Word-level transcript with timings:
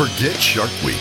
Forget 0.00 0.40
Shark 0.40 0.70
Week. 0.82 0.96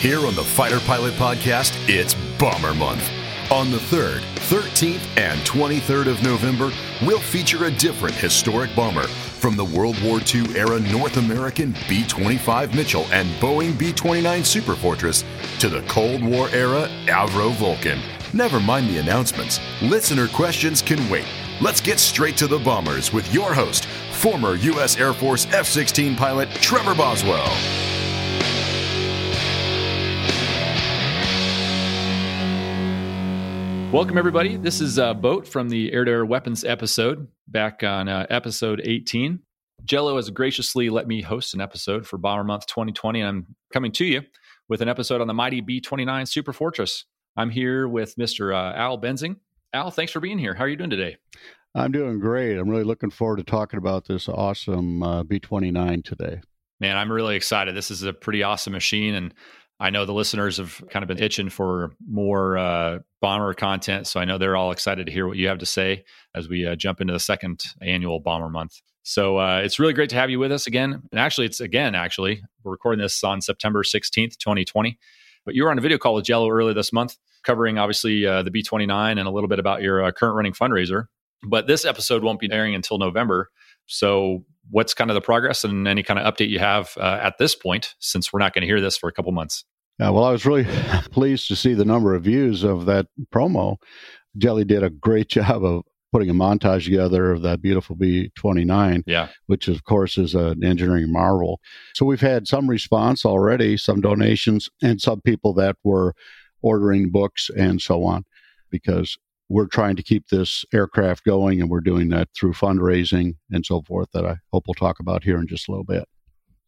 Here 0.00 0.18
on 0.26 0.34
the 0.34 0.42
Fighter 0.42 0.80
Pilot 0.80 1.14
Podcast, 1.14 1.72
it's 1.88 2.14
Bomber 2.38 2.74
Month. 2.74 3.08
On 3.50 3.70
the 3.70 3.76
3rd, 3.76 4.20
13th, 4.48 5.02
and 5.16 5.40
23rd 5.40 6.06
of 6.06 6.22
November, 6.22 6.70
we'll 7.02 7.20
feature 7.20 7.66
a 7.66 7.70
different 7.70 8.14
historic 8.14 8.74
bomber 8.74 9.06
from 9.06 9.56
the 9.56 9.64
World 9.64 10.00
War 10.02 10.20
II 10.34 10.56
era 10.56 10.80
North 10.80 11.16
American 11.16 11.74
B 11.88 12.04
25 12.06 12.74
Mitchell 12.74 13.06
and 13.12 13.28
Boeing 13.40 13.78
B 13.78 13.92
29 13.92 14.42
Superfortress 14.42 15.24
to 15.58 15.68
the 15.68 15.82
Cold 15.82 16.24
War 16.24 16.48
era 16.50 16.88
Avro 17.06 17.52
Vulcan. 17.54 18.00
Never 18.32 18.60
mind 18.60 18.88
the 18.88 18.98
announcements. 18.98 19.60
Listener 19.82 20.28
questions 20.28 20.82
can 20.82 21.08
wait. 21.10 21.26
Let's 21.62 21.82
get 21.82 22.00
straight 22.00 22.38
to 22.38 22.46
the 22.46 22.58
bombers 22.58 23.12
with 23.12 23.34
your 23.34 23.52
host, 23.52 23.84
former 24.12 24.54
U.S. 24.54 24.96
Air 24.96 25.12
Force 25.12 25.46
F 25.52 25.66
16 25.66 26.16
pilot 26.16 26.48
Trevor 26.52 26.94
Boswell. 26.94 27.50
Welcome, 33.92 34.16
everybody. 34.16 34.56
This 34.56 34.80
is 34.80 34.98
uh, 34.98 35.12
Boat 35.12 35.46
from 35.46 35.68
the 35.68 35.92
Air 35.92 36.06
to 36.06 36.10
Air 36.10 36.24
Weapons 36.24 36.64
episode, 36.64 37.28
back 37.48 37.82
on 37.82 38.08
uh, 38.08 38.24
episode 38.30 38.80
18. 38.82 39.38
Jello 39.84 40.16
has 40.16 40.30
graciously 40.30 40.88
let 40.88 41.06
me 41.06 41.20
host 41.20 41.52
an 41.52 41.60
episode 41.60 42.06
for 42.06 42.16
Bomber 42.16 42.44
Month 42.44 42.68
2020, 42.68 43.20
and 43.20 43.28
I'm 43.28 43.46
coming 43.70 43.92
to 43.92 44.06
you 44.06 44.22
with 44.70 44.80
an 44.80 44.88
episode 44.88 45.20
on 45.20 45.26
the 45.26 45.34
mighty 45.34 45.60
B 45.60 45.78
29 45.78 46.24
Super 46.24 46.54
Fortress. 46.54 47.04
I'm 47.36 47.50
here 47.50 47.86
with 47.86 48.16
Mr. 48.16 48.54
Uh, 48.54 48.74
Al 48.74 48.98
Benzing. 48.98 49.36
Al, 49.72 49.90
thanks 49.90 50.12
for 50.12 50.20
being 50.20 50.38
here. 50.38 50.54
How 50.54 50.64
are 50.64 50.68
you 50.68 50.76
doing 50.76 50.90
today? 50.90 51.16
I'm 51.74 51.92
doing 51.92 52.18
great. 52.18 52.56
I'm 52.56 52.68
really 52.68 52.84
looking 52.84 53.10
forward 53.10 53.36
to 53.36 53.44
talking 53.44 53.78
about 53.78 54.06
this 54.06 54.28
awesome 54.28 55.02
uh, 55.02 55.22
B 55.22 55.38
29 55.38 56.02
today. 56.02 56.40
Man, 56.80 56.96
I'm 56.96 57.12
really 57.12 57.36
excited. 57.36 57.76
This 57.76 57.90
is 57.90 58.02
a 58.02 58.12
pretty 58.12 58.42
awesome 58.42 58.72
machine, 58.72 59.14
and 59.14 59.32
I 59.78 59.90
know 59.90 60.04
the 60.06 60.12
listeners 60.12 60.56
have 60.56 60.82
kind 60.90 61.04
of 61.04 61.08
been 61.08 61.22
itching 61.22 61.50
for 61.50 61.92
more 62.08 62.58
uh, 62.58 62.98
bomber 63.20 63.54
content, 63.54 64.08
so 64.08 64.18
I 64.18 64.24
know 64.24 64.38
they're 64.38 64.56
all 64.56 64.72
excited 64.72 65.06
to 65.06 65.12
hear 65.12 65.28
what 65.28 65.36
you 65.36 65.46
have 65.46 65.58
to 65.58 65.66
say 65.66 66.04
as 66.34 66.48
we 66.48 66.66
uh, 66.66 66.74
jump 66.74 67.00
into 67.00 67.12
the 67.12 67.20
second 67.20 67.62
annual 67.80 68.18
Bomber 68.18 68.48
Month. 68.48 68.80
So 69.04 69.38
uh, 69.38 69.60
it's 69.64 69.78
really 69.78 69.92
great 69.92 70.10
to 70.10 70.16
have 70.16 70.30
you 70.30 70.38
with 70.38 70.52
us 70.52 70.66
again. 70.66 71.02
And 71.12 71.20
actually, 71.20 71.46
it's 71.46 71.60
again, 71.60 71.94
actually, 71.94 72.42
we're 72.64 72.72
recording 72.72 73.00
this 73.00 73.22
on 73.22 73.40
September 73.40 73.82
16th, 73.82 74.36
2020. 74.36 74.98
But 75.44 75.54
you 75.54 75.64
were 75.64 75.70
on 75.70 75.78
a 75.78 75.82
video 75.82 75.98
call 75.98 76.14
with 76.14 76.24
Jello 76.24 76.48
earlier 76.48 76.74
this 76.74 76.92
month, 76.92 77.16
covering 77.44 77.78
obviously 77.78 78.26
uh, 78.26 78.42
the 78.42 78.50
B29 78.50 79.18
and 79.18 79.26
a 79.26 79.30
little 79.30 79.48
bit 79.48 79.58
about 79.58 79.82
your 79.82 80.04
uh, 80.04 80.12
current 80.12 80.36
running 80.36 80.52
fundraiser. 80.52 81.04
But 81.48 81.66
this 81.66 81.84
episode 81.84 82.22
won't 82.22 82.40
be 82.40 82.50
airing 82.52 82.74
until 82.74 82.98
November. 82.98 83.48
So, 83.86 84.44
what's 84.70 84.94
kind 84.94 85.10
of 85.10 85.14
the 85.14 85.20
progress 85.20 85.64
and 85.64 85.88
any 85.88 86.02
kind 86.02 86.18
of 86.18 86.32
update 86.32 86.50
you 86.50 86.58
have 86.58 86.92
uh, 86.98 87.18
at 87.22 87.38
this 87.38 87.54
point, 87.54 87.94
since 87.98 88.32
we're 88.32 88.40
not 88.40 88.52
going 88.52 88.62
to 88.62 88.66
hear 88.66 88.80
this 88.80 88.96
for 88.96 89.08
a 89.08 89.12
couple 89.12 89.32
months? 89.32 89.64
Yeah, 89.98 90.10
well, 90.10 90.24
I 90.24 90.32
was 90.32 90.46
really 90.46 90.64
pleased 91.10 91.48
to 91.48 91.56
see 91.56 91.74
the 91.74 91.84
number 91.84 92.14
of 92.14 92.24
views 92.24 92.62
of 92.62 92.86
that 92.86 93.06
promo. 93.32 93.76
Jello 94.36 94.64
did 94.64 94.82
a 94.82 94.90
great 94.90 95.28
job 95.30 95.64
of 95.64 95.82
putting 96.12 96.30
a 96.30 96.34
montage 96.34 96.84
together 96.84 97.30
of 97.30 97.42
that 97.42 97.62
beautiful 97.62 97.94
B 97.94 98.30
29, 98.36 99.04
yeah. 99.06 99.28
which 99.46 99.68
of 99.68 99.84
course 99.84 100.18
is 100.18 100.34
an 100.34 100.64
engineering 100.64 101.12
marvel. 101.12 101.60
So 101.94 102.04
we've 102.04 102.20
had 102.20 102.48
some 102.48 102.68
response 102.68 103.24
already, 103.24 103.76
some 103.76 104.00
donations, 104.00 104.68
and 104.82 105.00
some 105.00 105.20
people 105.20 105.54
that 105.54 105.76
were 105.84 106.14
ordering 106.62 107.10
books 107.10 107.50
and 107.56 107.80
so 107.80 108.04
on, 108.04 108.24
because 108.70 109.16
we're 109.48 109.66
trying 109.66 109.96
to 109.96 110.02
keep 110.02 110.28
this 110.28 110.64
aircraft 110.72 111.24
going 111.24 111.60
and 111.60 111.68
we're 111.68 111.80
doing 111.80 112.08
that 112.08 112.28
through 112.38 112.52
fundraising 112.52 113.34
and 113.50 113.66
so 113.66 113.82
forth 113.82 114.08
that 114.12 114.24
I 114.24 114.36
hope 114.52 114.64
we'll 114.66 114.74
talk 114.74 115.00
about 115.00 115.24
here 115.24 115.38
in 115.38 115.48
just 115.48 115.68
a 115.68 115.72
little 115.72 115.84
bit. 115.84 116.04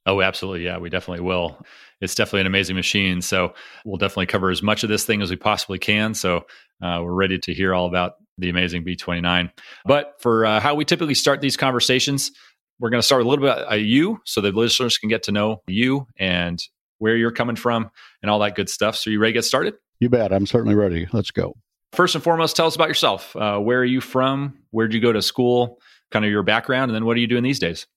Oh, 0.05 0.21
absolutely. 0.21 0.65
Yeah, 0.65 0.79
we 0.79 0.91
definitely 0.91 1.25
will. 1.25 1.65
It's 2.01 2.17
definitely 2.17 2.41
an 2.41 2.49
amazing 2.49 2.75
machine. 2.75 3.23
So 3.23 3.55
we'll 3.85 3.99
definitely 3.99 4.27
cover 4.27 4.51
as 4.51 4.61
much 4.61 4.83
of 4.83 4.89
this 4.89 5.05
thing 5.05 5.23
as 5.23 5.31
we 5.31 5.37
possibly 5.37 5.79
can. 5.79 6.13
So 6.15 6.39
uh, 6.83 7.01
we're 7.05 7.15
ready 7.15 7.39
to 7.39 7.55
hear 7.55 7.73
all 7.73 7.87
about 7.87 8.15
the 8.37 8.51
amazing 8.51 8.85
B29. 8.85 9.53
But 9.85 10.15
for 10.19 10.45
uh, 10.45 10.59
how 10.59 10.75
we 10.75 10.85
typically 10.85 11.15
start 11.15 11.41
these 11.41 11.57
conversations, 11.57 12.33
we're 12.81 12.91
going 12.91 13.01
to 13.01 13.07
start 13.07 13.23
a 13.23 13.29
little 13.29 13.45
bit 13.45 13.65
about 13.65 13.81
you 13.81 14.19
so 14.25 14.41
the 14.41 14.51
listeners 14.51 14.99
can 14.99 15.09
get 15.09 15.23
to 15.25 15.33
know 15.33 15.63
you 15.69 16.09
and 16.19 16.59
where 17.03 17.17
you're 17.17 17.33
coming 17.33 17.57
from 17.57 17.91
and 18.23 18.31
all 18.31 18.39
that 18.39 18.55
good 18.55 18.69
stuff. 18.69 18.95
So 18.95 19.11
you 19.11 19.19
ready 19.19 19.33
to 19.33 19.39
get 19.39 19.45
started? 19.45 19.75
You 19.99 20.09
bet. 20.09 20.33
I'm 20.33 20.47
certainly 20.47 20.77
ready. 20.77 21.09
Let's 21.13 21.33
go. 21.33 21.57
First 21.93 22.15
and 22.15 22.23
foremost, 22.23 22.55
tell 22.55 22.69
us 22.69 22.77
about 22.77 22.87
yourself. 22.87 23.35
Uh, 23.35 23.59
where 23.59 23.81
are 23.81 23.85
you 23.85 24.01
from? 24.01 24.57
Where 24.71 24.87
did 24.87 24.95
you 24.95 25.01
go 25.01 25.13
to 25.13 25.21
school? 25.21 25.81
Kind 26.13 26.25
of 26.25 26.31
your 26.31 26.45
background, 26.45 26.91
and 26.91 26.95
then 26.95 27.05
what 27.05 27.17
are 27.17 27.21
you 27.21 27.27
doing 27.27 27.43
these 27.43 27.59
days? 27.59 27.89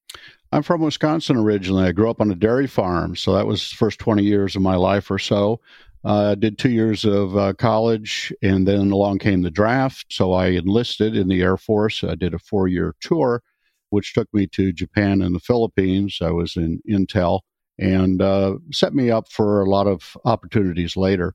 I'm 0.52 0.64
from 0.64 0.82
Wisconsin 0.82 1.38
originally. 1.38 1.86
I 1.86 1.92
grew 1.92 2.10
up 2.10 2.20
on 2.20 2.32
a 2.32 2.36
dairy 2.36 2.66
farm, 2.66 3.16
so 3.16 3.34
that 3.34 3.46
was 3.46 3.70
the 3.70 3.76
first 3.76 4.00
20 4.00 4.24
years 4.24 4.56
of 4.56 4.64
my 4.64 4.76
life 4.76 5.12
or 5.12 5.20
so. 5.20 5.62
I 6.04 6.10
uh, 6.10 6.36
did 6.36 6.58
two 6.58 6.72
years 6.72 7.06
of 7.06 7.38
uh, 7.38 7.54
college, 7.54 8.34
and 8.42 8.68
then 8.68 8.92
along 8.92 9.20
came 9.20 9.44
the 9.44 9.52
draft. 9.52 10.08
So 10.10 10.34
I 10.34 10.48
enlisted 10.48 11.16
in 11.16 11.28
the 11.28 11.42
Air 11.44 11.58
Force. 11.58 12.04
I 12.04 12.16
did 12.16 12.34
a 12.34 12.40
four 12.40 12.68
year 12.68 12.96
tour, 13.02 13.44
which 13.92 14.14
took 14.14 14.34
me 14.34 14.48
to 14.48 14.74
Japan 14.74 15.22
and 15.22 15.36
the 15.36 15.40
Philippines. 15.40 16.20
I 16.22 16.32
was 16.32 16.56
in 16.56 16.82
Intel 16.90 17.42
and 17.78 18.22
uh, 18.22 18.56
set 18.72 18.94
me 18.94 19.12
up 19.12 19.32
for 19.32 19.62
a 19.62 19.70
lot 19.70 19.88
of 19.88 20.16
opportunities 20.26 20.96
later. 20.96 21.34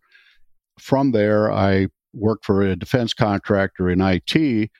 From 0.79 1.13
there, 1.13 1.53
I 1.53 1.89
worked 2.13 2.45
for 2.45 2.63
a 2.63 2.77
defense 2.77 3.15
contractor 3.15 3.91
in 3.91 4.01
IT 4.01 4.71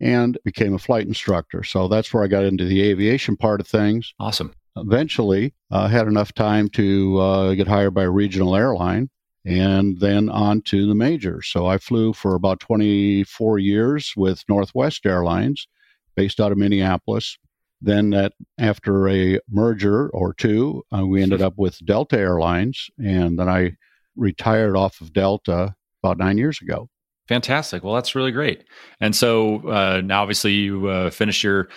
and 0.00 0.38
became 0.44 0.74
a 0.74 0.78
flight 0.78 1.06
instructor. 1.06 1.64
So 1.64 1.88
that's 1.88 2.14
where 2.14 2.22
I 2.22 2.28
got 2.28 2.44
into 2.44 2.64
the 2.64 2.82
aviation 2.82 3.36
part 3.36 3.60
of 3.60 3.66
things. 3.66 4.14
Awesome. 4.20 4.52
Eventually, 4.76 5.54
I 5.70 5.84
uh, 5.84 5.88
had 5.88 6.06
enough 6.06 6.32
time 6.34 6.68
to 6.70 7.18
uh, 7.18 7.54
get 7.54 7.66
hired 7.66 7.94
by 7.94 8.04
a 8.04 8.10
regional 8.10 8.54
airline 8.54 9.10
and 9.44 9.98
then 9.98 10.28
on 10.28 10.60
to 10.62 10.86
the 10.86 10.94
major. 10.94 11.42
So 11.42 11.66
I 11.66 11.78
flew 11.78 12.12
for 12.12 12.34
about 12.34 12.60
24 12.60 13.58
years 13.58 14.12
with 14.16 14.44
Northwest 14.48 15.06
Airlines 15.06 15.66
based 16.14 16.38
out 16.38 16.52
of 16.52 16.58
Minneapolis. 16.58 17.38
Then 17.80 18.10
that 18.10 18.32
after 18.58 19.08
a 19.08 19.40
merger 19.48 20.08
or 20.10 20.34
two, 20.34 20.82
uh, 20.96 21.06
we 21.06 21.22
ended 21.22 21.42
up 21.42 21.54
with 21.56 21.84
Delta 21.84 22.18
Airlines 22.18 22.88
and 22.98 23.38
then 23.38 23.48
I 23.48 23.76
retired 24.16 24.76
off 24.76 25.00
of 25.00 25.12
Delta 25.12 25.74
about 26.02 26.18
9 26.18 26.38
years 26.38 26.60
ago. 26.60 26.88
Fantastic. 27.28 27.84
Well, 27.84 27.94
that's 27.94 28.14
really 28.14 28.32
great. 28.32 28.64
And 29.00 29.14
so 29.14 29.68
uh, 29.68 30.00
now, 30.02 30.22
obviously, 30.22 30.52
you 30.52 30.88
uh, 30.88 31.10
finished 31.10 31.44
your 31.44 31.68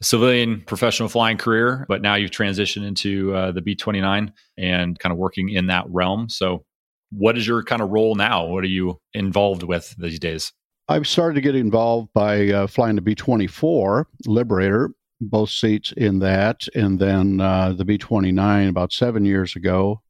civilian 0.00 0.62
professional 0.62 1.08
flying 1.08 1.36
career, 1.36 1.84
but 1.88 2.00
now 2.00 2.14
you've 2.14 2.30
transitioned 2.30 2.86
into 2.86 3.34
uh, 3.34 3.52
the 3.52 3.60
B 3.60 3.74
29 3.74 4.32
and 4.56 4.98
kind 4.98 5.12
of 5.12 5.18
working 5.18 5.48
in 5.50 5.66
that 5.66 5.84
realm. 5.88 6.28
So, 6.28 6.64
what 7.10 7.36
is 7.36 7.44
your 7.44 7.64
kind 7.64 7.82
of 7.82 7.90
role 7.90 8.14
now? 8.14 8.46
What 8.46 8.62
are 8.62 8.68
you 8.68 9.00
involved 9.12 9.64
with 9.64 9.96
these 9.98 10.20
days? 10.20 10.52
I've 10.88 11.08
started 11.08 11.34
to 11.34 11.40
get 11.40 11.56
involved 11.56 12.12
by 12.14 12.48
uh, 12.48 12.66
flying 12.68 12.94
the 12.94 13.02
B 13.02 13.16
24 13.16 14.06
Liberator, 14.26 14.90
both 15.20 15.50
seats 15.50 15.92
in 15.92 16.18
that, 16.20 16.66
and 16.74 16.98
then 16.98 17.40
uh, 17.40 17.72
the 17.72 17.84
B 17.84 17.98
29 17.98 18.68
about 18.68 18.92
seven 18.92 19.24
years 19.24 19.56
ago 19.56 20.00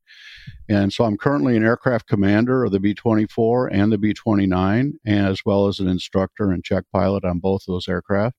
and 0.69 0.93
so 0.93 1.05
I'm 1.05 1.17
currently 1.17 1.57
an 1.57 1.65
aircraft 1.65 2.07
commander 2.07 2.65
of 2.65 2.71
the 2.71 2.79
B 2.81 2.95
24 2.95 3.69
and 3.69 3.91
the 3.91 3.99
B 3.99 4.15
29, 4.15 4.95
as 5.07 5.45
well 5.45 5.67
as 5.67 5.81
an 5.81 5.89
instructor 5.89 6.53
and 6.53 6.63
check 6.63 6.85
pilot 6.93 7.25
on 7.25 7.41
both 7.41 7.63
those 7.67 7.89
aircraft. 7.89 8.37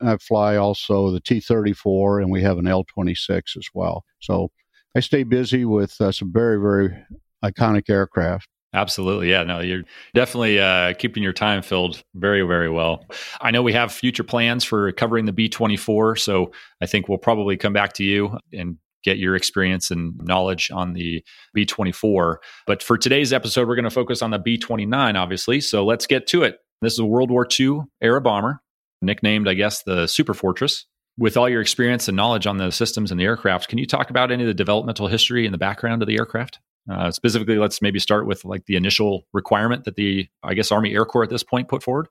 I 0.00 0.16
fly 0.16 0.56
also 0.56 1.10
the 1.10 1.20
T 1.20 1.40
34, 1.40 2.20
and 2.20 2.30
we 2.30 2.42
have 2.42 2.58
an 2.58 2.66
L 2.66 2.84
26 2.84 3.56
as 3.56 3.68
well. 3.74 4.04
So 4.20 4.50
I 4.96 5.00
stay 5.00 5.22
busy 5.22 5.64
with 5.64 6.00
uh, 6.00 6.12
some 6.12 6.32
very, 6.32 6.60
very 6.60 6.96
iconic 7.44 7.88
aircraft. 7.88 8.48
Absolutely. 8.74 9.30
Yeah. 9.30 9.44
No, 9.44 9.60
you're 9.60 9.84
definitely 10.14 10.60
uh, 10.60 10.92
keeping 10.94 11.22
your 11.22 11.32
time 11.32 11.62
filled 11.62 12.02
very, 12.14 12.42
very 12.42 12.68
well. 12.68 13.04
I 13.40 13.50
know 13.50 13.62
we 13.62 13.72
have 13.72 13.92
future 13.92 14.24
plans 14.24 14.62
for 14.62 14.92
covering 14.92 15.24
the 15.24 15.32
B 15.32 15.48
24. 15.48 16.16
So 16.16 16.52
I 16.82 16.86
think 16.86 17.08
we'll 17.08 17.18
probably 17.18 17.56
come 17.56 17.72
back 17.72 17.94
to 17.94 18.04
you 18.04 18.38
and 18.52 18.76
get 19.04 19.18
your 19.18 19.36
experience 19.36 19.90
and 19.90 20.18
knowledge 20.18 20.70
on 20.70 20.92
the 20.92 21.24
B 21.54 21.64
24. 21.64 22.40
But 22.66 22.82
for 22.82 22.98
today's 22.98 23.32
episode, 23.32 23.66
we're 23.68 23.76
going 23.76 23.84
to 23.84 23.90
focus 23.90 24.20
on 24.20 24.30
the 24.30 24.38
B 24.38 24.58
29, 24.58 25.16
obviously. 25.16 25.60
So 25.60 25.84
let's 25.84 26.06
get 26.06 26.26
to 26.28 26.42
it. 26.42 26.58
This 26.82 26.92
is 26.92 26.98
a 26.98 27.06
World 27.06 27.30
War 27.30 27.46
II 27.58 27.80
era 28.02 28.20
bomber. 28.20 28.60
nicknamed, 29.00 29.48
I 29.48 29.54
guess, 29.54 29.82
the 29.82 30.06
Super 30.06 30.34
Fortress. 30.34 30.84
With 31.16 31.36
all 31.36 31.48
your 31.48 31.60
experience 31.60 32.06
and 32.06 32.16
knowledge 32.16 32.46
on 32.46 32.58
the 32.58 32.70
systems 32.70 33.10
and 33.10 33.18
the 33.18 33.24
aircraft, 33.24 33.68
can 33.68 33.78
you 33.78 33.86
talk 33.86 34.10
about 34.10 34.30
any 34.30 34.44
of 34.44 34.46
the 34.46 34.54
developmental 34.54 35.08
history 35.08 35.46
and 35.46 35.54
the 35.54 35.58
background 35.58 36.02
of 36.02 36.06
the 36.06 36.16
aircraft? 36.16 36.60
Uh, 36.90 37.10
specifically, 37.10 37.58
let's 37.58 37.82
maybe 37.82 37.98
start 37.98 38.26
with 38.26 38.44
like 38.44 38.64
the 38.66 38.76
initial 38.76 39.26
requirement 39.32 39.84
that 39.84 39.96
the, 39.96 40.28
I 40.42 40.54
guess, 40.54 40.72
Army 40.72 40.94
Air 40.94 41.04
Corps 41.04 41.24
at 41.24 41.30
this 41.30 41.42
point 41.42 41.68
put 41.68 41.82
forward. 41.82 42.08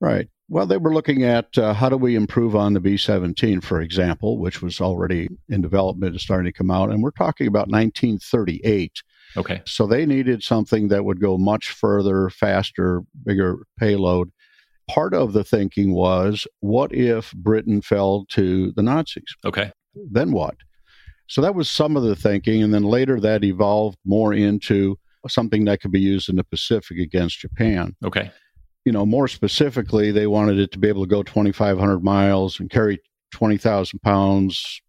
Right. 0.00 0.28
Well, 0.48 0.66
they 0.66 0.76
were 0.76 0.94
looking 0.94 1.24
at 1.24 1.58
uh, 1.58 1.74
how 1.74 1.88
do 1.88 1.96
we 1.96 2.14
improve 2.14 2.54
on 2.54 2.72
the 2.72 2.80
B 2.80 2.96
17, 2.96 3.60
for 3.60 3.80
example, 3.80 4.38
which 4.38 4.62
was 4.62 4.80
already 4.80 5.28
in 5.48 5.60
development 5.60 6.12
and 6.12 6.20
starting 6.20 6.50
to 6.50 6.56
come 6.56 6.70
out. 6.70 6.90
And 6.90 7.02
we're 7.02 7.10
talking 7.10 7.46
about 7.46 7.68
1938. 7.68 9.02
Okay. 9.36 9.60
So 9.66 9.86
they 9.86 10.06
needed 10.06 10.42
something 10.42 10.88
that 10.88 11.04
would 11.04 11.20
go 11.20 11.36
much 11.36 11.70
further, 11.70 12.30
faster, 12.30 13.02
bigger 13.24 13.58
payload. 13.78 14.30
Part 14.88 15.12
of 15.12 15.34
the 15.34 15.44
thinking 15.44 15.92
was 15.92 16.46
what 16.60 16.94
if 16.94 17.32
Britain 17.32 17.82
fell 17.82 18.24
to 18.30 18.72
the 18.72 18.82
Nazis? 18.82 19.36
Okay. 19.44 19.70
Then 19.94 20.32
what? 20.32 20.56
So 21.28 21.40
that 21.42 21.54
was 21.54 21.70
some 21.70 21.96
of 21.96 22.02
the 22.02 22.16
thinking. 22.16 22.62
And 22.62 22.74
then 22.74 22.84
later 22.84 23.20
that 23.20 23.44
evolved 23.44 23.98
more 24.04 24.34
into 24.34 24.98
something 25.28 25.64
that 25.66 25.80
could 25.80 25.92
be 25.92 26.00
used 26.00 26.28
in 26.28 26.36
the 26.36 26.44
Pacific 26.44 26.98
against 26.98 27.38
Japan. 27.38 27.94
Okay 28.04 28.30
you 28.88 28.92
know, 28.92 29.04
more 29.04 29.28
specifically, 29.28 30.10
they 30.10 30.26
wanted 30.26 30.58
it 30.58 30.72
to 30.72 30.78
be 30.78 30.88
able 30.88 31.02
to 31.02 31.10
go 31.10 31.22
2,500 31.22 32.02
miles 32.02 32.58
and 32.58 32.70
carry 32.70 32.98
20,000 33.32 34.00
pounds 34.00 34.80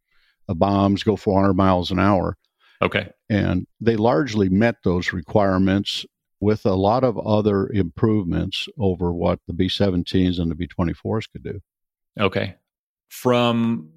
of 0.47 0.57
bombs, 0.57 1.03
go 1.03 1.17
400 1.17 1.53
miles 1.53 1.91
an 1.91 1.99
hour. 1.99 2.37
Okay. 2.81 3.09
And 3.29 3.67
they 3.81 3.97
largely 3.97 4.47
met 4.47 4.77
those 4.85 5.11
requirements 5.11 6.05
with 6.39 6.65
a 6.65 6.75
lot 6.75 7.03
of 7.03 7.17
other 7.19 7.67
improvements 7.67 8.69
over 8.77 9.11
what 9.11 9.39
the 9.47 9.53
B 9.53 9.67
17s 9.67 10.39
and 10.39 10.49
the 10.49 10.55
B 10.55 10.65
24s 10.65 11.29
could 11.29 11.43
do. 11.43 11.59
Okay. 12.17 12.55
From 13.09 13.89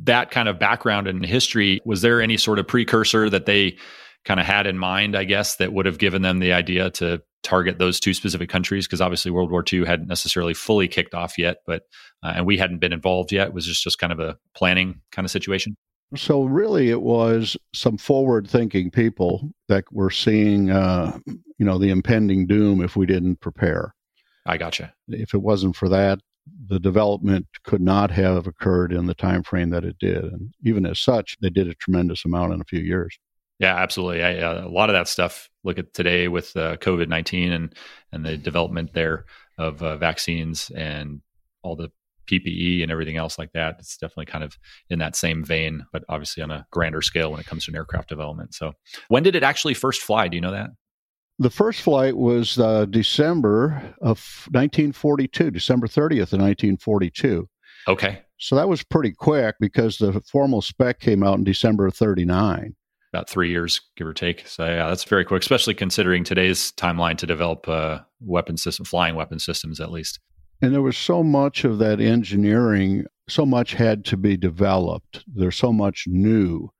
that 0.00 0.30
kind 0.30 0.48
of 0.48 0.58
background 0.58 1.08
and 1.08 1.24
history, 1.24 1.80
was 1.84 2.02
there 2.02 2.20
any 2.20 2.36
sort 2.36 2.58
of 2.58 2.68
precursor 2.68 3.30
that 3.30 3.46
they 3.46 3.78
kind 4.24 4.40
of 4.40 4.46
had 4.46 4.66
in 4.66 4.76
mind, 4.76 5.16
I 5.16 5.24
guess, 5.24 5.56
that 5.56 5.72
would 5.72 5.86
have 5.86 5.98
given 5.98 6.22
them 6.22 6.40
the 6.40 6.52
idea 6.52 6.90
to 6.90 7.22
target 7.42 7.78
those 7.78 8.00
two 8.00 8.12
specific 8.12 8.50
countries 8.50 8.86
because 8.86 9.00
obviously 9.00 9.30
World 9.30 9.52
War 9.52 9.64
II 9.72 9.86
hadn't 9.86 10.08
necessarily 10.08 10.52
fully 10.52 10.88
kicked 10.88 11.14
off 11.14 11.38
yet, 11.38 11.58
but 11.64 11.84
uh, 12.22 12.32
and 12.36 12.46
we 12.46 12.58
hadn't 12.58 12.78
been 12.78 12.92
involved 12.92 13.30
yet. 13.30 13.48
It 13.48 13.54
was 13.54 13.64
just 13.64 13.84
just 13.84 13.98
kind 13.98 14.12
of 14.12 14.18
a 14.18 14.36
planning 14.54 15.00
kind 15.12 15.24
of 15.24 15.30
situation. 15.30 15.76
So 16.14 16.44
really, 16.44 16.90
it 16.90 17.02
was 17.02 17.56
some 17.72 17.98
forward-thinking 17.98 18.92
people 18.92 19.50
that 19.68 19.84
were 19.92 20.10
seeing, 20.10 20.70
uh, 20.70 21.18
you 21.26 21.66
know, 21.66 21.78
the 21.78 21.90
impending 21.90 22.46
doom 22.46 22.80
if 22.80 22.94
we 22.94 23.06
didn't 23.06 23.40
prepare. 23.40 23.92
I 24.44 24.56
gotcha. 24.56 24.94
If 25.08 25.34
it 25.34 25.42
wasn't 25.42 25.74
for 25.74 25.88
that, 25.88 26.20
the 26.68 26.78
development 26.78 27.46
could 27.64 27.80
not 27.80 28.10
have 28.10 28.46
occurred 28.46 28.92
in 28.92 29.06
the 29.06 29.14
time 29.14 29.42
frame 29.42 29.70
that 29.70 29.84
it 29.84 29.98
did, 29.98 30.24
and 30.24 30.54
even 30.64 30.86
as 30.86 31.00
such, 31.00 31.36
they 31.40 31.50
did 31.50 31.68
a 31.68 31.74
tremendous 31.74 32.24
amount 32.24 32.52
in 32.52 32.60
a 32.60 32.64
few 32.64 32.80
years. 32.80 33.18
Yeah, 33.58 33.74
absolutely. 33.74 34.22
I, 34.22 34.38
uh, 34.38 34.66
a 34.66 34.68
lot 34.68 34.90
of 34.90 34.94
that 34.94 35.08
stuff. 35.08 35.48
Look 35.64 35.78
at 35.78 35.94
today 35.94 36.28
with 36.28 36.56
uh, 36.56 36.76
COVID 36.76 37.08
nineteen 37.08 37.52
and 37.52 37.74
and 38.12 38.24
the 38.24 38.36
development 38.36 38.92
there 38.92 39.24
of 39.58 39.82
uh, 39.82 39.96
vaccines 39.96 40.70
and 40.74 41.20
all 41.62 41.76
the 41.76 41.90
PPE 42.26 42.82
and 42.82 42.92
everything 42.92 43.16
else 43.16 43.38
like 43.38 43.52
that. 43.52 43.76
It's 43.78 43.96
definitely 43.96 44.26
kind 44.26 44.44
of 44.44 44.56
in 44.90 44.98
that 44.98 45.16
same 45.16 45.44
vein, 45.44 45.86
but 45.92 46.04
obviously 46.08 46.42
on 46.42 46.50
a 46.50 46.66
grander 46.70 47.02
scale 47.02 47.30
when 47.30 47.40
it 47.40 47.46
comes 47.46 47.64
to 47.64 47.70
an 47.70 47.76
aircraft 47.76 48.08
development. 48.08 48.54
So, 48.54 48.72
when 49.08 49.22
did 49.22 49.36
it 49.36 49.42
actually 49.42 49.74
first 49.74 50.02
fly? 50.02 50.28
Do 50.28 50.36
you 50.36 50.40
know 50.40 50.52
that? 50.52 50.70
The 51.38 51.50
first 51.50 51.82
flight 51.82 52.16
was 52.16 52.58
uh, 52.58 52.86
December 52.86 53.94
of 54.00 54.18
1942, 54.50 55.50
December 55.50 55.86
30th 55.86 56.32
of 56.32 56.40
1942. 56.40 57.48
Okay. 57.88 58.22
So 58.38 58.56
that 58.56 58.68
was 58.68 58.82
pretty 58.82 59.12
quick 59.12 59.56
because 59.60 59.98
the 59.98 60.20
formal 60.30 60.62
spec 60.62 61.00
came 61.00 61.22
out 61.22 61.38
in 61.38 61.44
December 61.44 61.86
of 61.86 61.94
39 61.94 62.74
about 63.16 63.28
three 63.30 63.48
years, 63.48 63.80
give 63.96 64.06
or 64.06 64.12
take. 64.12 64.46
So 64.46 64.66
yeah, 64.66 64.88
that's 64.88 65.04
very 65.04 65.24
quick, 65.24 65.42
especially 65.42 65.74
considering 65.74 66.22
today's 66.22 66.72
timeline 66.72 67.16
to 67.18 67.26
develop 67.26 67.66
uh, 67.68 68.00
weapon 68.20 68.56
system, 68.56 68.84
flying 68.84 69.14
weapon 69.14 69.38
systems, 69.38 69.80
at 69.80 69.90
least. 69.90 70.20
And 70.60 70.72
there 70.72 70.82
was 70.82 70.98
so 70.98 71.22
much 71.22 71.64
of 71.64 71.78
that 71.78 72.00
engineering, 72.00 73.06
so 73.28 73.46
much 73.46 73.74
had 73.74 74.04
to 74.06 74.16
be 74.16 74.36
developed. 74.36 75.24
There's 75.26 75.56
so 75.56 75.72
much 75.72 76.04
new. 76.06 76.70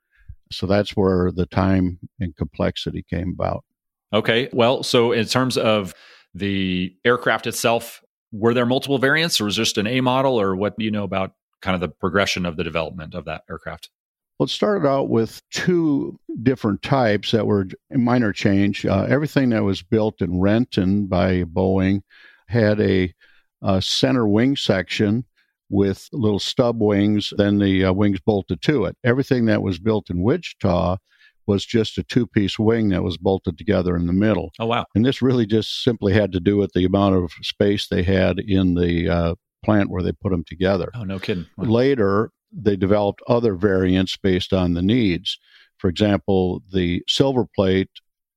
So 0.53 0.67
that's 0.67 0.91
where 0.91 1.33
the 1.33 1.47
time 1.47 1.99
and 2.21 2.37
complexity 2.37 3.05
came 3.09 3.35
about. 3.35 3.65
Okay. 4.13 4.49
Well, 4.53 4.83
so 4.83 5.13
in 5.13 5.27
terms 5.27 5.57
of 5.57 5.95
the 6.35 6.95
aircraft 7.05 7.47
itself, 7.47 8.03
were 8.33 8.55
there 8.55 8.67
multiple 8.67 8.99
variants 8.99 9.41
or 9.41 9.45
was 9.45 9.57
just 9.57 9.79
an 9.79 9.87
A 9.87 10.01
model 10.01 10.41
or 10.41 10.55
what 10.55 10.79
do 10.79 10.85
you 10.85 10.91
know 10.91 11.05
about 11.05 11.33
kind 11.63 11.75
of 11.75 11.81
the 11.81 11.89
progression 11.89 12.47
of 12.47 12.57
the 12.57 12.65
development 12.65 13.15
of 13.15 13.25
that 13.25 13.43
aircraft? 13.51 13.91
Well, 14.39 14.45
it 14.45 14.51
started 14.51 14.87
out 14.87 15.09
with 15.09 15.41
two 15.51 16.21
different 16.43 16.83
types 16.83 17.31
that 17.31 17.47
were 17.47 17.69
minor 17.91 18.33
change. 18.33 18.85
Uh, 18.85 19.07
everything 19.09 19.49
that 19.51 19.65
was 19.65 19.83
built 19.83 20.21
in 20.21 20.41
Renton 20.41 21.07
by 21.07 21.45
Boeing 21.45 22.03
had 22.47 22.79
a, 22.81 23.15
a, 23.63 23.81
center 23.81 24.29
wing 24.29 24.55
section 24.55 25.25
with 25.71 26.09
little 26.13 26.39
stub 26.39 26.81
wings, 26.81 27.33
then 27.39 27.59
the 27.59 27.87
uh, 27.87 27.93
wings 27.95 28.21
bolted 28.21 28.61
to 28.63 28.85
it. 28.85 28.97
Everything 29.03 29.47
that 29.47 29.63
was 29.63 29.79
built 29.79 30.11
in 30.11 30.23
Wichita 30.23 30.99
was 31.47 31.65
just 31.65 31.99
a 31.99 32.03
two 32.03 32.27
piece 32.27 32.59
wing 32.59 32.89
that 32.91 33.03
was 33.03 33.17
bolted 33.17 33.59
together 33.59 33.97
in 33.97 34.07
the 34.07 34.13
middle. 34.13 34.51
Oh, 34.59 34.67
wow. 34.67 34.87
And 34.95 35.05
this 35.05 35.23
really 35.23 35.47
just 35.47 35.83
simply 35.83 36.13
had 36.13 36.33
to 36.33 36.41
do 36.41 36.57
with 36.57 36.73
the 36.73 36.85
amount 36.85 37.17
of 37.17 37.31
space 37.43 37.89
they 37.89 38.03
had 38.03 38.39
in 38.39 38.75
the 38.75 39.09
uh, 39.09 39.35
plant 39.65 39.91
where 39.91 40.03
they 40.03 40.13
put 40.13 40.31
them 40.31 40.45
together. 40.47 40.91
Oh, 40.95 41.05
no 41.05 41.19
kidding. 41.19 41.47
Wow. 41.57 41.69
Later, 41.69 42.31
they 42.53 42.77
developed 42.77 43.23
other 43.29 43.55
variants 43.55 44.17
based 44.17 44.53
on 44.53 44.75
the 44.75 44.83
needs. 44.83 45.39
For 45.79 45.89
example, 45.89 46.63
the 46.73 47.03
silver 47.09 47.47
plate 47.55 47.91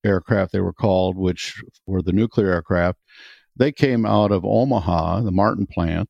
aircraft, 0.05 0.51
they 0.51 0.61
were 0.61 0.73
called, 0.73 1.17
which 1.17 1.61
were 1.85 2.01
the 2.01 2.11
nuclear 2.11 2.51
aircraft, 2.51 2.99
they 3.55 3.71
came 3.71 4.05
out 4.05 4.31
of 4.31 4.45
Omaha, 4.45 5.21
the 5.21 5.31
Martin 5.31 5.67
plant. 5.67 6.09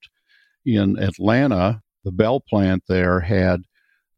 In 0.66 1.00
Atlanta, 1.00 1.81
the 2.04 2.12
Bell 2.12 2.40
plant 2.40 2.84
there 2.88 3.22
had 3.22 3.62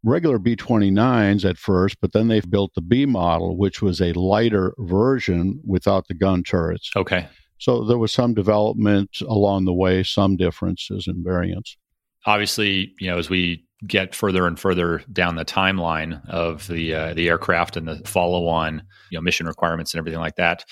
regular 0.04 0.40
B 0.40 0.56
29s 0.56 1.48
at 1.48 1.58
first, 1.58 1.98
but 2.02 2.14
then 2.14 2.28
they 2.28 2.42
built 2.42 2.74
the 2.74 2.82
B 2.82 3.06
model, 3.06 3.58
which 3.58 3.82
was 3.82 4.02
a 4.02 4.14
lighter 4.14 4.74
version 4.80 5.62
without 5.66 6.08
the 6.08 6.14
gun 6.14 6.44
turrets. 6.44 6.92
Okay. 6.96 7.28
So 7.58 7.84
there 7.84 7.98
was 7.98 8.12
some 8.12 8.34
development 8.34 9.18
along 9.22 9.66
the 9.66 9.74
way, 9.74 10.04
some 10.04 10.36
differences 10.36 11.08
in 11.08 11.24
variants. 11.24 11.78
Obviously, 12.26 12.94
you 13.00 13.10
know, 13.10 13.18
as 13.18 13.30
we 13.30 13.66
get 13.88 14.14
further 14.14 14.46
and 14.46 14.60
further 14.60 15.04
down 15.12 15.36
the 15.36 15.46
timeline 15.46 16.28
of 16.30 16.68
the 16.68 16.94
uh, 16.94 17.14
the 17.16 17.28
aircraft 17.28 17.78
and 17.78 17.88
the 17.88 18.02
follow 18.06 18.48
on 18.48 18.84
you 19.10 19.18
know 19.18 19.22
mission 19.22 19.48
requirements 19.48 19.94
and 19.94 20.00
everything 20.00 20.20
like 20.20 20.36
that 20.36 20.64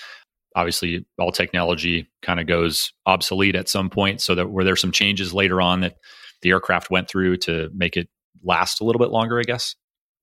obviously 0.56 1.04
all 1.18 1.32
technology 1.32 2.08
kind 2.22 2.40
of 2.40 2.46
goes 2.46 2.92
obsolete 3.06 3.56
at 3.56 3.68
some 3.68 3.90
point 3.90 4.20
so 4.20 4.34
that 4.34 4.48
were 4.50 4.64
there 4.64 4.76
some 4.76 4.92
changes 4.92 5.32
later 5.32 5.60
on 5.60 5.80
that 5.80 5.96
the 6.42 6.50
aircraft 6.50 6.90
went 6.90 7.08
through 7.08 7.36
to 7.36 7.68
make 7.74 7.96
it 7.96 8.08
last 8.42 8.80
a 8.80 8.84
little 8.84 9.00
bit 9.00 9.10
longer 9.10 9.38
i 9.38 9.42
guess 9.42 9.74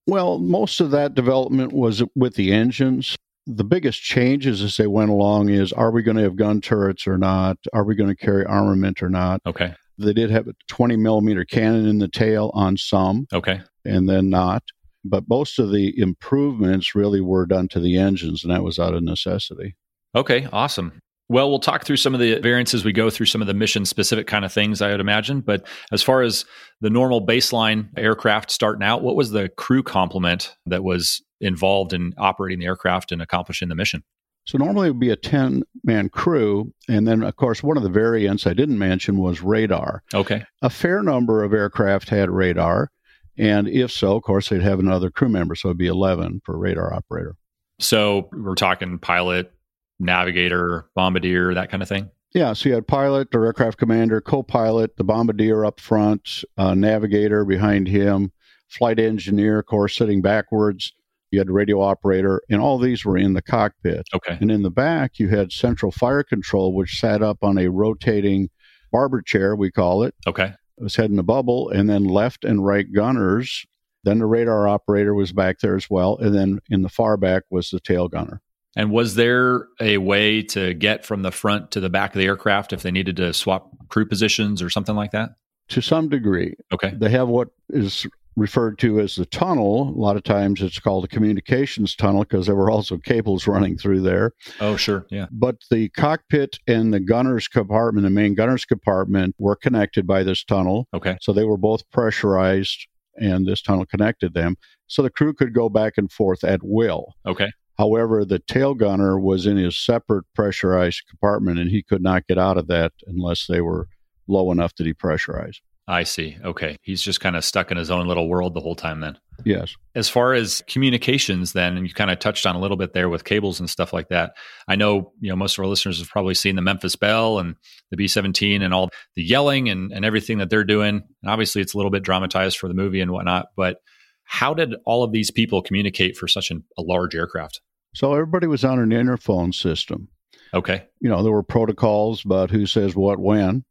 well 0.06 0.38
most 0.38 0.80
of 0.80 0.90
that 0.90 1.14
development 1.14 1.72
was 1.72 2.02
with 2.14 2.34
the 2.34 2.52
engines 2.52 3.16
the 3.46 3.64
biggest 3.64 4.02
changes 4.02 4.62
as 4.62 4.76
they 4.76 4.86
went 4.86 5.10
along 5.10 5.48
is 5.48 5.72
are 5.72 5.90
we 5.90 6.02
going 6.02 6.16
to 6.16 6.22
have 6.22 6.36
gun 6.36 6.60
turrets 6.60 7.06
or 7.06 7.16
not 7.16 7.56
are 7.72 7.84
we 7.84 7.94
going 7.94 8.10
to 8.10 8.16
carry 8.16 8.44
armament 8.44 9.02
or 9.02 9.08
not 9.08 9.40
okay 9.46 9.74
they 9.98 10.12
did 10.12 10.30
have 10.30 10.46
a 10.46 10.54
20 10.68 10.96
millimeter 10.96 11.44
cannon 11.44 11.86
in 11.86 11.98
the 11.98 12.08
tail 12.08 12.50
on 12.54 12.76
some. 12.76 13.26
Okay. 13.32 13.60
And 13.84 14.08
then 14.08 14.30
not. 14.30 14.62
But 15.04 15.24
most 15.28 15.58
of 15.58 15.70
the 15.70 15.98
improvements 15.98 16.94
really 16.94 17.20
were 17.20 17.46
done 17.46 17.68
to 17.68 17.80
the 17.80 17.98
engines, 17.98 18.44
and 18.44 18.52
that 18.52 18.62
was 18.62 18.78
out 18.78 18.94
of 18.94 19.02
necessity. 19.02 19.76
Okay, 20.14 20.48
awesome. 20.52 21.00
Well, 21.30 21.50
we'll 21.50 21.58
talk 21.58 21.84
through 21.84 21.98
some 21.98 22.14
of 22.14 22.20
the 22.20 22.40
variances 22.40 22.84
we 22.84 22.92
go 22.92 23.10
through 23.10 23.26
some 23.26 23.42
of 23.42 23.46
the 23.46 23.54
mission 23.54 23.84
specific 23.84 24.26
kind 24.26 24.44
of 24.44 24.52
things, 24.52 24.80
I 24.80 24.90
would 24.90 25.00
imagine. 25.00 25.40
But 25.40 25.66
as 25.92 26.02
far 26.02 26.22
as 26.22 26.46
the 26.80 26.88
normal 26.88 27.24
baseline 27.24 27.88
aircraft 27.98 28.50
starting 28.50 28.82
out, 28.82 29.02
what 29.02 29.14
was 29.14 29.30
the 29.30 29.50
crew 29.50 29.82
complement 29.82 30.56
that 30.66 30.84
was 30.84 31.22
involved 31.40 31.92
in 31.92 32.14
operating 32.16 32.60
the 32.60 32.66
aircraft 32.66 33.12
and 33.12 33.20
accomplishing 33.20 33.68
the 33.68 33.74
mission? 33.74 34.02
So 34.46 34.56
normally 34.56 34.88
it 34.88 34.92
would 34.92 35.00
be 35.00 35.10
a 35.10 35.16
10 35.16 35.62
man 35.84 36.08
crew. 36.08 36.72
And 36.88 37.06
then, 37.06 37.22
of 37.22 37.36
course, 37.36 37.62
one 37.62 37.76
of 37.76 37.82
the 37.82 37.90
variants 37.90 38.46
I 38.46 38.54
didn't 38.54 38.78
mention 38.78 39.18
was 39.18 39.42
radar. 39.42 40.02
Okay. 40.14 40.42
A 40.62 40.70
fair 40.70 41.02
number 41.02 41.44
of 41.44 41.52
aircraft 41.52 42.08
had 42.08 42.30
radar. 42.30 42.90
And 43.36 43.68
if 43.68 43.92
so, 43.92 44.16
of 44.16 44.22
course, 44.22 44.48
they'd 44.48 44.62
have 44.62 44.78
another 44.78 45.10
crew 45.10 45.28
member. 45.28 45.54
So 45.54 45.68
it'd 45.68 45.76
be 45.76 45.86
11 45.86 46.40
for 46.46 46.56
radar 46.56 46.94
operator. 46.94 47.36
So 47.78 48.30
we're 48.32 48.54
talking 48.54 48.98
pilot, 48.98 49.52
navigator, 49.98 50.88
bombardier, 50.94 51.54
that 51.54 51.70
kind 51.70 51.82
of 51.82 51.88
thing? 51.88 52.10
Yeah, 52.34 52.52
so 52.52 52.68
you 52.68 52.74
had 52.74 52.86
pilot, 52.86 53.30
the 53.30 53.38
aircraft 53.38 53.78
commander, 53.78 54.20
co 54.20 54.42
pilot, 54.42 54.96
the 54.96 55.04
bombardier 55.04 55.64
up 55.64 55.80
front, 55.80 56.44
uh, 56.56 56.74
navigator 56.74 57.44
behind 57.44 57.88
him, 57.88 58.32
flight 58.68 58.98
engineer, 58.98 59.60
of 59.60 59.66
course, 59.66 59.96
sitting 59.96 60.20
backwards, 60.20 60.92
you 61.30 61.38
had 61.38 61.50
radio 61.50 61.80
operator, 61.80 62.42
and 62.50 62.60
all 62.60 62.78
these 62.78 63.04
were 63.04 63.16
in 63.16 63.34
the 63.34 63.42
cockpit. 63.42 64.06
Okay. 64.14 64.38
And 64.40 64.50
in 64.50 64.62
the 64.62 64.70
back, 64.70 65.18
you 65.18 65.28
had 65.28 65.52
central 65.52 65.92
fire 65.92 66.22
control, 66.22 66.74
which 66.74 66.98
sat 66.98 67.22
up 67.22 67.38
on 67.42 67.58
a 67.58 67.68
rotating 67.68 68.50
barber 68.92 69.22
chair, 69.22 69.54
we 69.54 69.70
call 69.70 70.02
it. 70.02 70.14
Okay. 70.26 70.54
It 70.78 70.82
was 70.82 70.96
heading 70.96 71.16
the 71.16 71.22
bubble, 71.22 71.70
and 71.70 71.88
then 71.88 72.04
left 72.04 72.44
and 72.44 72.64
right 72.64 72.90
gunners. 72.92 73.66
Then 74.04 74.20
the 74.20 74.26
radar 74.26 74.68
operator 74.68 75.14
was 75.14 75.32
back 75.32 75.58
there 75.60 75.76
as 75.76 75.90
well. 75.90 76.16
And 76.18 76.34
then 76.34 76.60
in 76.70 76.82
the 76.82 76.88
far 76.88 77.16
back 77.16 77.42
was 77.50 77.70
the 77.70 77.80
tail 77.80 78.08
gunner. 78.08 78.40
And 78.78 78.92
was 78.92 79.16
there 79.16 79.66
a 79.80 79.98
way 79.98 80.40
to 80.44 80.72
get 80.72 81.04
from 81.04 81.22
the 81.22 81.32
front 81.32 81.72
to 81.72 81.80
the 81.80 81.90
back 81.90 82.14
of 82.14 82.20
the 82.20 82.26
aircraft 82.26 82.72
if 82.72 82.82
they 82.82 82.92
needed 82.92 83.16
to 83.16 83.34
swap 83.34 83.70
crew 83.88 84.06
positions 84.06 84.62
or 84.62 84.70
something 84.70 84.94
like 84.94 85.10
that? 85.10 85.30
To 85.70 85.82
some 85.82 86.08
degree. 86.08 86.54
Okay. 86.72 86.94
They 86.96 87.10
have 87.10 87.26
what 87.28 87.48
is 87.70 88.06
referred 88.36 88.78
to 88.78 89.00
as 89.00 89.16
the 89.16 89.26
tunnel. 89.26 89.88
A 89.88 89.98
lot 89.98 90.16
of 90.16 90.22
times 90.22 90.62
it's 90.62 90.78
called 90.78 91.04
a 91.04 91.08
communications 91.08 91.96
tunnel 91.96 92.20
because 92.20 92.46
there 92.46 92.54
were 92.54 92.70
also 92.70 92.98
cables 92.98 93.48
running 93.48 93.76
through 93.76 94.02
there. 94.02 94.30
Oh, 94.60 94.76
sure. 94.76 95.06
Yeah. 95.10 95.26
But 95.32 95.56
the 95.72 95.88
cockpit 95.88 96.60
and 96.68 96.94
the 96.94 97.00
gunner's 97.00 97.48
compartment, 97.48 98.04
the 98.04 98.10
main 98.10 98.34
gunner's 98.34 98.64
compartment, 98.64 99.34
were 99.40 99.56
connected 99.56 100.06
by 100.06 100.22
this 100.22 100.44
tunnel. 100.44 100.86
Okay. 100.94 101.18
So 101.20 101.32
they 101.32 101.44
were 101.44 101.58
both 101.58 101.82
pressurized 101.90 102.86
and 103.16 103.44
this 103.44 103.60
tunnel 103.60 103.86
connected 103.86 104.34
them. 104.34 104.56
So 104.86 105.02
the 105.02 105.10
crew 105.10 105.34
could 105.34 105.52
go 105.52 105.68
back 105.68 105.94
and 105.98 106.12
forth 106.12 106.44
at 106.44 106.60
will. 106.62 107.16
Okay. 107.26 107.50
However, 107.78 108.24
the 108.24 108.40
tail 108.40 108.74
gunner 108.74 109.20
was 109.20 109.46
in 109.46 109.56
his 109.56 109.78
separate 109.78 110.24
pressurized 110.34 111.02
compartment 111.08 111.60
and 111.60 111.70
he 111.70 111.82
could 111.82 112.02
not 112.02 112.26
get 112.26 112.36
out 112.36 112.58
of 112.58 112.66
that 112.66 112.92
unless 113.06 113.46
they 113.46 113.60
were 113.60 113.88
low 114.26 114.50
enough 114.50 114.74
to 114.74 114.82
depressurize. 114.82 115.60
I 115.86 116.02
see. 116.02 116.36
Okay. 116.44 116.76
He's 116.82 117.00
just 117.00 117.20
kind 117.20 117.34
of 117.34 117.44
stuck 117.44 117.70
in 117.70 117.78
his 117.78 117.90
own 117.90 118.06
little 118.06 118.28
world 118.28 118.52
the 118.52 118.60
whole 118.60 118.74
time 118.74 119.00
then. 119.00 119.18
Yes. 119.44 119.74
As 119.94 120.08
far 120.08 120.34
as 120.34 120.62
communications, 120.66 121.54
then, 121.54 121.78
and 121.78 121.86
you 121.86 121.94
kind 121.94 122.10
of 122.10 122.18
touched 122.18 122.44
on 122.44 122.56
a 122.56 122.60
little 122.60 122.76
bit 122.76 122.92
there 122.92 123.08
with 123.08 123.24
cables 123.24 123.58
and 123.58 123.70
stuff 123.70 123.92
like 123.92 124.08
that. 124.08 124.32
I 124.66 124.76
know, 124.76 125.12
you 125.20 125.30
know, 125.30 125.36
most 125.36 125.56
of 125.56 125.62
our 125.62 125.68
listeners 125.68 125.98
have 126.00 126.10
probably 126.10 126.34
seen 126.34 126.56
the 126.56 126.62
Memphis 126.62 126.96
Belle 126.96 127.38
and 127.38 127.56
the 127.90 127.96
B 127.96 128.06
17 128.06 128.60
and 128.60 128.74
all 128.74 128.90
the 129.14 129.22
yelling 129.22 129.70
and, 129.70 129.90
and 129.92 130.04
everything 130.04 130.38
that 130.38 130.50
they're 130.50 130.64
doing. 130.64 131.02
And 131.22 131.30
obviously, 131.30 131.62
it's 131.62 131.72
a 131.72 131.78
little 131.78 131.92
bit 131.92 132.02
dramatized 132.02 132.58
for 132.58 132.68
the 132.68 132.74
movie 132.74 133.00
and 133.00 133.12
whatnot. 133.12 133.46
But 133.56 133.78
how 134.24 134.52
did 134.52 134.74
all 134.84 135.04
of 135.04 135.12
these 135.12 135.30
people 135.30 135.62
communicate 135.62 136.16
for 136.16 136.28
such 136.28 136.50
an, 136.50 136.64
a 136.76 136.82
large 136.82 137.14
aircraft? 137.14 137.62
So 137.98 138.12
everybody 138.12 138.46
was 138.46 138.64
on 138.64 138.78
an 138.78 138.90
interphone 138.90 139.54
system. 139.54 140.08
Okay. 140.54 140.86
You 141.00 141.08
know, 141.08 141.22
there 141.22 141.32
were 141.32 141.42
protocols 141.42 142.24
about 142.24 142.50
who 142.50 142.64
says 142.66 142.94
what 142.94 143.18
when, 143.18 143.64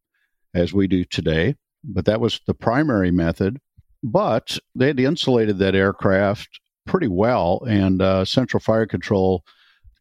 as 0.53 0.74
we 0.74 0.88
do 0.88 1.03
today 1.05 1.55
but 1.88 2.05
that 2.05 2.22
was 2.22 2.41
the 2.46 2.53
primary 2.53 3.12
method. 3.12 3.60
But 4.03 4.60
they 4.75 4.88
had 4.88 5.00
insulated 5.00 5.57
that 5.60 5.75
aircraft 5.75 6.60
pretty 6.86 7.07
well. 7.07 7.63
And 7.67 8.01
uh, 8.01 8.25
Central 8.25 8.60
Fire 8.60 8.86
Control 8.86 9.43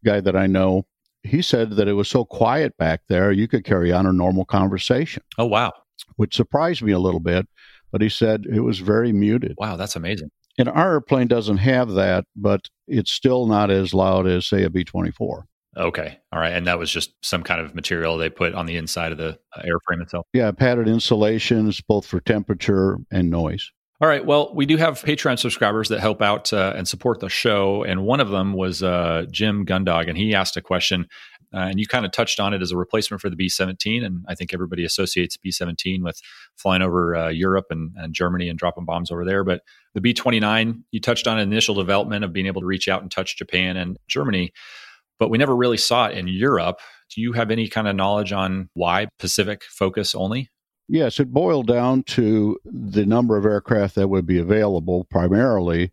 guy 0.04 0.20
that 0.20 0.36
I 0.36 0.46
know, 0.46 0.86
he 1.22 1.42
said 1.42 1.72
that 1.72 1.88
it 1.88 1.94
was 1.94 2.08
so 2.08 2.24
quiet 2.24 2.76
back 2.76 3.02
there, 3.08 3.32
you 3.32 3.48
could 3.48 3.64
carry 3.64 3.92
on 3.92 4.06
a 4.06 4.12
normal 4.12 4.44
conversation. 4.44 5.22
Oh, 5.38 5.46
wow. 5.46 5.72
Which 6.16 6.36
surprised 6.36 6.82
me 6.82 6.92
a 6.92 6.98
little 6.98 7.20
bit. 7.20 7.48
But 7.90 8.02
he 8.02 8.08
said 8.08 8.44
it 8.52 8.60
was 8.60 8.80
very 8.80 9.12
muted. 9.12 9.54
Wow, 9.58 9.76
that's 9.76 9.96
amazing. 9.96 10.30
And 10.58 10.68
our 10.68 10.92
airplane 10.92 11.28
doesn't 11.28 11.58
have 11.58 11.92
that, 11.92 12.24
but 12.34 12.68
it's 12.88 13.12
still 13.12 13.46
not 13.46 13.70
as 13.70 13.92
loud 13.92 14.26
as, 14.26 14.46
say, 14.46 14.62
a 14.62 14.70
B 14.70 14.84
24. 14.84 15.46
Okay. 15.76 16.18
All 16.32 16.40
right. 16.40 16.52
And 16.52 16.66
that 16.66 16.78
was 16.78 16.90
just 16.90 17.12
some 17.22 17.42
kind 17.42 17.60
of 17.60 17.74
material 17.74 18.16
they 18.16 18.30
put 18.30 18.54
on 18.54 18.64
the 18.64 18.76
inside 18.76 19.12
of 19.12 19.18
the 19.18 19.38
uh, 19.54 19.62
airframe 19.62 20.00
itself. 20.00 20.26
Yeah, 20.32 20.50
padded 20.50 20.88
insulations, 20.88 21.82
both 21.82 22.06
for 22.06 22.20
temperature 22.20 22.98
and 23.10 23.30
noise. 23.30 23.70
All 24.00 24.08
right. 24.08 24.24
Well, 24.24 24.54
we 24.54 24.66
do 24.66 24.76
have 24.76 25.00
Patreon 25.00 25.38
subscribers 25.38 25.88
that 25.88 26.00
help 26.00 26.20
out 26.20 26.52
uh, 26.52 26.74
and 26.76 26.86
support 26.86 27.20
the 27.20 27.30
show. 27.30 27.82
And 27.82 28.04
one 28.04 28.20
of 28.20 28.28
them 28.28 28.52
was 28.52 28.82
uh, 28.82 29.24
Jim 29.30 29.64
Gundog, 29.64 30.08
and 30.08 30.18
he 30.18 30.34
asked 30.34 30.56
a 30.56 30.62
question. 30.62 31.06
Uh, 31.54 31.68
and 31.70 31.80
you 31.80 31.86
kind 31.86 32.04
of 32.04 32.12
touched 32.12 32.40
on 32.40 32.52
it 32.52 32.62
as 32.62 32.72
a 32.72 32.76
replacement 32.76 33.20
for 33.20 33.30
the 33.30 33.36
B 33.36 33.48
17. 33.48 34.04
And 34.04 34.24
I 34.28 34.34
think 34.34 34.52
everybody 34.52 34.84
associates 34.84 35.36
B 35.36 35.50
17 35.50 36.02
with 36.02 36.20
flying 36.56 36.82
over 36.82 37.16
uh, 37.16 37.28
Europe 37.28 37.66
and, 37.70 37.92
and, 37.96 38.14
Germany 38.14 38.48
and 38.48 38.58
dropping 38.58 38.84
bombs 38.84 39.10
over 39.10 39.24
there. 39.24 39.44
But 39.44 39.62
the 39.94 40.00
B 40.00 40.12
29, 40.12 40.84
you 40.90 41.00
touched 41.00 41.26
on 41.26 41.38
initial 41.38 41.74
development 41.74 42.24
of 42.24 42.32
being 42.32 42.46
able 42.46 42.60
to 42.60 42.66
reach 42.66 42.88
out 42.88 43.02
and 43.02 43.10
touch 43.10 43.36
Japan 43.36 43.76
and 43.76 43.98
Germany 44.08 44.52
but 45.18 45.30
we 45.30 45.38
never 45.38 45.56
really 45.56 45.76
saw 45.76 46.06
it 46.06 46.18
in 46.18 46.28
Europe. 46.28 46.80
Do 47.14 47.20
you 47.20 47.32
have 47.32 47.50
any 47.50 47.68
kind 47.68 47.88
of 47.88 47.96
knowledge 47.96 48.32
on 48.32 48.68
why 48.74 49.08
Pacific 49.18 49.64
focus 49.64 50.14
only? 50.14 50.50
Yes, 50.88 51.18
it 51.18 51.32
boiled 51.32 51.66
down 51.66 52.04
to 52.04 52.58
the 52.64 53.06
number 53.06 53.36
of 53.36 53.44
aircraft 53.44 53.96
that 53.96 54.08
would 54.08 54.26
be 54.26 54.38
available 54.38 55.04
primarily. 55.04 55.90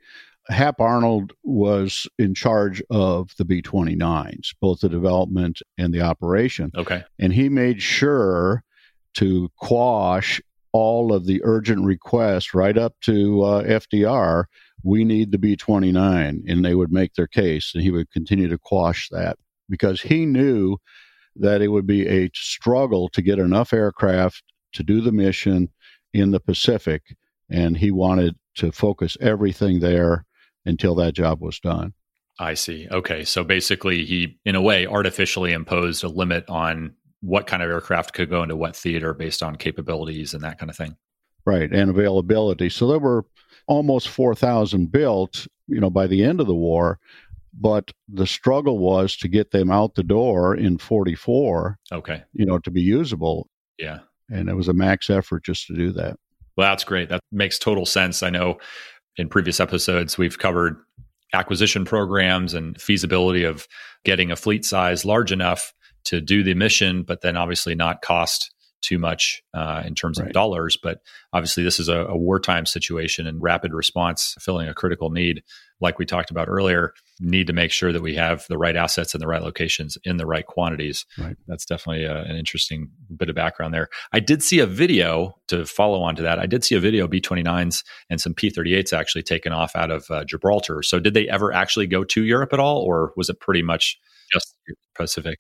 Hap 0.50 0.82
Arnold 0.82 1.34
was 1.44 2.08
in 2.20 2.34
charge 2.34 2.82
of 2.90 3.32
the 3.38 3.46
B 3.46 3.62
29s, 3.62 4.50
both 4.60 4.82
the 4.82 4.90
development 4.90 5.62
and 5.78 5.94
the 5.94 6.02
operation. 6.02 6.72
Okay. 6.76 7.04
And 7.20 7.34
he 7.34 7.50
made 7.50 7.82
sure 7.82 8.64
to 9.16 9.50
quash 9.58 10.42
all 10.74 11.14
of 11.14 11.26
the 11.26 11.40
urgent 11.44 11.86
requests 11.86 12.54
right 12.54 12.78
up 12.78 12.96
to 13.02 13.44
uh, 13.44 13.64
FDR 13.64 14.46
we 14.84 15.06
need 15.06 15.32
the 15.32 15.38
B 15.38 15.56
29. 15.56 16.44
And 16.48 16.66
they 16.66 16.76
would 16.76 16.92
make 16.92 17.14
their 17.14 17.28
case, 17.28 17.72
and 17.74 17.84
he 17.84 17.92
would 17.92 18.12
continue 18.12 18.48
to 18.50 18.58
quash 18.58 19.10
that 19.12 19.38
because 19.70 20.02
he 20.02 20.26
knew 20.26 20.78
that 21.36 21.62
it 21.62 21.70
would 21.70 21.88
be 21.88 22.08
a 22.08 22.30
struggle 22.36 23.10
to 23.10 23.22
get 23.22 23.40
enough 23.40 23.74
aircraft 23.74 24.44
to 24.74 24.84
do 24.84 25.02
the 25.02 25.12
mission 25.12 25.70
in 26.14 26.32
the 26.32 26.40
Pacific. 26.40 27.16
And 27.50 27.78
he 27.78 27.92
wanted 27.92 28.36
to 28.56 28.72
focus 28.72 29.18
everything 29.20 29.80
there 29.80 30.26
until 30.66 30.96
that 30.96 31.14
job 31.14 31.42
was 31.42 31.60
done. 31.60 31.94
I 32.40 32.56
see. 32.56 32.88
Okay. 32.90 33.24
So 33.26 33.44
basically, 33.44 34.06
he, 34.06 34.40
in 34.46 34.56
a 34.56 34.62
way, 34.62 34.88
artificially 34.88 35.54
imposed 35.54 36.04
a 36.04 36.10
limit 36.10 36.46
on 36.50 36.96
what 37.22 37.48
kind 37.48 37.62
of 37.62 37.70
aircraft 37.70 38.14
could 38.14 38.30
go 38.30 38.44
into 38.44 38.56
what 38.56 38.76
theater 38.76 39.14
based 39.14 39.44
on 39.44 39.56
capabilities 39.56 40.34
and 40.34 40.44
that 40.44 40.58
kind 40.58 40.70
of 40.70 40.76
thing. 40.76 40.96
Right. 41.46 41.72
And 41.72 41.90
availability. 41.90 42.70
So 42.70 42.88
there 42.88 43.00
were 43.00 43.26
almost 43.68 44.10
4,000 44.10 44.92
built, 44.92 45.48
you 45.68 45.80
know, 45.80 45.90
by 45.90 46.08
the 46.08 46.24
end 46.24 46.42
of 46.42 46.48
the 46.48 46.56
war. 46.56 47.00
But 47.54 47.92
the 48.10 48.26
struggle 48.26 48.80
was 48.80 49.16
to 49.18 49.28
get 49.28 49.52
them 49.52 49.70
out 49.70 49.94
the 49.94 50.04
door 50.04 50.56
in 50.56 50.80
44. 50.80 51.78
Okay. 51.92 52.24
You 52.34 52.48
know, 52.48 52.58
to 52.58 52.72
be 52.72 52.82
usable. 52.82 53.48
Yeah. 53.78 54.00
And 54.30 54.50
it 54.50 54.56
was 54.56 54.70
a 54.70 54.74
max 54.74 55.10
effort 55.10 55.46
just 55.46 55.68
to 55.68 55.76
do 55.76 55.92
that. 55.92 56.18
Well, 56.58 56.70
that's 56.70 56.84
great. 56.84 57.10
That 57.10 57.22
makes 57.32 57.60
total 57.60 57.86
sense. 57.86 58.24
I 58.24 58.32
know 58.32 58.58
in 59.18 59.30
previous 59.30 59.60
episodes 59.60 60.18
we've 60.18 60.40
covered 60.40 60.78
acquisition 61.34 61.84
programs 61.84 62.54
and 62.54 62.80
feasibility 62.80 63.44
of 63.44 63.68
getting 64.06 64.32
a 64.32 64.36
fleet 64.36 64.64
size 64.64 65.04
large 65.04 65.32
enough 65.32 65.74
to 66.06 66.22
do 66.22 66.44
the 66.44 66.54
mission, 66.54 67.04
but 67.04 67.22
then 67.22 67.36
obviously 67.36 67.76
not 67.76 68.02
cost 68.02 68.53
too 68.84 69.00
much 69.00 69.42
uh, 69.54 69.82
in 69.86 69.96
terms 69.96 70.20
right. 70.20 70.28
of 70.28 70.34
dollars. 70.34 70.78
But 70.82 71.00
obviously, 71.32 71.64
this 71.64 71.80
is 71.80 71.88
a, 71.88 72.06
a, 72.06 72.18
wartime 72.18 72.66
situation 72.66 73.26
and 73.26 73.42
rapid 73.42 73.74
response, 73.74 74.36
filling 74.40 74.68
a 74.68 74.74
critical 74.74 75.10
need. 75.10 75.42
Like 75.82 75.98
we 75.98 76.06
talked 76.06 76.30
about 76.30 76.48
earlier, 76.48 76.94
need 77.20 77.48
to 77.48 77.54
make 77.54 77.72
sure 77.72 77.92
that 77.92 78.02
we 78.02 78.16
have 78.16 78.46
the 78.50 78.58
right 78.58 78.76
assets 78.76 79.14
in 79.14 79.20
the 79.20 79.28
right 79.28 79.42
locations 79.42 79.98
in 80.04 80.18
the 80.18 80.26
right 80.26 80.46
quantities. 80.46 81.06
Right. 81.18 81.36
That's 81.48 81.66
definitely 81.66 82.04
a, 82.06 82.22
an 82.24 82.36
interesting 82.36 82.90
bit 83.16 83.30
of 83.30 83.36
background 83.36 83.74
there. 83.74 83.90
I 84.12 84.20
did 84.20 84.44
see 84.44 84.60
a 84.60 84.68
video 84.68 85.36
to 85.48 85.66
follow 85.66 86.02
on 86.04 86.16
to 86.18 86.22
that. 86.22 86.40
I 86.40 86.46
did 86.46 86.64
see 86.64 86.76
a 86.76 86.80
video 86.80 87.08
B 87.08 87.20
29s 87.20 87.84
and 88.10 88.22
some 88.22 88.34
P 88.34 88.52
38s 88.52 88.94
actually 88.94 89.24
taken 89.24 89.54
off 89.54 89.76
out 89.76 89.92
of 89.92 90.06
uh, 90.10 90.24
Gibraltar. 90.26 90.84
So, 90.84 91.00
did 91.00 91.14
they 91.14 91.28
ever 91.30 91.52
actually 91.54 91.88
go 91.88 92.04
to 92.04 92.24
Europe 92.24 92.54
at 92.54 92.60
all, 92.60 92.82
or 92.82 93.14
was 93.16 93.30
it 93.30 93.40
pretty 93.40 93.64
much 93.64 93.98
just 94.32 94.56
Pacific? 94.96 95.40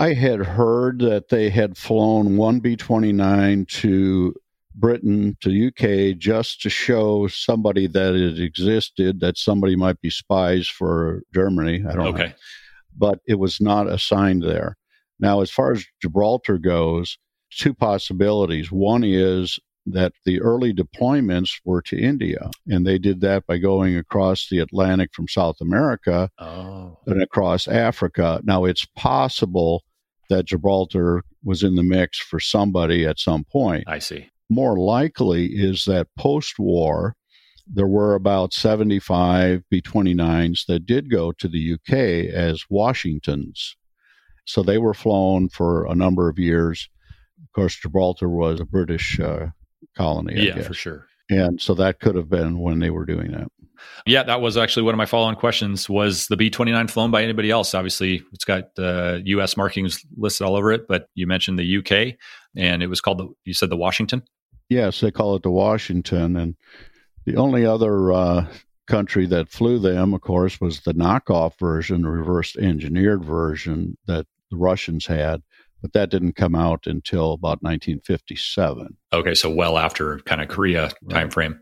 I 0.00 0.14
had 0.14 0.40
heard 0.40 1.00
that 1.00 1.28
they 1.28 1.50
had 1.50 1.76
flown 1.76 2.38
one 2.38 2.60
B 2.60 2.74
29 2.74 3.66
to 3.66 4.34
Britain, 4.74 5.36
to 5.42 5.66
UK, 5.68 6.16
just 6.16 6.62
to 6.62 6.70
show 6.70 7.26
somebody 7.26 7.86
that 7.86 8.14
it 8.14 8.40
existed, 8.40 9.20
that 9.20 9.36
somebody 9.36 9.76
might 9.76 10.00
be 10.00 10.08
spies 10.08 10.66
for 10.66 11.20
Germany. 11.34 11.84
I 11.86 11.92
don't 11.92 12.14
okay. 12.14 12.28
know. 12.28 12.32
But 12.96 13.18
it 13.26 13.38
was 13.38 13.60
not 13.60 13.88
assigned 13.88 14.42
there. 14.42 14.78
Now, 15.18 15.42
as 15.42 15.50
far 15.50 15.72
as 15.72 15.84
Gibraltar 16.00 16.56
goes, 16.56 17.18
two 17.50 17.74
possibilities. 17.74 18.72
One 18.72 19.04
is 19.04 19.58
that 19.84 20.14
the 20.24 20.40
early 20.40 20.72
deployments 20.72 21.60
were 21.62 21.82
to 21.82 22.00
India, 22.00 22.50
and 22.66 22.86
they 22.86 22.96
did 22.96 23.20
that 23.20 23.46
by 23.46 23.58
going 23.58 23.96
across 23.96 24.48
the 24.48 24.60
Atlantic 24.60 25.10
from 25.12 25.28
South 25.28 25.56
America 25.60 26.30
oh. 26.38 26.96
and 27.06 27.22
across 27.22 27.68
Africa. 27.68 28.40
Now, 28.44 28.64
it's 28.64 28.86
possible 28.96 29.82
that 30.30 30.46
Gibraltar 30.46 31.22
was 31.44 31.62
in 31.62 31.74
the 31.74 31.82
mix 31.82 32.18
for 32.18 32.40
somebody 32.40 33.04
at 33.04 33.18
some 33.18 33.44
point. 33.44 33.84
I 33.86 33.98
see. 33.98 34.28
More 34.48 34.78
likely 34.78 35.46
is 35.46 35.84
that 35.84 36.08
post 36.18 36.58
war, 36.58 37.14
there 37.66 37.86
were 37.86 38.14
about 38.14 38.52
75 38.52 39.62
B 39.70 39.80
29s 39.80 40.66
that 40.66 40.86
did 40.86 41.10
go 41.10 41.32
to 41.32 41.46
the 41.46 41.74
UK 41.74 42.32
as 42.34 42.64
Washingtons. 42.68 43.76
So 44.46 44.62
they 44.62 44.78
were 44.78 44.94
flown 44.94 45.48
for 45.48 45.86
a 45.86 45.94
number 45.94 46.28
of 46.28 46.38
years. 46.38 46.88
Of 47.42 47.52
course, 47.52 47.76
Gibraltar 47.76 48.28
was 48.28 48.58
a 48.58 48.64
British 48.64 49.20
uh, 49.20 49.48
colony. 49.96 50.46
yeah, 50.46 50.62
for 50.62 50.74
sure. 50.74 51.06
And 51.28 51.60
so 51.60 51.74
that 51.74 52.00
could 52.00 52.16
have 52.16 52.28
been 52.28 52.58
when 52.58 52.80
they 52.80 52.90
were 52.90 53.04
doing 53.06 53.30
that. 53.30 53.48
Yeah, 54.06 54.22
that 54.22 54.40
was 54.40 54.56
actually 54.56 54.84
one 54.84 54.94
of 54.94 54.98
my 54.98 55.06
follow-on 55.06 55.36
questions. 55.36 55.88
Was 55.88 56.28
the 56.28 56.36
B 56.36 56.50
twenty 56.50 56.72
nine 56.72 56.88
flown 56.88 57.10
by 57.10 57.22
anybody 57.22 57.50
else? 57.50 57.74
Obviously, 57.74 58.22
it's 58.32 58.44
got 58.44 58.74
the 58.76 59.16
uh, 59.16 59.20
U.S. 59.24 59.56
markings 59.56 60.04
listed 60.16 60.46
all 60.46 60.56
over 60.56 60.72
it, 60.72 60.86
but 60.88 61.08
you 61.14 61.26
mentioned 61.26 61.58
the 61.58 61.64
U.K. 61.64 62.16
and 62.56 62.82
it 62.82 62.88
was 62.88 63.00
called 63.00 63.18
the. 63.18 63.28
You 63.44 63.54
said 63.54 63.70
the 63.70 63.76
Washington. 63.76 64.22
Yes, 64.68 65.00
they 65.00 65.10
call 65.10 65.34
it 65.36 65.42
the 65.42 65.50
Washington, 65.50 66.36
and 66.36 66.54
the 67.24 67.36
only 67.36 67.66
other 67.66 68.12
uh, 68.12 68.46
country 68.86 69.26
that 69.26 69.48
flew 69.48 69.78
them, 69.78 70.14
of 70.14 70.20
course, 70.20 70.60
was 70.60 70.80
the 70.80 70.94
knockoff 70.94 71.58
version, 71.58 72.02
the 72.02 72.08
reverse 72.08 72.56
engineered 72.56 73.24
version 73.24 73.96
that 74.06 74.26
the 74.50 74.56
Russians 74.56 75.06
had 75.06 75.42
but 75.82 75.92
that 75.92 76.10
didn't 76.10 76.34
come 76.34 76.54
out 76.54 76.86
until 76.86 77.32
about 77.32 77.62
1957. 77.62 78.96
Okay, 79.12 79.34
so 79.34 79.50
well 79.50 79.78
after 79.78 80.18
kind 80.20 80.40
of 80.40 80.48
Korea 80.48 80.90
right. 81.02 81.28
timeframe. 81.28 81.60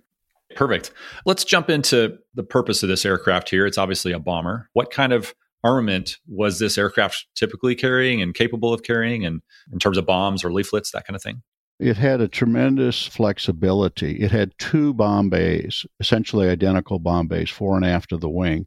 Perfect. 0.59 0.91
Let's 1.25 1.45
jump 1.45 1.71
into 1.71 2.19
the 2.35 2.43
purpose 2.43 2.83
of 2.83 2.88
this 2.88 3.07
aircraft 3.07 3.49
here. 3.49 3.65
It's 3.65 3.79
obviously 3.79 4.11
a 4.11 4.19
bomber. 4.19 4.69
What 4.73 4.91
kind 4.91 5.12
of 5.12 5.33
armament 5.62 6.17
was 6.27 6.59
this 6.59 6.77
aircraft 6.77 7.29
typically 7.37 7.77
carrying 7.77 8.21
and 8.21 8.35
capable 8.35 8.75
of 8.75 8.83
carrying 8.83 9.25
and 9.25 9.41
in 9.73 9.79
terms 9.79 9.97
of 9.97 10.05
bombs 10.05 10.43
or 10.43 10.53
leaflets, 10.53 10.91
that 10.91 11.07
kind 11.07 11.15
of 11.15 11.23
thing? 11.23 11.45
It 11.79 11.97
had 11.97 12.21
a 12.21 12.27
tremendous 12.27 13.07
flexibility. 13.07 14.17
It 14.17 14.33
had 14.33 14.50
two 14.59 14.95
bomb 14.95 15.31
bays, 15.31 15.87
essentially 16.00 16.49
identical 16.49 16.99
bomb 16.99 17.29
bays, 17.29 17.50
fore 17.50 17.77
and 17.77 17.87
aft 17.87 18.11
of 18.11 18.21
the 18.21 18.29
wing. 18.29 18.67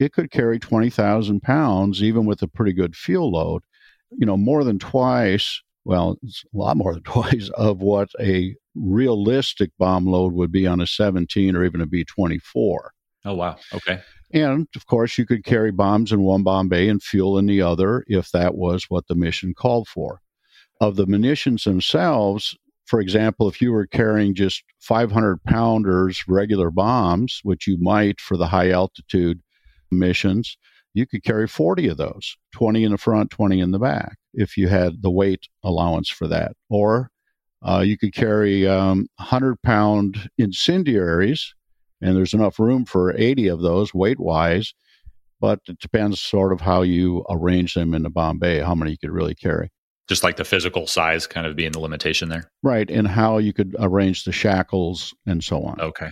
It 0.00 0.14
could 0.14 0.30
carry 0.30 0.58
20,000 0.58 1.42
pounds, 1.42 2.02
even 2.02 2.24
with 2.24 2.40
a 2.40 2.48
pretty 2.48 2.72
good 2.72 2.96
fuel 2.96 3.32
load 3.32 3.64
you 4.10 4.26
know, 4.26 4.36
more 4.36 4.64
than 4.64 4.78
twice, 4.78 5.62
well, 5.86 6.18
it's 6.22 6.44
a 6.52 6.58
lot 6.58 6.76
more 6.76 6.92
than 6.92 7.02
twice 7.04 7.48
of 7.54 7.80
what 7.80 8.10
a 8.20 8.56
realistic 8.74 9.70
bomb 9.78 10.04
load 10.04 10.32
would 10.32 10.50
be 10.50 10.66
on 10.66 10.80
a 10.80 10.86
17 10.86 11.56
or 11.56 11.64
even 11.64 11.80
a 11.80 11.86
B 11.86 12.04
24. 12.04 12.92
Oh, 13.24 13.34
wow. 13.34 13.56
Okay. 13.72 14.00
And 14.32 14.66
of 14.74 14.86
course, 14.86 15.16
you 15.16 15.24
could 15.24 15.44
carry 15.44 15.70
bombs 15.70 16.12
in 16.12 16.22
one 16.22 16.42
bomb 16.42 16.68
bay 16.68 16.88
and 16.88 17.02
fuel 17.02 17.38
in 17.38 17.46
the 17.46 17.62
other 17.62 18.04
if 18.08 18.32
that 18.32 18.56
was 18.56 18.86
what 18.88 19.06
the 19.06 19.14
mission 19.14 19.54
called 19.54 19.88
for. 19.88 20.20
Of 20.80 20.96
the 20.96 21.06
munitions 21.06 21.64
themselves, 21.64 22.56
for 22.84 23.00
example, 23.00 23.48
if 23.48 23.62
you 23.62 23.72
were 23.72 23.86
carrying 23.86 24.34
just 24.34 24.62
500 24.80 25.42
pounders 25.44 26.24
regular 26.28 26.70
bombs, 26.70 27.40
which 27.44 27.66
you 27.66 27.78
might 27.80 28.20
for 28.20 28.36
the 28.36 28.48
high 28.48 28.70
altitude 28.70 29.40
missions, 29.90 30.58
you 30.92 31.06
could 31.06 31.22
carry 31.22 31.46
40 31.46 31.88
of 31.88 31.96
those 31.96 32.36
20 32.54 32.84
in 32.84 32.92
the 32.92 32.98
front 32.98 33.30
20 33.30 33.60
in 33.60 33.70
the 33.70 33.78
back 33.78 34.16
if 34.36 34.56
you 34.56 34.68
had 34.68 35.02
the 35.02 35.10
weight 35.10 35.48
allowance 35.64 36.08
for 36.08 36.28
that. 36.28 36.52
Or 36.68 37.10
uh, 37.62 37.80
you 37.80 37.98
could 37.98 38.14
carry 38.14 38.66
um, 38.68 39.08
100 39.16 39.60
pound 39.62 40.30
incendiaries 40.38 41.54
and 42.00 42.14
there's 42.14 42.34
enough 42.34 42.60
room 42.60 42.84
for 42.84 43.16
80 43.16 43.48
of 43.48 43.62
those 43.62 43.92
weight 43.94 44.20
wise 44.20 44.74
but 45.40 45.60
it 45.68 45.78
depends 45.80 46.20
sort 46.20 46.52
of 46.52 46.60
how 46.60 46.82
you 46.82 47.24
arrange 47.28 47.74
them 47.74 47.94
in 47.94 48.02
the 48.02 48.10
bomb 48.10 48.38
bay 48.38 48.60
how 48.60 48.74
many 48.74 48.92
you 48.92 48.98
could 48.98 49.10
really 49.10 49.34
carry. 49.34 49.70
Just 50.08 50.22
like 50.22 50.36
the 50.36 50.44
physical 50.44 50.86
size 50.86 51.26
kind 51.26 51.46
of 51.46 51.56
being 51.56 51.72
the 51.72 51.80
limitation 51.80 52.28
there? 52.28 52.50
Right 52.62 52.88
and 52.90 53.08
how 53.08 53.38
you 53.38 53.52
could 53.52 53.74
arrange 53.78 54.24
the 54.24 54.32
shackles 54.32 55.14
and 55.26 55.42
so 55.42 55.62
on. 55.64 55.80
Okay 55.80 56.10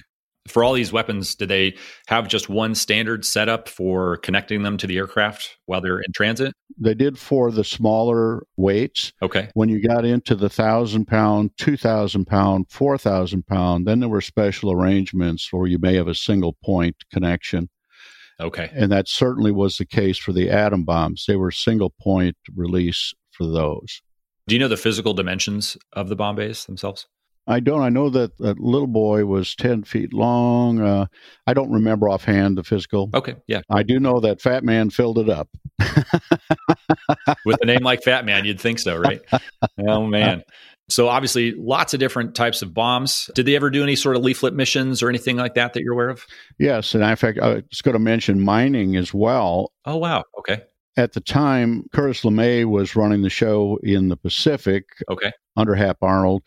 for 0.49 0.63
all 0.63 0.75
these 0.75 0.93
weapons, 0.93 1.35
do 1.35 1.47
they 1.47 1.75
have 2.07 2.29
just 2.29 2.49
one 2.49 2.75
standard 2.75 3.25
setup 3.25 3.69
for 3.69 4.19
connecting 4.19 4.63
them 4.63 4.77
to 4.77 4.87
the 4.87 4.99
aircraft 4.99 5.57
while 5.67 5.81
they're 5.81 6.01
in 6.01 6.13
transit? 6.13 6.53
They 6.79 6.95
did 6.95 7.19
for 7.19 7.51
the 7.51 7.65
smaller 7.65 8.47
weights. 8.57 9.13
Okay. 9.23 9.49
When 9.55 9.69
you 9.69 9.81
got 9.81 10.05
into 10.05 10.35
the 10.35 10.51
thousand 10.51 11.07
pound, 11.07 11.53
two 11.57 11.77
thousand 11.77 12.27
pound, 12.27 12.67
four 12.71 12.99
thousand 12.99 13.47
pound, 13.47 13.87
then 13.87 14.01
there 14.01 14.09
were 14.09 14.21
special 14.21 14.71
arrangements 14.71 15.53
where 15.53 15.67
you 15.67 15.79
may 15.79 15.95
have 15.95 16.09
a 16.09 16.15
single 16.15 16.57
point 16.65 16.97
connection. 17.13 17.71
Okay. 18.41 18.71
And 18.75 18.91
that 18.93 19.09
certainly 19.09 19.53
was 19.53 19.79
the 19.79 19.87
case 19.87 20.19
for 20.19 20.33
the 20.33 20.51
atom 20.51 20.85
bombs. 20.85 21.25
They 21.27 21.37
were 21.37 21.51
single 21.51 21.91
point 21.91 22.37
release 22.55 23.15
for 23.31 23.47
those. 23.47 24.03
Do 24.47 24.55
you 24.55 24.59
know 24.59 24.69
the 24.69 24.77
physical 24.77 25.15
dimensions 25.15 25.79
of 25.95 26.09
the 26.09 26.17
bomb 26.17 26.37
bays 26.37 26.67
themselves? 26.67 27.07
I 27.47 27.61
don't. 27.61 27.83
I 27.83 27.91
know 27.91 28.09
that 28.11 28.37
that 28.39 28.59
little 28.59 28.87
boy 28.87 29.27
was 29.27 29.55
ten 29.55 29.85
feet 29.85 30.15
long. 30.15 30.81
Uh, 30.81 31.07
I 31.47 31.55
don't 31.55 31.71
remember 31.71 32.09
offhand 32.09 32.57
the 32.57 32.65
physical. 32.65 33.11
Okay, 33.13 33.37
yeah. 33.47 33.61
I 33.71 33.83
do 33.83 34.01
know 34.01 34.21
that 34.21 34.41
Fat 34.41 34.65
Man 34.65 34.91
filled 34.91 35.19
it 35.19 35.29
up. 35.29 35.49
With 37.45 37.59
a 37.63 37.67
name 37.67 37.83
like 37.83 38.03
Fat 38.03 38.25
Man, 38.25 38.45
you'd 38.45 38.61
think 38.61 38.79
so, 38.79 38.97
right? 38.97 39.21
oh 39.89 40.07
man. 40.07 40.43
So 40.89 41.09
obviously, 41.09 41.53
lots 41.53 41.95
of 41.95 42.01
different 42.01 42.35
types 42.35 42.61
of 42.61 42.75
bombs. 42.75 43.31
Did 43.35 43.47
they 43.47 43.57
ever 43.57 43.71
do 43.71 43.83
any 43.83 43.97
sort 43.97 44.17
of 44.17 44.23
leaflet 44.23 44.55
missions 44.55 45.03
or 45.03 45.09
anything 45.09 45.37
like 45.37 45.55
that 45.55 45.73
that 45.73 45.83
you're 45.83 45.95
aware 45.95 46.11
of? 46.11 46.27
Yes, 46.59 46.95
and 46.95 47.03
in 47.03 47.17
fact, 47.17 47.39
I 47.41 47.63
was 47.71 47.83
going 47.83 47.95
to 47.95 47.99
mention 47.99 48.43
mining 48.43 48.97
as 48.97 49.13
well. 49.13 49.73
Oh 49.85 49.97
wow. 49.97 50.25
Okay. 50.39 50.63
At 50.97 51.13
the 51.13 51.21
time, 51.21 51.85
Curtis 51.93 52.23
LeMay 52.23 52.65
was 52.65 52.95
running 52.95 53.23
the 53.23 53.31
show 53.31 53.79
in 53.83 54.09
the 54.09 54.17
Pacific. 54.17 54.85
Okay. 55.11 55.33
Under 55.57 55.75
Hap 55.75 55.99
Arnold, 56.03 56.43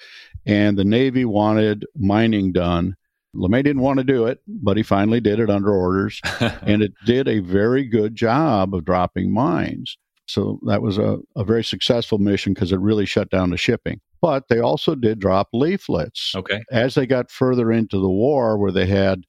and 0.45 0.77
the 0.77 0.83
Navy 0.83 1.23
wanted 1.23 1.85
mining 1.95 2.51
done. 2.51 2.95
LeMay 3.35 3.63
didn't 3.63 3.81
want 3.81 3.99
to 3.99 4.03
do 4.03 4.25
it, 4.25 4.39
but 4.47 4.77
he 4.77 4.83
finally 4.83 5.21
did 5.21 5.39
it 5.39 5.49
under 5.49 5.73
orders, 5.73 6.19
and 6.61 6.81
it 6.81 6.91
did 7.05 7.27
a 7.27 7.39
very 7.39 7.85
good 7.85 8.15
job 8.15 8.73
of 8.73 8.83
dropping 8.83 9.31
mines. 9.31 9.97
So 10.27 10.59
that 10.65 10.81
was 10.81 10.97
a, 10.97 11.19
a 11.35 11.45
very 11.45 11.63
successful 11.63 12.17
mission 12.17 12.53
because 12.53 12.71
it 12.71 12.79
really 12.79 13.05
shut 13.05 13.29
down 13.29 13.49
the 13.49 13.57
shipping. 13.57 14.01
But 14.21 14.49
they 14.49 14.59
also 14.59 14.95
did 14.95 15.19
drop 15.19 15.49
leaflets. 15.53 16.33
Okay. 16.35 16.63
As 16.71 16.95
they 16.95 17.05
got 17.05 17.31
further 17.31 17.71
into 17.71 17.99
the 17.99 18.09
war, 18.09 18.57
where 18.57 18.71
they 18.71 18.87
had 18.87 19.23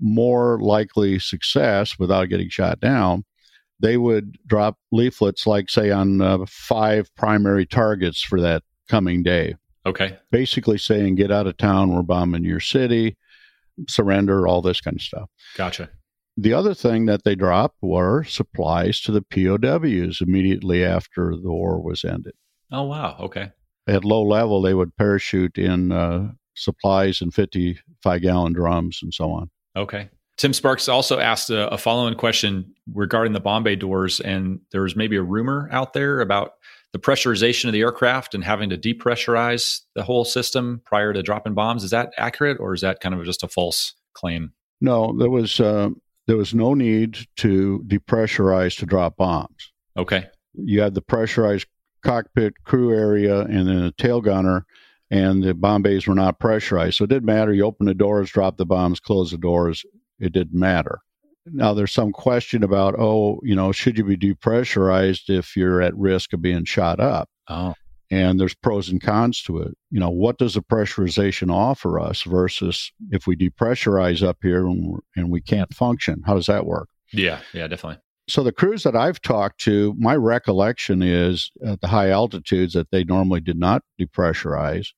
more 0.00 0.58
likely 0.60 1.18
success 1.18 1.98
without 1.98 2.28
getting 2.28 2.48
shot 2.48 2.80
down, 2.80 3.24
they 3.84 3.98
would 3.98 4.38
drop 4.46 4.78
leaflets, 4.92 5.46
like, 5.46 5.68
say, 5.68 5.90
on 5.90 6.22
uh, 6.22 6.38
five 6.48 7.14
primary 7.16 7.66
targets 7.66 8.22
for 8.22 8.40
that 8.40 8.62
coming 8.88 9.22
day. 9.22 9.56
Okay. 9.84 10.16
Basically 10.30 10.78
saying, 10.78 11.16
get 11.16 11.30
out 11.30 11.46
of 11.46 11.58
town, 11.58 11.92
we're 11.92 12.00
bombing 12.00 12.44
your 12.44 12.60
city, 12.60 13.18
surrender, 13.86 14.48
all 14.48 14.62
this 14.62 14.80
kind 14.80 14.96
of 14.96 15.02
stuff. 15.02 15.28
Gotcha. 15.54 15.90
The 16.38 16.54
other 16.54 16.72
thing 16.72 17.04
that 17.06 17.24
they 17.24 17.34
dropped 17.34 17.76
were 17.82 18.24
supplies 18.24 19.02
to 19.02 19.12
the 19.12 19.20
POWs 19.20 20.22
immediately 20.22 20.82
after 20.82 21.36
the 21.36 21.52
war 21.52 21.78
was 21.78 22.06
ended. 22.06 22.32
Oh, 22.72 22.84
wow. 22.84 23.18
Okay. 23.20 23.52
At 23.86 24.06
low 24.06 24.22
level, 24.22 24.62
they 24.62 24.72
would 24.72 24.96
parachute 24.96 25.58
in 25.58 25.92
uh, 25.92 26.30
supplies 26.54 27.20
in 27.20 27.32
55 27.32 28.22
gallon 28.22 28.54
drums 28.54 29.00
and 29.02 29.12
so 29.12 29.30
on. 29.30 29.50
Okay. 29.76 30.08
Tim 30.36 30.52
Sparks 30.52 30.88
also 30.88 31.20
asked 31.20 31.50
a, 31.50 31.72
a 31.72 31.78
follow-on 31.78 32.16
question 32.16 32.74
regarding 32.92 33.32
the 33.32 33.40
bomb 33.40 33.62
bay 33.62 33.76
doors, 33.76 34.20
and 34.20 34.60
there 34.72 34.82
was 34.82 34.96
maybe 34.96 35.16
a 35.16 35.22
rumor 35.22 35.68
out 35.70 35.92
there 35.92 36.20
about 36.20 36.54
the 36.92 36.98
pressurization 36.98 37.66
of 37.66 37.72
the 37.72 37.80
aircraft 37.80 38.34
and 38.34 38.44
having 38.44 38.70
to 38.70 38.78
depressurize 38.78 39.80
the 39.94 40.02
whole 40.02 40.24
system 40.24 40.80
prior 40.84 41.12
to 41.12 41.22
dropping 41.22 41.54
bombs. 41.54 41.84
Is 41.84 41.90
that 41.90 42.12
accurate, 42.18 42.58
or 42.60 42.74
is 42.74 42.80
that 42.80 43.00
kind 43.00 43.14
of 43.14 43.24
just 43.24 43.42
a 43.42 43.48
false 43.48 43.94
claim? 44.12 44.52
No, 44.80 45.16
there 45.18 45.30
was 45.30 45.60
uh, 45.60 45.90
there 46.26 46.36
was 46.36 46.54
no 46.54 46.74
need 46.74 47.18
to 47.36 47.84
depressurize 47.86 48.76
to 48.78 48.86
drop 48.86 49.16
bombs. 49.16 49.72
Okay, 49.96 50.26
you 50.54 50.80
had 50.80 50.94
the 50.94 51.02
pressurized 51.02 51.66
cockpit 52.02 52.54
crew 52.64 52.92
area 52.92 53.40
and 53.42 53.68
then 53.68 53.82
a 53.82 53.92
tail 53.92 54.20
gunner, 54.20 54.66
and 55.10 55.42
the 55.42 55.54
bomb 55.54 55.82
bays 55.82 56.06
were 56.06 56.14
not 56.14 56.38
pressurized, 56.40 56.96
so 56.96 57.04
it 57.04 57.10
didn't 57.10 57.24
matter. 57.24 57.52
You 57.52 57.64
open 57.64 57.86
the 57.86 57.94
doors, 57.94 58.30
drop 58.30 58.56
the 58.56 58.66
bombs, 58.66 59.00
close 59.00 59.30
the 59.30 59.38
doors. 59.38 59.84
It 60.18 60.32
didn't 60.32 60.58
matter. 60.58 61.00
Now, 61.46 61.74
there's 61.74 61.92
some 61.92 62.12
question 62.12 62.62
about, 62.62 62.94
oh, 62.98 63.38
you 63.42 63.54
know, 63.54 63.70
should 63.70 63.98
you 63.98 64.04
be 64.04 64.16
depressurized 64.16 65.28
if 65.28 65.56
you're 65.56 65.82
at 65.82 65.96
risk 65.96 66.32
of 66.32 66.40
being 66.40 66.64
shot 66.64 67.00
up? 67.00 67.28
Oh. 67.48 67.74
And 68.10 68.38
there's 68.38 68.54
pros 68.54 68.88
and 68.88 69.02
cons 69.02 69.42
to 69.42 69.58
it. 69.58 69.76
You 69.90 70.00
know, 70.00 70.10
what 70.10 70.38
does 70.38 70.54
the 70.54 70.62
pressurization 70.62 71.52
offer 71.52 71.98
us 71.98 72.22
versus 72.22 72.92
if 73.10 73.26
we 73.26 73.36
depressurize 73.36 74.22
up 74.22 74.38
here 74.42 74.66
and, 74.66 74.98
and 75.16 75.30
we 75.30 75.40
can't 75.40 75.74
function? 75.74 76.22
How 76.24 76.34
does 76.34 76.46
that 76.46 76.64
work? 76.64 76.88
Yeah, 77.12 77.40
yeah, 77.52 77.66
definitely. 77.66 78.00
So 78.26 78.42
the 78.42 78.52
crews 78.52 78.84
that 78.84 78.96
I've 78.96 79.20
talked 79.20 79.60
to, 79.62 79.94
my 79.98 80.16
recollection 80.16 81.02
is 81.02 81.50
at 81.64 81.80
the 81.82 81.88
high 81.88 82.08
altitudes 82.08 82.72
that 82.72 82.90
they 82.90 83.04
normally 83.04 83.40
did 83.40 83.58
not 83.58 83.82
depressurize. 84.00 84.88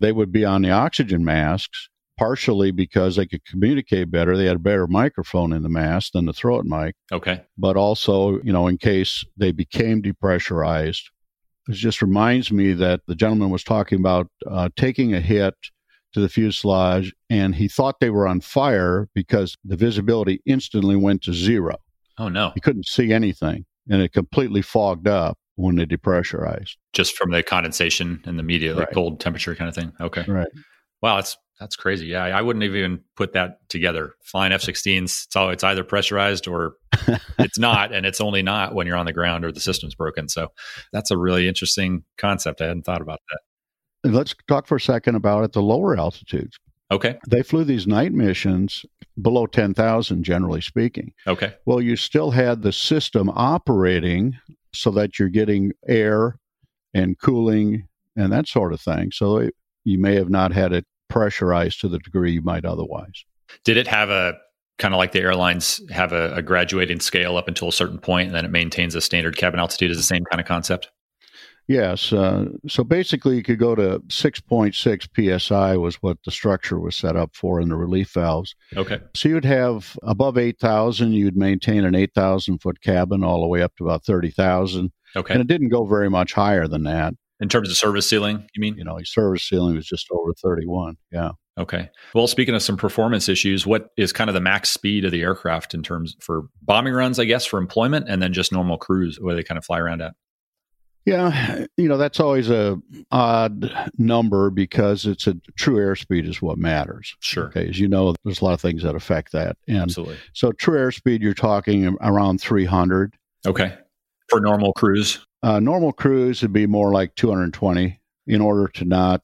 They 0.00 0.12
would 0.12 0.32
be 0.32 0.44
on 0.44 0.62
the 0.62 0.70
oxygen 0.70 1.24
masks 1.24 1.90
partially 2.16 2.70
because 2.70 3.16
they 3.16 3.26
could 3.26 3.44
communicate 3.44 4.10
better. 4.10 4.36
They 4.36 4.46
had 4.46 4.56
a 4.56 4.60
better 4.60 4.86
microphone 4.86 5.52
in 5.52 5.62
the 5.62 5.68
mask 5.68 6.12
than 6.12 6.26
the 6.26 6.32
throat 6.32 6.64
mic. 6.64 6.94
Okay. 7.12 7.42
But 7.58 7.76
also, 7.76 8.40
you 8.42 8.52
know, 8.52 8.66
in 8.66 8.78
case 8.78 9.24
they 9.36 9.52
became 9.52 10.02
depressurized, 10.02 11.02
it 11.68 11.74
just 11.74 12.00
reminds 12.00 12.52
me 12.52 12.72
that 12.74 13.00
the 13.06 13.14
gentleman 13.14 13.50
was 13.50 13.64
talking 13.64 13.98
about 13.98 14.28
uh, 14.48 14.68
taking 14.76 15.14
a 15.14 15.20
hit 15.20 15.54
to 16.12 16.20
the 16.20 16.28
fuselage 16.28 17.12
and 17.28 17.54
he 17.54 17.68
thought 17.68 18.00
they 18.00 18.10
were 18.10 18.26
on 18.26 18.40
fire 18.40 19.08
because 19.14 19.56
the 19.64 19.76
visibility 19.76 20.40
instantly 20.46 20.96
went 20.96 21.22
to 21.22 21.34
zero. 21.34 21.76
Oh, 22.18 22.28
no. 22.28 22.52
He 22.54 22.60
couldn't 22.60 22.86
see 22.86 23.12
anything 23.12 23.66
and 23.88 24.00
it 24.00 24.12
completely 24.12 24.62
fogged 24.62 25.08
up 25.08 25.38
when 25.56 25.76
they 25.76 25.86
depressurized. 25.86 26.76
Just 26.92 27.16
from 27.16 27.30
the 27.30 27.42
condensation 27.42 28.22
and 28.24 28.38
the 28.38 28.42
media, 28.42 28.72
right. 28.72 28.80
like 28.80 28.92
cold 28.92 29.20
temperature 29.20 29.54
kind 29.54 29.68
of 29.68 29.74
thing. 29.74 29.92
Okay. 30.00 30.24
Right. 30.26 30.48
Wow, 31.02 31.18
it's 31.18 31.36
That's 31.58 31.76
crazy. 31.76 32.06
Yeah, 32.06 32.24
I 32.24 32.42
wouldn't 32.42 32.64
even 32.64 33.00
put 33.16 33.32
that 33.32 33.66
together. 33.68 34.14
Flying 34.22 34.52
F-16s, 34.54 35.26
so 35.30 35.48
it's 35.48 35.64
either 35.64 35.84
pressurized 35.84 36.46
or 36.46 36.74
it's 37.38 37.58
not, 37.58 37.92
and 37.92 38.04
it's 38.04 38.20
only 38.20 38.42
not 38.42 38.74
when 38.74 38.86
you're 38.86 38.96
on 38.96 39.06
the 39.06 39.12
ground 39.12 39.44
or 39.44 39.52
the 39.52 39.60
system's 39.60 39.94
broken. 39.94 40.28
So 40.28 40.48
that's 40.92 41.10
a 41.10 41.16
really 41.16 41.48
interesting 41.48 42.04
concept. 42.18 42.60
I 42.60 42.66
hadn't 42.66 42.84
thought 42.84 43.00
about 43.00 43.20
that. 43.30 44.12
Let's 44.12 44.34
talk 44.46 44.66
for 44.66 44.76
a 44.76 44.80
second 44.80 45.14
about 45.14 45.44
at 45.44 45.52
the 45.52 45.62
lower 45.62 45.98
altitudes. 45.98 46.58
Okay. 46.90 47.18
They 47.28 47.42
flew 47.42 47.64
these 47.64 47.86
night 47.86 48.12
missions 48.12 48.84
below 49.20 49.46
10,000, 49.46 50.22
generally 50.22 50.60
speaking. 50.60 51.12
Okay. 51.26 51.54
Well, 51.64 51.80
you 51.80 51.96
still 51.96 52.30
had 52.30 52.62
the 52.62 52.72
system 52.72 53.30
operating 53.30 54.38
so 54.72 54.90
that 54.92 55.18
you're 55.18 55.28
getting 55.28 55.72
air 55.88 56.38
and 56.94 57.18
cooling 57.18 57.88
and 58.14 58.32
that 58.32 58.46
sort 58.46 58.72
of 58.72 58.80
thing. 58.80 59.10
So 59.10 59.38
it, 59.38 59.54
you 59.84 59.98
may 59.98 60.14
have 60.14 60.30
not 60.30 60.52
had 60.52 60.72
it 60.72 60.86
pressurized 61.08 61.80
to 61.80 61.88
the 61.88 61.98
degree 61.98 62.32
you 62.32 62.42
might 62.42 62.64
otherwise. 62.64 63.24
Did 63.64 63.76
it 63.76 63.86
have 63.86 64.10
a 64.10 64.34
kind 64.78 64.92
of 64.92 64.98
like 64.98 65.12
the 65.12 65.20
airlines 65.20 65.80
have 65.90 66.12
a, 66.12 66.34
a 66.34 66.42
graduating 66.42 67.00
scale 67.00 67.36
up 67.36 67.48
until 67.48 67.68
a 67.68 67.72
certain 67.72 67.98
point 67.98 68.26
and 68.26 68.34
then 68.34 68.44
it 68.44 68.50
maintains 68.50 68.94
a 68.94 69.00
standard 69.00 69.36
cabin 69.36 69.58
altitude 69.58 69.90
is 69.90 69.96
the 69.96 70.02
same 70.02 70.24
kind 70.24 70.40
of 70.40 70.46
concept? 70.46 70.90
Yes. 71.68 72.12
Uh, 72.12 72.46
so 72.68 72.84
basically, 72.84 73.36
you 73.36 73.42
could 73.42 73.58
go 73.58 73.74
to 73.74 73.98
6.6 74.06 75.40
psi 75.40 75.76
was 75.76 75.96
what 75.96 76.18
the 76.24 76.30
structure 76.30 76.78
was 76.78 76.94
set 76.94 77.16
up 77.16 77.34
for 77.34 77.60
in 77.60 77.68
the 77.68 77.76
relief 77.76 78.12
valves. 78.12 78.54
Okay. 78.76 79.00
So 79.14 79.28
you'd 79.28 79.44
have 79.44 79.98
above 80.04 80.38
8,000, 80.38 81.12
you'd 81.12 81.36
maintain 81.36 81.84
an 81.84 81.96
8,000 81.96 82.58
foot 82.58 82.80
cabin 82.82 83.24
all 83.24 83.40
the 83.40 83.48
way 83.48 83.62
up 83.62 83.74
to 83.76 83.84
about 83.84 84.04
30,000. 84.04 84.92
Okay. 85.16 85.34
And 85.34 85.40
it 85.40 85.48
didn't 85.48 85.70
go 85.70 85.84
very 85.86 86.08
much 86.08 86.34
higher 86.34 86.68
than 86.68 86.84
that. 86.84 87.14
In 87.40 87.48
terms 87.48 87.68
of 87.68 87.76
service 87.76 88.06
ceiling, 88.06 88.46
you 88.54 88.60
mean? 88.60 88.76
You 88.76 88.84
know, 88.84 88.96
your 88.96 89.04
service 89.04 89.46
ceiling 89.46 89.76
was 89.76 89.86
just 89.86 90.06
over 90.10 90.32
31. 90.42 90.96
Yeah. 91.12 91.32
Okay. 91.58 91.90
Well, 92.14 92.26
speaking 92.26 92.54
of 92.54 92.62
some 92.62 92.76
performance 92.76 93.28
issues, 93.28 93.66
what 93.66 93.90
is 93.96 94.12
kind 94.12 94.28
of 94.28 94.34
the 94.34 94.40
max 94.40 94.70
speed 94.70 95.04
of 95.04 95.12
the 95.12 95.22
aircraft 95.22 95.74
in 95.74 95.82
terms 95.82 96.16
for 96.20 96.44
bombing 96.62 96.94
runs, 96.94 97.18
I 97.18 97.24
guess, 97.24 97.44
for 97.46 97.58
employment, 97.58 98.06
and 98.08 98.22
then 98.22 98.32
just 98.32 98.52
normal 98.52 98.78
cruise, 98.78 99.18
where 99.20 99.34
they 99.34 99.42
kind 99.42 99.58
of 99.58 99.64
fly 99.64 99.78
around 99.78 100.02
at? 100.02 100.14
Yeah, 101.06 101.66
you 101.76 101.88
know 101.88 101.98
that's 101.98 102.18
always 102.18 102.50
a 102.50 102.76
odd 103.12 103.72
number 103.96 104.50
because 104.50 105.06
it's 105.06 105.28
a 105.28 105.34
true 105.56 105.76
airspeed 105.76 106.28
is 106.28 106.42
what 106.42 106.58
matters. 106.58 107.16
Sure. 107.20 107.46
Okay, 107.46 107.68
as 107.68 107.78
you 107.78 107.86
know, 107.86 108.14
there's 108.24 108.40
a 108.40 108.44
lot 108.44 108.54
of 108.54 108.60
things 108.60 108.82
that 108.82 108.96
affect 108.96 109.30
that, 109.32 109.56
and 109.68 109.78
Absolutely. 109.78 110.16
so 110.32 110.50
true 110.52 110.76
airspeed 110.78 111.20
you're 111.20 111.32
talking 111.32 111.96
around 112.00 112.40
300. 112.40 113.14
Okay. 113.46 113.72
For 114.28 114.40
normal 114.40 114.72
cruise. 114.72 115.24
Uh, 115.46 115.60
normal 115.60 115.92
cruise 115.92 116.42
would 116.42 116.52
be 116.52 116.66
more 116.66 116.90
like 116.92 117.14
220 117.14 118.00
in 118.26 118.40
order 118.40 118.66
to 118.66 118.84
not 118.84 119.22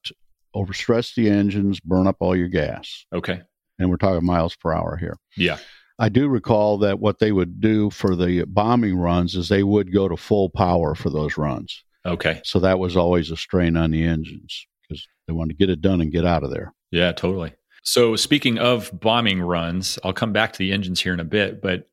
overstress 0.55 1.17
the 1.17 1.29
engines, 1.29 1.81
burn 1.81 2.07
up 2.07 2.15
all 2.21 2.37
your 2.37 2.47
gas, 2.47 3.05
Okay. 3.13 3.41
and 3.81 3.91
we're 3.91 3.97
talking 3.97 4.25
miles 4.25 4.55
per 4.55 4.73
hour 4.73 4.97
here. 4.97 5.17
Yeah. 5.37 5.59
I 5.99 6.09
do 6.11 6.29
recall 6.29 6.79
that 6.79 7.01
what 7.01 7.19
they 7.19 7.33
would 7.33 7.61
do 7.61 7.91
for 7.91 8.15
the 8.15 8.45
bombing 8.45 8.97
runs 8.97 9.35
is 9.35 9.49
they 9.49 9.65
would 9.65 9.93
go 9.93 10.07
to 10.07 10.17
full 10.17 10.49
power 10.51 10.95
for 10.95 11.11
those 11.11 11.37
runs. 11.37 11.83
Okay. 12.07 12.41
So 12.45 12.61
that 12.61 12.79
was 12.79 12.97
always 12.97 13.33
a 13.33 13.37
strain 13.37 13.77
on 13.77 13.91
the 13.91 14.05
engines 14.05 14.65
because 14.89 15.05
they 15.27 15.33
wanted 15.33 15.59
to 15.59 15.59
get 15.59 15.71
it 15.71 15.81
done 15.81 16.01
and 16.01 16.13
get 16.13 16.25
out 16.25 16.45
of 16.45 16.51
there. 16.53 16.73
Yeah, 16.93 17.11
totally. 17.11 17.53
So, 17.83 18.15
speaking 18.15 18.59
of 18.59 18.93
bombing 19.01 19.41
runs, 19.41 19.99
I'll 20.05 20.13
come 20.13 20.33
back 20.33 20.53
to 20.53 20.59
the 20.61 20.71
engines 20.71 21.01
here 21.01 21.15
in 21.15 21.19
a 21.21 21.25
bit, 21.25 21.61
but 21.61 21.89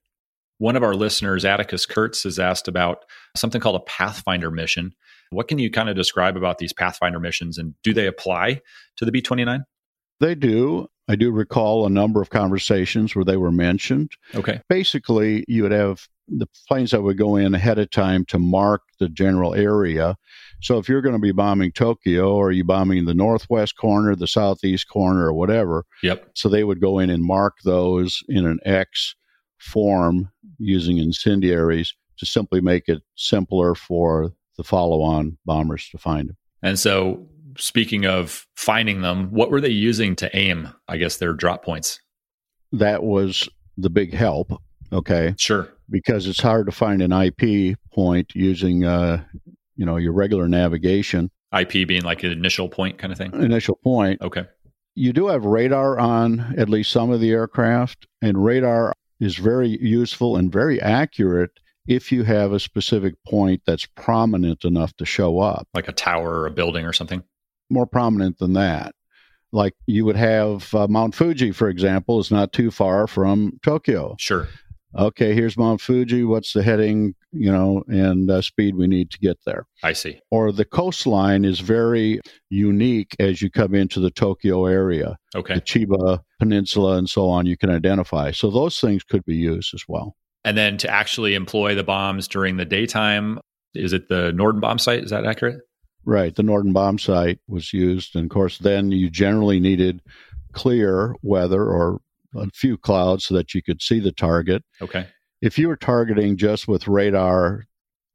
one 0.60 0.76
of 0.76 0.84
our 0.84 0.94
listeners, 0.94 1.44
Atticus 1.44 1.86
Kurtz, 1.86 2.24
has 2.24 2.38
asked 2.40 2.68
about 2.68 3.04
something 3.36 3.60
called 3.60 3.76
a 3.78 3.80
Pathfinder 3.86 4.52
mission. 4.52 4.94
What 5.32 5.48
can 5.48 5.58
you 5.60 5.70
kind 5.72 5.90
of 5.90 5.96
describe 5.96 6.38
about 6.38 6.58
these 6.60 6.74
Pathfinder 6.74 7.20
missions 7.20 7.58
and 7.58 7.74
do 7.84 7.94
they 7.94 8.08
apply 8.08 8.62
to 8.98 9.06
the 9.06 9.12
B 9.12 9.22
29? 9.22 9.64
They 10.20 10.36
do. 10.36 10.88
I 11.08 11.16
do 11.16 11.32
recall 11.32 11.86
a 11.86 11.90
number 11.90 12.22
of 12.22 12.30
conversations 12.30 13.16
where 13.16 13.26
they 13.26 13.38
were 13.38 13.52
mentioned. 13.52 14.12
Okay. 14.36 14.62
Basically, 14.70 15.44
you 15.48 15.64
would 15.64 15.72
have 15.72 16.08
the 16.28 16.48
planes 16.68 16.92
that 16.92 17.02
would 17.02 17.18
go 17.18 17.36
in 17.38 17.56
ahead 17.56 17.80
of 17.80 17.90
time 17.90 18.26
to 18.26 18.38
mark 18.38 18.82
the 19.00 19.10
general 19.10 19.56
area. 19.56 20.16
So 20.62 20.78
if 20.78 20.88
you're 20.88 21.02
going 21.02 21.16
to 21.16 21.20
be 21.22 21.32
bombing 21.32 21.72
Tokyo 21.72 22.36
or 22.36 22.52
you 22.52 22.64
bombing 22.64 23.06
the 23.06 23.14
northwest 23.16 23.78
corner, 23.78 24.16
the 24.16 24.28
southeast 24.28 24.88
corner, 24.90 25.26
or 25.28 25.34
whatever, 25.34 25.86
Yep. 26.04 26.30
so 26.36 26.50
they 26.50 26.64
would 26.64 26.82
go 26.82 27.00
in 27.00 27.10
and 27.10 27.24
mark 27.24 27.56
those 27.64 28.22
in 28.28 28.46
an 28.46 28.60
X 28.66 29.16
form 29.60 30.32
using 30.58 30.98
incendiaries 30.98 31.94
to 32.18 32.26
simply 32.26 32.62
make 32.62 32.88
it 32.88 33.02
simpler 33.16 33.76
for 33.76 34.34
the 34.58 34.64
follow 34.64 35.02
on 35.02 35.38
bombers 35.46 35.88
to 35.90 35.98
find 35.98 36.30
them. 36.30 36.38
And 36.62 36.78
so, 36.78 37.28
speaking 37.58 38.06
of 38.06 38.46
finding 38.56 39.02
them, 39.02 39.32
what 39.32 39.52
were 39.52 39.62
they 39.62 39.70
using 39.70 40.16
to 40.18 40.36
aim, 40.36 40.70
I 40.88 40.98
guess, 40.98 41.18
their 41.18 41.34
drop 41.34 41.64
points? 41.64 42.02
That 42.72 43.04
was 43.04 43.48
the 43.78 43.90
big 43.90 44.14
help. 44.14 44.52
Okay. 44.92 45.34
Sure. 45.38 45.70
Because 45.90 46.28
it's 46.28 46.42
hard 46.42 46.66
to 46.66 46.72
find 46.72 47.02
an 47.02 47.12
IP 47.12 47.78
point 47.94 48.32
using, 48.36 48.84
uh, 48.84 49.24
you 49.76 49.86
know, 49.86 49.96
your 49.96 50.14
regular 50.14 50.48
navigation 50.48 51.32
IP 51.58 51.88
being 51.88 52.04
like 52.04 52.24
an 52.24 52.32
initial 52.32 52.70
point 52.70 52.98
kind 52.98 53.12
of 53.12 53.18
thing. 53.18 53.34
initial 53.34 53.76
point. 53.76 54.22
Okay. 54.22 54.46
You 54.96 55.14
do 55.14 55.28
have 55.28 55.46
radar 55.46 55.98
on 56.00 56.56
at 56.58 56.70
least 56.70 56.92
some 56.92 57.10
of 57.10 57.22
the 57.22 57.32
aircraft, 57.32 58.08
and 58.22 58.44
radar 58.44 58.94
is 59.20 59.36
very 59.36 59.78
useful 59.82 60.36
and 60.36 60.52
very 60.52 60.82
accurate 60.82 61.52
if 61.88 62.12
you 62.12 62.24
have 62.24 62.52
a 62.52 62.60
specific 62.60 63.16
point 63.26 63.62
that's 63.66 63.86
prominent 63.86 64.64
enough 64.64 64.96
to 64.98 65.06
show 65.06 65.40
up. 65.40 65.68
Like 65.74 65.88
a 65.88 65.94
tower 65.94 66.42
or 66.42 66.46
a 66.46 66.52
building 66.52 66.86
or 66.86 66.94
something. 66.94 67.24
More 67.70 67.88
prominent 67.88 68.38
than 68.38 68.54
that. 68.54 68.94
Like 69.52 69.74
you 69.88 70.06
would 70.06 70.16
have 70.16 70.74
uh, 70.76 70.88
Mount 70.88 71.16
Fuji, 71.16 71.52
for 71.52 71.68
example, 71.68 72.20
is 72.20 72.30
not 72.30 72.54
too 72.54 72.70
far 72.70 73.08
from 73.08 73.60
Tokyo. 73.64 74.16
Sure. 74.20 74.48
Okay, 74.96 75.34
here's 75.34 75.58
Mount 75.58 75.82
Fuji. 75.82 76.24
What's 76.24 76.54
the 76.54 76.64
heading, 76.64 77.16
you 77.32 77.52
know, 77.52 77.84
and 77.88 78.30
uh, 78.30 78.42
speed 78.42 78.76
we 78.76 78.88
need 78.88 79.12
to 79.12 79.20
get 79.20 79.38
there? 79.46 79.68
I 79.84 79.94
see. 79.94 80.20
Or 80.32 80.52
the 80.52 80.66
coastline 80.66 81.46
is 81.46 81.60
very 81.60 82.20
unique 82.50 83.16
as 83.20 83.42
you 83.42 83.50
come 83.50 83.76
into 83.76 84.00
the 84.00 84.12
Tokyo 84.12 84.66
area. 84.66 85.18
Okay. 85.36 85.56
the 85.56 85.62
Chiba 85.62 86.20
Peninsula 86.40 86.98
and 86.98 87.10
so 87.10 87.28
on, 87.30 87.46
you 87.46 87.58
can 87.58 87.70
identify. 87.70 88.32
So 88.32 88.50
those 88.50 88.80
things 88.80 89.04
could 89.04 89.26
be 89.26 89.36
used 89.36 89.74
as 89.74 89.84
well. 89.88 90.16
And 90.44 90.58
then 90.58 90.78
to 90.78 90.90
actually 90.90 91.36
employ 91.36 91.76
the 91.76 91.84
bombs 91.84 92.28
during 92.28 92.58
the 92.58 92.66
daytime, 92.66 93.40
is 93.76 93.94
it 93.94 94.08
the 94.08 94.32
Norden 94.32 94.62
bomb 94.62 94.80
sight? 94.80 95.04
Is 95.04 95.12
that 95.12 95.26
accurate? 95.26 95.60
Right. 96.06 96.34
The 96.34 96.44
Norden 96.44 96.74
bomb 96.74 96.98
sight 96.98 97.40
was 97.48 97.74
used. 97.74 98.16
And 98.16 98.26
of 98.26 98.30
course, 98.30 98.58
then 98.58 98.92
you 98.92 99.10
generally 99.10 99.60
needed 99.60 100.02
clear 100.54 101.14
weather 101.22 101.64
or 101.64 102.00
a 102.36 102.48
few 102.54 102.78
clouds 102.78 103.26
so 103.26 103.36
that 103.36 103.54
you 103.54 103.62
could 103.62 103.82
see 103.82 104.00
the 104.00 104.12
target. 104.12 104.64
Okay. 104.82 105.08
If 105.42 105.58
you 105.58 105.68
were 105.68 105.78
targeting 105.78 106.38
just 106.38 106.68
with 106.68 106.88
radar, 106.88 107.66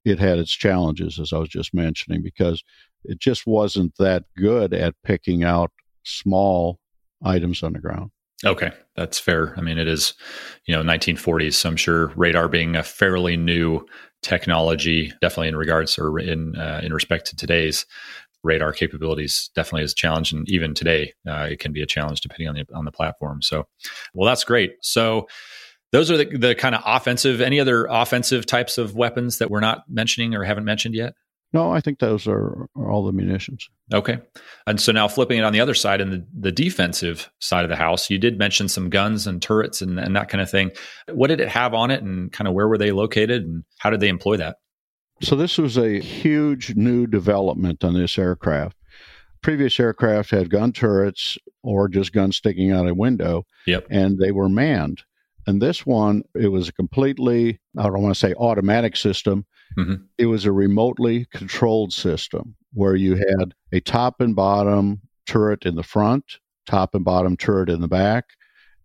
it 0.04 0.18
had 0.18 0.38
its 0.38 0.52
challenges, 0.52 1.18
as 1.18 1.32
I 1.32 1.38
was 1.38 1.48
just 1.48 1.72
mentioning, 1.72 2.22
because 2.22 2.62
it 3.04 3.18
just 3.18 3.46
wasn't 3.46 3.94
that 3.98 4.24
good 4.36 4.74
at 4.74 4.94
picking 5.02 5.44
out 5.44 5.70
small 6.04 6.78
items 7.22 7.62
on 7.62 7.72
the 7.72 7.78
ground. 7.78 8.10
Okay, 8.44 8.70
that's 8.96 9.18
fair. 9.18 9.54
I 9.56 9.62
mean, 9.62 9.78
it 9.78 9.88
is, 9.88 10.14
you 10.66 10.74
know, 10.74 10.82
1940s. 10.82 11.54
So 11.54 11.68
I'm 11.68 11.76
sure 11.76 12.08
radar 12.08 12.48
being 12.48 12.76
a 12.76 12.82
fairly 12.82 13.36
new 13.36 13.86
technology, 14.22 15.12
definitely 15.20 15.48
in 15.48 15.56
regards 15.56 15.98
or 15.98 16.18
in 16.18 16.56
uh, 16.56 16.80
in 16.82 16.92
respect 16.92 17.26
to 17.28 17.36
today's 17.36 17.86
radar 18.42 18.72
capabilities, 18.72 19.50
definitely 19.54 19.84
is 19.84 19.92
a 19.92 19.96
challenge. 19.96 20.32
And 20.32 20.46
even 20.50 20.74
today, 20.74 21.14
uh, 21.26 21.48
it 21.50 21.60
can 21.60 21.72
be 21.72 21.80
a 21.80 21.86
challenge 21.86 22.20
depending 22.20 22.48
on 22.48 22.54
the 22.54 22.66
on 22.74 22.84
the 22.84 22.92
platform. 22.92 23.40
So, 23.40 23.66
well, 24.12 24.28
that's 24.28 24.44
great. 24.44 24.76
So. 24.82 25.26
Those 25.94 26.10
are 26.10 26.16
the, 26.16 26.24
the 26.24 26.54
kind 26.56 26.74
of 26.74 26.82
offensive. 26.84 27.40
Any 27.40 27.60
other 27.60 27.86
offensive 27.88 28.46
types 28.46 28.78
of 28.78 28.96
weapons 28.96 29.38
that 29.38 29.48
we're 29.48 29.60
not 29.60 29.84
mentioning 29.88 30.34
or 30.34 30.42
haven't 30.42 30.64
mentioned 30.64 30.96
yet? 30.96 31.14
No, 31.52 31.70
I 31.70 31.80
think 31.80 32.00
those 32.00 32.26
are, 32.26 32.68
are 32.74 32.90
all 32.90 33.04
the 33.04 33.12
munitions. 33.12 33.68
Okay. 33.92 34.18
And 34.66 34.80
so 34.80 34.90
now 34.90 35.06
flipping 35.06 35.38
it 35.38 35.44
on 35.44 35.52
the 35.52 35.60
other 35.60 35.72
side, 35.74 36.00
in 36.00 36.10
the, 36.10 36.26
the 36.36 36.50
defensive 36.50 37.30
side 37.38 37.62
of 37.64 37.68
the 37.68 37.76
house, 37.76 38.10
you 38.10 38.18
did 38.18 38.36
mention 38.38 38.68
some 38.68 38.90
guns 38.90 39.28
and 39.28 39.40
turrets 39.40 39.80
and, 39.80 40.00
and 40.00 40.16
that 40.16 40.28
kind 40.28 40.42
of 40.42 40.50
thing. 40.50 40.72
What 41.12 41.28
did 41.28 41.40
it 41.40 41.48
have 41.48 41.72
on 41.72 41.92
it 41.92 42.02
and 42.02 42.32
kind 42.32 42.48
of 42.48 42.54
where 42.54 42.66
were 42.66 42.76
they 42.76 42.90
located 42.90 43.44
and 43.44 43.62
how 43.78 43.90
did 43.90 44.00
they 44.00 44.08
employ 44.08 44.36
that? 44.38 44.56
So 45.22 45.36
this 45.36 45.56
was 45.58 45.78
a 45.78 46.00
huge 46.00 46.74
new 46.74 47.06
development 47.06 47.84
on 47.84 47.94
this 47.94 48.18
aircraft. 48.18 48.76
Previous 49.42 49.78
aircraft 49.78 50.32
had 50.32 50.50
gun 50.50 50.72
turrets 50.72 51.38
or 51.62 51.86
just 51.86 52.12
guns 52.12 52.36
sticking 52.36 52.72
out 52.72 52.88
a 52.88 52.94
window, 52.94 53.44
Yep. 53.68 53.86
and 53.90 54.18
they 54.18 54.32
were 54.32 54.48
manned. 54.48 55.04
And 55.46 55.60
this 55.60 55.84
one, 55.84 56.22
it 56.34 56.48
was 56.48 56.68
a 56.68 56.72
completely, 56.72 57.60
I 57.78 57.82
don't 57.84 58.02
want 58.02 58.14
to 58.14 58.18
say 58.18 58.34
automatic 58.34 58.96
system. 58.96 59.44
Mhm. 59.78 60.04
It 60.18 60.26
was 60.26 60.44
a 60.44 60.52
remotely 60.52 61.26
controlled 61.32 61.92
system 61.92 62.54
where 62.72 62.96
you 62.96 63.16
had 63.16 63.54
a 63.72 63.80
top 63.80 64.20
and 64.20 64.34
bottom 64.34 65.00
turret 65.26 65.64
in 65.64 65.74
the 65.76 65.82
front, 65.82 66.38
top 66.66 66.94
and 66.94 67.04
bottom 67.04 67.36
turret 67.36 67.68
in 67.68 67.80
the 67.80 67.88
back, 67.88 68.24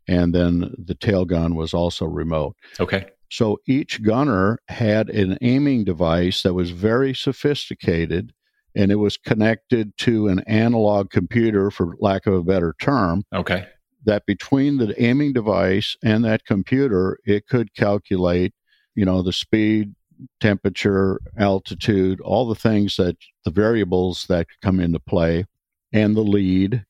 and 0.08 0.34
then 0.34 0.74
the 0.78 0.96
tail 0.96 1.26
gun 1.26 1.56
was 1.56 1.74
also 1.74 2.06
remote. 2.06 2.56
Okay. 2.80 3.06
So 3.32 3.60
each 3.68 4.02
gunner 4.02 4.60
had 4.68 5.10
an 5.10 5.38
aiming 5.42 5.84
device 5.84 6.42
that 6.44 6.56
was 6.56 6.72
very 6.72 7.14
sophisticated 7.14 8.34
and 8.76 8.92
it 8.92 8.96
was 8.96 9.18
connected 9.18 9.96
to 9.98 10.28
an 10.28 10.40
analog 10.42 11.10
computer, 11.10 11.72
for 11.72 11.96
lack 12.00 12.28
of 12.28 12.34
a 12.34 12.44
better 12.44 12.76
term. 12.80 13.24
Okay. 13.34 13.68
That 14.06 14.26
between 14.26 14.78
the 14.78 15.02
aiming 15.02 15.34
device 15.34 15.96
and 16.04 16.24
that 16.24 16.46
computer, 16.46 17.20
it 17.26 17.48
could 17.48 17.74
calculate, 17.76 18.54
you 18.96 19.06
know, 19.06 19.22
the 19.22 19.34
speed, 19.34 19.94
temperature, 20.40 21.20
altitude, 21.38 22.22
all 22.22 22.48
the 22.48 22.56
things 22.56 22.96
that 22.96 23.18
the 23.46 23.52
variables 23.52 24.26
that 24.30 24.48
come 24.62 24.80
into 24.80 25.00
play, 25.00 25.46
and 25.92 26.16
the 26.16 26.22
lead. 26.22 26.86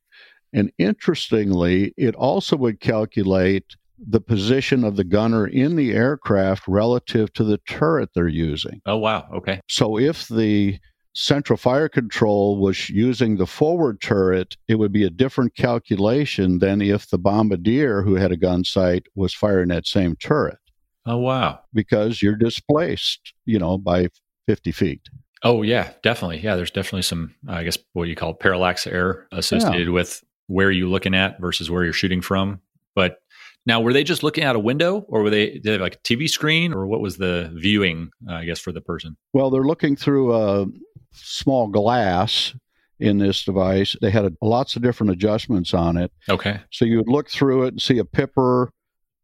And 0.53 0.71
interestingly, 0.77 1.93
it 1.97 2.15
also 2.15 2.57
would 2.57 2.79
calculate 2.79 3.75
the 3.99 4.21
position 4.21 4.83
of 4.83 4.95
the 4.95 5.03
gunner 5.03 5.45
in 5.45 5.75
the 5.75 5.91
aircraft 5.91 6.67
relative 6.67 7.33
to 7.33 7.43
the 7.43 7.59
turret 7.67 8.09
they're 8.13 8.27
using. 8.27 8.81
Oh, 8.85 8.97
wow. 8.97 9.27
Okay. 9.33 9.59
So 9.67 9.99
if 9.99 10.27
the 10.27 10.79
central 11.19 11.57
fire 11.57 11.89
control 11.89 12.57
was 12.57 12.89
using 12.89 13.35
the 13.35 13.45
forward 13.45 13.99
turret, 13.99 14.55
it 14.69 14.75
would 14.75 14.91
be 14.91 15.03
a 15.03 15.09
different 15.09 15.53
calculation 15.53 16.59
than 16.59 16.81
if 16.81 17.09
the 17.09 17.17
bombardier 17.17 18.01
who 18.01 18.15
had 18.15 18.31
a 18.31 18.37
gun 18.37 18.63
sight 18.63 19.05
was 19.15 19.33
firing 19.33 19.67
that 19.67 19.85
same 19.85 20.15
turret. 20.15 20.57
Oh, 21.05 21.17
wow. 21.17 21.59
Because 21.73 22.21
you're 22.21 22.35
displaced, 22.35 23.33
you 23.45 23.59
know, 23.59 23.77
by 23.77 24.07
50 24.47 24.71
feet. 24.71 25.01
Oh, 25.43 25.61
yeah, 25.61 25.91
definitely. 26.03 26.39
Yeah, 26.39 26.55
there's 26.55 26.71
definitely 26.71 27.01
some, 27.01 27.35
I 27.47 27.63
guess, 27.63 27.77
what 27.93 28.07
you 28.07 28.15
call 28.15 28.33
parallax 28.33 28.87
error 28.87 29.27
associated 29.33 29.87
yeah. 29.87 29.93
with 29.93 30.23
where 30.47 30.71
you're 30.71 30.87
looking 30.87 31.15
at 31.15 31.39
versus 31.39 31.69
where 31.69 31.83
you're 31.83 31.93
shooting 31.93 32.21
from. 32.21 32.61
But 32.95 33.21
now, 33.69 33.79
were 33.79 33.93
they 33.93 34.03
just 34.03 34.23
looking 34.23 34.43
out 34.43 34.55
a 34.55 34.59
window, 34.59 35.05
or 35.07 35.21
were 35.23 35.29
they, 35.29 35.59
they 35.59 35.77
like 35.77 35.95
a 35.95 35.99
TV 35.99 36.27
screen, 36.29 36.73
or 36.73 36.87
what 36.87 37.01
was 37.01 37.17
the 37.17 37.51
viewing? 37.53 38.09
Uh, 38.27 38.33
I 38.33 38.45
guess 38.45 38.59
for 38.59 38.71
the 38.71 38.81
person. 38.81 39.15
Well, 39.31 39.49
they're 39.49 39.63
looking 39.63 39.95
through 39.95 40.35
a 40.35 40.65
small 41.13 41.67
glass 41.67 42.55
in 42.99 43.19
this 43.19 43.43
device. 43.43 43.95
They 44.01 44.09
had 44.09 44.25
a, 44.25 44.31
lots 44.41 44.75
of 44.75 44.81
different 44.81 45.11
adjustments 45.11 45.73
on 45.73 45.97
it. 45.97 46.11
Okay. 46.27 46.59
So 46.71 46.83
you 46.83 46.97
would 46.97 47.07
look 47.07 47.29
through 47.29 47.65
it 47.65 47.67
and 47.69 47.81
see 47.81 47.99
a 47.99 48.05
pipper, 48.05 48.71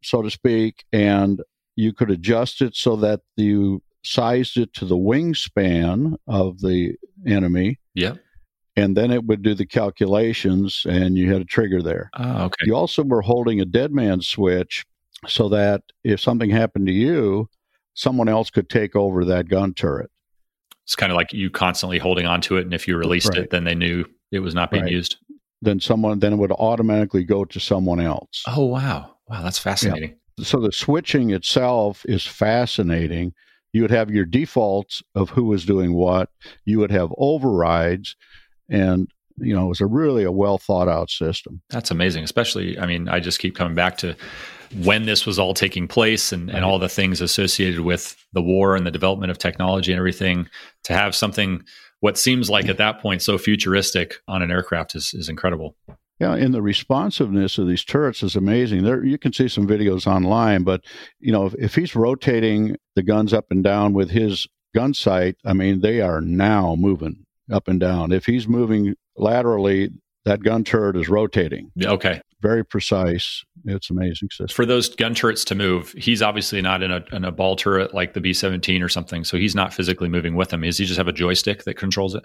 so 0.03 0.21
to 0.21 0.29
speak, 0.29 0.85
and 0.93 1.41
you 1.75 1.91
could 1.91 2.11
adjust 2.11 2.61
it 2.61 2.75
so 2.75 2.95
that 2.97 3.21
you 3.35 3.81
sized 4.03 4.57
it 4.57 4.71
to 4.75 4.85
the 4.85 4.95
wingspan 4.95 6.15
of 6.27 6.61
the 6.61 6.95
enemy. 7.25 7.79
Yeah 7.95 8.13
and 8.75 8.95
then 8.95 9.11
it 9.11 9.25
would 9.25 9.41
do 9.41 9.53
the 9.53 9.65
calculations 9.65 10.85
and 10.87 11.17
you 11.17 11.31
had 11.31 11.41
a 11.41 11.45
trigger 11.45 11.81
there. 11.81 12.09
Oh, 12.17 12.45
okay. 12.45 12.65
You 12.65 12.75
also 12.75 13.03
were 13.03 13.21
holding 13.21 13.61
a 13.61 13.65
dead 13.65 13.91
man 13.91 14.21
switch 14.21 14.85
so 15.27 15.49
that 15.49 15.81
if 16.03 16.19
something 16.19 16.49
happened 16.49 16.87
to 16.87 16.93
you, 16.93 17.49
someone 17.93 18.27
else 18.27 18.49
could 18.49 18.69
take 18.69 18.95
over 18.95 19.23
that 19.25 19.47
gun 19.47 19.73
turret. 19.73 20.11
It's 20.83 20.95
kind 20.95 21.11
of 21.11 21.15
like 21.15 21.33
you 21.33 21.49
constantly 21.49 21.97
holding 21.97 22.25
on 22.25 22.41
to 22.41 22.57
it 22.57 22.61
and 22.61 22.73
if 22.73 22.87
you 22.87 22.97
released 22.97 23.29
right. 23.29 23.39
it 23.39 23.49
then 23.49 23.63
they 23.63 23.75
knew 23.75 24.05
it 24.31 24.39
was 24.39 24.53
not 24.53 24.71
being 24.71 24.83
right. 24.83 24.91
used. 24.91 25.17
Then 25.61 25.79
someone 25.79 26.19
then 26.19 26.33
it 26.33 26.37
would 26.37 26.51
automatically 26.51 27.23
go 27.23 27.45
to 27.45 27.59
someone 27.59 28.01
else. 28.01 28.43
Oh 28.47 28.65
wow. 28.65 29.15
Wow, 29.27 29.41
that's 29.41 29.57
fascinating. 29.57 30.15
Yeah. 30.37 30.45
So 30.45 30.59
the 30.59 30.71
switching 30.71 31.31
itself 31.31 32.05
is 32.05 32.25
fascinating. 32.25 33.33
You 33.71 33.81
would 33.81 33.91
have 33.91 34.11
your 34.11 34.25
defaults 34.25 35.01
of 35.15 35.29
who 35.29 35.45
was 35.45 35.65
doing 35.65 35.93
what. 35.93 36.29
You 36.65 36.79
would 36.79 36.91
have 36.91 37.11
overrides 37.17 38.15
and 38.69 39.09
you 39.37 39.53
know 39.53 39.65
it 39.65 39.69
was 39.69 39.81
a 39.81 39.85
really 39.85 40.23
a 40.23 40.31
well 40.31 40.57
thought 40.57 40.87
out 40.87 41.09
system. 41.09 41.61
That's 41.69 41.91
amazing 41.91 42.23
especially 42.23 42.79
i 42.79 42.85
mean 42.85 43.09
i 43.09 43.19
just 43.19 43.39
keep 43.39 43.55
coming 43.55 43.75
back 43.75 43.97
to 43.97 44.15
when 44.83 45.05
this 45.05 45.25
was 45.25 45.39
all 45.39 45.53
taking 45.53 45.87
place 45.87 46.31
and, 46.31 46.49
and 46.49 46.65
all 46.65 46.79
the 46.79 46.89
things 46.89 47.21
associated 47.21 47.81
with 47.81 48.15
the 48.33 48.41
war 48.41 48.75
and 48.75 48.85
the 48.85 48.91
development 48.91 49.31
of 49.31 49.37
technology 49.37 49.91
and 49.91 49.99
everything. 49.99 50.47
To 50.85 50.93
have 50.93 51.15
something 51.15 51.63
what 52.01 52.17
seems 52.17 52.49
like 52.49 52.67
at 52.67 52.77
that 52.77 53.01
point 53.01 53.21
so 53.21 53.37
futuristic 53.37 54.15
on 54.27 54.41
an 54.41 54.51
aircraft 54.51 54.95
is, 54.95 55.13
is 55.13 55.29
incredible. 55.29 55.75
Yeah, 56.19 56.35
and 56.35 56.53
the 56.53 56.61
responsiveness 56.61 57.57
of 57.57 57.67
these 57.67 57.83
turrets 57.83 58.23
is 58.23 58.35
amazing. 58.35 58.83
There, 58.83 59.03
you 59.03 59.17
can 59.17 59.33
see 59.33 59.49
some 59.49 59.67
videos 59.67 60.07
online, 60.07 60.63
but 60.63 60.81
you 61.19 61.31
know, 61.31 61.45
if, 61.47 61.55
if 61.55 61.75
he's 61.75 61.95
rotating 61.95 62.77
the 62.95 63.03
guns 63.03 63.33
up 63.33 63.47
and 63.49 63.63
down 63.63 63.93
with 63.93 64.11
his 64.11 64.47
gun 64.73 64.93
sight, 64.93 65.35
I 65.45 65.53
mean, 65.53 65.81
they 65.81 66.01
are 66.01 66.21
now 66.21 66.75
moving 66.75 67.24
up 67.51 67.67
and 67.67 67.79
down. 67.79 68.11
If 68.11 68.25
he's 68.25 68.47
moving 68.47 68.95
laterally, 69.17 69.91
that 70.25 70.41
gun 70.43 70.63
turret 70.63 70.97
is 70.97 71.07
rotating. 71.07 71.71
Okay. 71.83 72.21
Very 72.41 72.65
precise. 72.65 73.43
It's 73.65 73.89
amazing 73.89 74.29
system. 74.29 74.55
For 74.55 74.65
those 74.65 74.89
gun 74.89 75.15
turrets 75.15 75.45
to 75.45 75.55
move, 75.55 75.93
he's 75.97 76.21
obviously 76.21 76.61
not 76.61 76.83
in 76.83 76.91
a, 76.91 77.03
in 77.11 77.23
a 77.23 77.31
ball 77.31 77.55
turret 77.55 77.93
like 77.93 78.13
the 78.13 78.21
B 78.21 78.33
17 78.33 78.81
or 78.83 78.89
something. 78.89 79.23
So 79.23 79.37
he's 79.37 79.55
not 79.55 79.73
physically 79.73 80.09
moving 80.09 80.35
with 80.35 80.49
them. 80.49 80.61
Does 80.61 80.77
he 80.77 80.85
just 80.85 80.97
have 80.97 81.07
a 81.07 81.13
joystick 81.13 81.63
that 81.63 81.75
controls 81.75 82.15
it? 82.15 82.23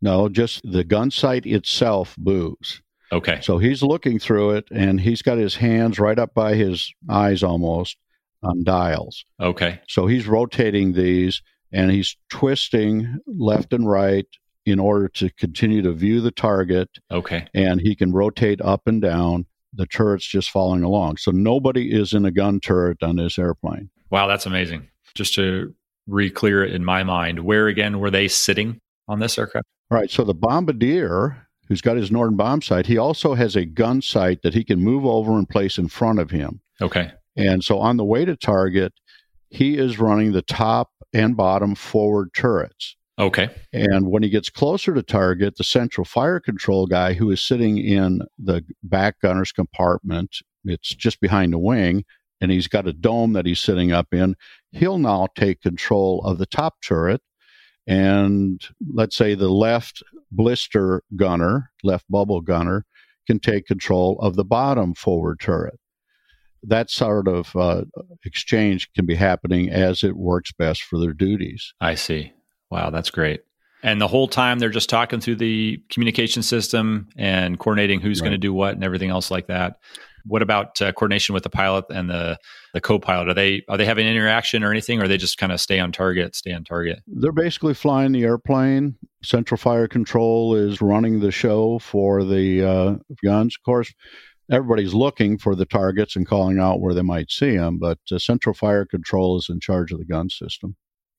No, 0.00 0.28
just 0.28 0.60
the 0.70 0.84
gun 0.84 1.10
sight 1.10 1.46
itself 1.46 2.16
moves. 2.18 2.82
Okay. 3.12 3.40
So 3.42 3.58
he's 3.58 3.82
looking 3.82 4.18
through 4.18 4.52
it 4.52 4.66
and 4.70 5.00
he's 5.00 5.22
got 5.22 5.38
his 5.38 5.54
hands 5.54 5.98
right 5.98 6.18
up 6.18 6.34
by 6.34 6.54
his 6.54 6.92
eyes 7.08 7.42
almost 7.42 7.96
on 8.42 8.64
dials. 8.64 9.24
Okay. 9.40 9.80
So 9.88 10.06
he's 10.06 10.26
rotating 10.26 10.92
these 10.92 11.42
and 11.72 11.90
he's 11.90 12.16
twisting 12.30 13.18
left 13.26 13.72
and 13.72 13.88
right 13.88 14.26
in 14.66 14.78
order 14.78 15.08
to 15.08 15.30
continue 15.30 15.82
to 15.82 15.92
view 15.92 16.20
the 16.20 16.30
target. 16.30 16.88
Okay. 17.10 17.46
And 17.54 17.80
he 17.80 17.94
can 17.94 18.12
rotate 18.12 18.60
up 18.60 18.82
and 18.86 19.02
down. 19.02 19.46
The 19.72 19.86
turret's 19.86 20.26
just 20.26 20.50
following 20.50 20.82
along. 20.82 21.16
So 21.16 21.30
nobody 21.30 21.92
is 21.92 22.12
in 22.12 22.24
a 22.24 22.30
gun 22.30 22.60
turret 22.60 23.02
on 23.02 23.16
this 23.16 23.38
airplane. 23.38 23.90
Wow, 24.10 24.26
that's 24.26 24.46
amazing. 24.46 24.88
Just 25.14 25.34
to 25.34 25.74
re-clear 26.06 26.64
it 26.64 26.72
in 26.72 26.84
my 26.84 27.02
mind, 27.02 27.40
where 27.40 27.66
again 27.66 27.98
were 27.98 28.10
they 28.10 28.28
sitting 28.28 28.78
on 29.08 29.18
this 29.18 29.38
aircraft? 29.38 29.66
All 29.90 29.98
right. 29.98 30.10
So 30.10 30.24
the 30.24 30.34
bombardier, 30.34 31.46
who's 31.68 31.80
got 31.80 31.96
his 31.96 32.10
Norden 32.10 32.36
bomb 32.36 32.62
sight, 32.62 32.86
he 32.86 32.98
also 32.98 33.34
has 33.34 33.56
a 33.56 33.64
gun 33.64 34.00
sight 34.00 34.42
that 34.42 34.54
he 34.54 34.64
can 34.64 34.80
move 34.80 35.04
over 35.04 35.32
and 35.32 35.48
place 35.48 35.76
in 35.78 35.88
front 35.88 36.20
of 36.20 36.30
him. 36.30 36.60
Okay. 36.80 37.10
And 37.36 37.64
so 37.64 37.78
on 37.78 37.96
the 37.96 38.04
way 38.04 38.24
to 38.24 38.36
target, 38.36 38.92
he 39.50 39.76
is 39.76 39.98
running 39.98 40.32
the 40.32 40.42
top 40.42 40.90
and 41.12 41.36
bottom 41.36 41.74
forward 41.74 42.30
turrets. 42.34 42.96
Okay. 43.18 43.48
And 43.72 44.10
when 44.10 44.22
he 44.22 44.28
gets 44.28 44.50
closer 44.50 44.92
to 44.92 45.02
target, 45.02 45.56
the 45.56 45.64
central 45.64 46.04
fire 46.04 46.40
control 46.40 46.86
guy 46.86 47.12
who 47.12 47.30
is 47.30 47.40
sitting 47.40 47.78
in 47.78 48.22
the 48.38 48.64
back 48.82 49.20
gunner's 49.20 49.52
compartment, 49.52 50.38
it's 50.64 50.94
just 50.94 51.20
behind 51.20 51.52
the 51.52 51.58
wing, 51.58 52.04
and 52.40 52.50
he's 52.50 52.66
got 52.66 52.88
a 52.88 52.92
dome 52.92 53.32
that 53.34 53.46
he's 53.46 53.60
sitting 53.60 53.92
up 53.92 54.12
in, 54.12 54.34
he'll 54.72 54.98
now 54.98 55.28
take 55.36 55.60
control 55.60 56.22
of 56.24 56.38
the 56.38 56.46
top 56.46 56.74
turret. 56.82 57.22
And 57.86 58.60
let's 58.92 59.16
say 59.16 59.34
the 59.34 59.48
left 59.48 60.02
blister 60.32 61.02
gunner, 61.14 61.70
left 61.84 62.06
bubble 62.10 62.40
gunner, 62.40 62.84
can 63.26 63.38
take 63.38 63.66
control 63.66 64.18
of 64.20 64.34
the 64.34 64.44
bottom 64.44 64.94
forward 64.94 65.38
turret. 65.40 65.78
That 66.62 66.90
sort 66.90 67.28
of 67.28 67.54
uh, 67.54 67.84
exchange 68.24 68.90
can 68.94 69.06
be 69.06 69.14
happening 69.14 69.70
as 69.70 70.02
it 70.02 70.16
works 70.16 70.50
best 70.52 70.82
for 70.82 70.98
their 70.98 71.12
duties. 71.12 71.74
I 71.80 71.94
see. 71.94 72.32
Wow, 72.74 72.90
that's 72.90 73.10
great. 73.10 73.42
And 73.84 74.00
the 74.00 74.08
whole 74.08 74.26
time 74.26 74.58
they're 74.58 74.68
just 74.68 74.90
talking 74.90 75.20
through 75.20 75.36
the 75.36 75.80
communication 75.90 76.42
system 76.42 77.08
and 77.16 77.56
coordinating 77.56 78.00
who's 78.00 78.20
right. 78.20 78.26
going 78.26 78.32
to 78.32 78.38
do 78.38 78.52
what 78.52 78.74
and 78.74 78.82
everything 78.82 79.10
else 79.10 79.30
like 79.30 79.46
that. 79.46 79.76
What 80.26 80.42
about 80.42 80.82
uh, 80.82 80.90
coordination 80.90 81.34
with 81.34 81.44
the 81.44 81.50
pilot 81.50 81.84
and 81.90 82.10
the 82.10 82.36
the 82.72 82.80
co-pilot? 82.80 83.28
Are 83.28 83.34
they 83.34 83.62
are 83.68 83.76
they 83.76 83.84
having 83.84 84.08
interaction 84.08 84.64
or 84.64 84.72
anything, 84.72 85.00
or 85.00 85.06
they 85.06 85.18
just 85.18 85.38
kind 85.38 85.52
of 85.52 85.60
stay 85.60 85.78
on 85.78 85.92
target, 85.92 86.34
stay 86.34 86.52
on 86.52 86.64
target? 86.64 87.00
They're 87.06 87.30
basically 87.30 87.74
flying 87.74 88.10
the 88.10 88.24
airplane. 88.24 88.96
Central 89.22 89.56
Fire 89.56 89.86
Control 89.86 90.56
is 90.56 90.80
running 90.80 91.20
the 91.20 91.30
show 91.30 91.78
for 91.78 92.24
the 92.24 92.64
uh, 92.64 92.94
guns. 93.22 93.54
Of 93.56 93.64
course, 93.64 93.94
everybody's 94.50 94.94
looking 94.94 95.38
for 95.38 95.54
the 95.54 95.66
targets 95.66 96.16
and 96.16 96.26
calling 96.26 96.58
out 96.58 96.80
where 96.80 96.94
they 96.94 97.02
might 97.02 97.30
see 97.30 97.56
them, 97.56 97.78
but 97.78 97.98
uh, 98.10 98.18
Central 98.18 98.54
Fire 98.54 98.84
Control 98.84 99.38
is 99.38 99.48
in 99.48 99.60
charge 99.60 99.92
of 99.92 99.98
the 99.98 100.04
gun 100.06 100.28
system. 100.28 100.74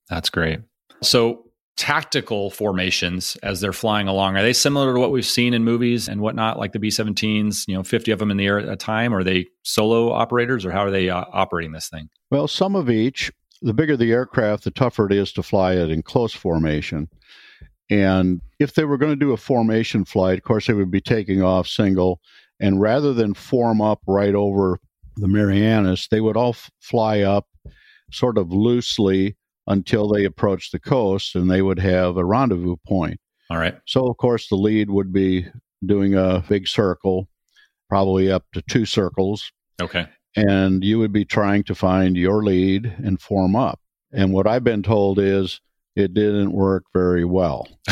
That's 0.09 0.29
great. 0.29 0.59
So, 1.01 1.44
tactical 1.77 2.49
formations 2.49 3.35
as 3.43 3.59
they're 3.59 3.73
flying 3.73 4.07
along, 4.07 4.37
are 4.37 4.41
they 4.41 4.53
similar 4.53 4.93
to 4.93 4.99
what 4.99 5.11
we've 5.11 5.25
seen 5.25 5.53
in 5.53 5.63
movies 5.63 6.07
and 6.07 6.21
whatnot, 6.21 6.57
like 6.57 6.71
the 6.71 6.79
B 6.79 6.87
17s, 6.87 7.67
you 7.67 7.75
know, 7.75 7.83
50 7.83 8.11
of 8.11 8.19
them 8.19 8.31
in 8.31 8.37
the 8.37 8.45
air 8.45 8.59
at 8.59 8.69
a 8.69 8.75
time? 8.75 9.13
Are 9.13 9.23
they 9.23 9.47
solo 9.63 10.11
operators 10.11 10.65
or 10.65 10.71
how 10.71 10.85
are 10.85 10.91
they 10.91 11.09
uh, 11.09 11.25
operating 11.33 11.71
this 11.71 11.89
thing? 11.89 12.09
Well, 12.31 12.47
some 12.47 12.75
of 12.75 12.89
each. 12.89 13.31
The 13.61 13.73
bigger 13.73 13.97
the 13.97 14.11
aircraft, 14.11 14.65
the 14.65 14.71
tougher 14.71 15.05
it 15.07 15.13
is 15.13 15.31
to 15.33 15.41
fly 15.41 15.73
it 15.73 15.89
in 15.89 16.03
close 16.03 16.33
formation. 16.33 17.07
And 17.89 18.41
if 18.59 18.73
they 18.75 18.83
were 18.83 18.97
going 18.97 19.11
to 19.11 19.15
do 19.15 19.31
a 19.31 19.37
formation 19.37 20.05
flight, 20.05 20.37
of 20.37 20.43
course, 20.43 20.67
they 20.67 20.73
would 20.73 20.91
be 20.91 21.01
taking 21.01 21.41
off 21.41 21.67
single. 21.67 22.19
And 22.59 22.81
rather 22.81 23.13
than 23.13 23.33
form 23.33 23.81
up 23.81 24.01
right 24.07 24.35
over 24.35 24.79
the 25.15 25.27
Marianas, 25.27 26.07
they 26.11 26.21
would 26.21 26.37
all 26.37 26.49
f- 26.49 26.69
fly 26.79 27.21
up 27.21 27.47
sort 28.11 28.37
of 28.37 28.51
loosely 28.51 29.35
until 29.67 30.07
they 30.07 30.25
approached 30.25 30.71
the 30.71 30.79
coast 30.79 31.35
and 31.35 31.49
they 31.49 31.61
would 31.61 31.79
have 31.79 32.17
a 32.17 32.25
rendezvous 32.25 32.75
point. 32.87 33.19
All 33.49 33.57
right. 33.57 33.75
So, 33.85 34.07
of 34.07 34.17
course, 34.17 34.47
the 34.47 34.55
lead 34.55 34.89
would 34.89 35.13
be 35.13 35.47
doing 35.85 36.15
a 36.15 36.43
big 36.47 36.67
circle, 36.67 37.27
probably 37.89 38.31
up 38.31 38.45
to 38.53 38.61
two 38.63 38.85
circles. 38.85 39.51
Okay. 39.81 40.07
And 40.35 40.83
you 40.83 40.99
would 40.99 41.13
be 41.13 41.25
trying 41.25 41.63
to 41.65 41.75
find 41.75 42.17
your 42.17 42.43
lead 42.43 42.85
and 42.97 43.21
form 43.21 43.55
up. 43.55 43.79
And 44.11 44.33
what 44.33 44.47
I've 44.47 44.63
been 44.63 44.83
told 44.83 45.19
is 45.19 45.61
it 45.95 46.13
didn't 46.13 46.51
work 46.51 46.83
very 46.93 47.25
well. 47.25 47.67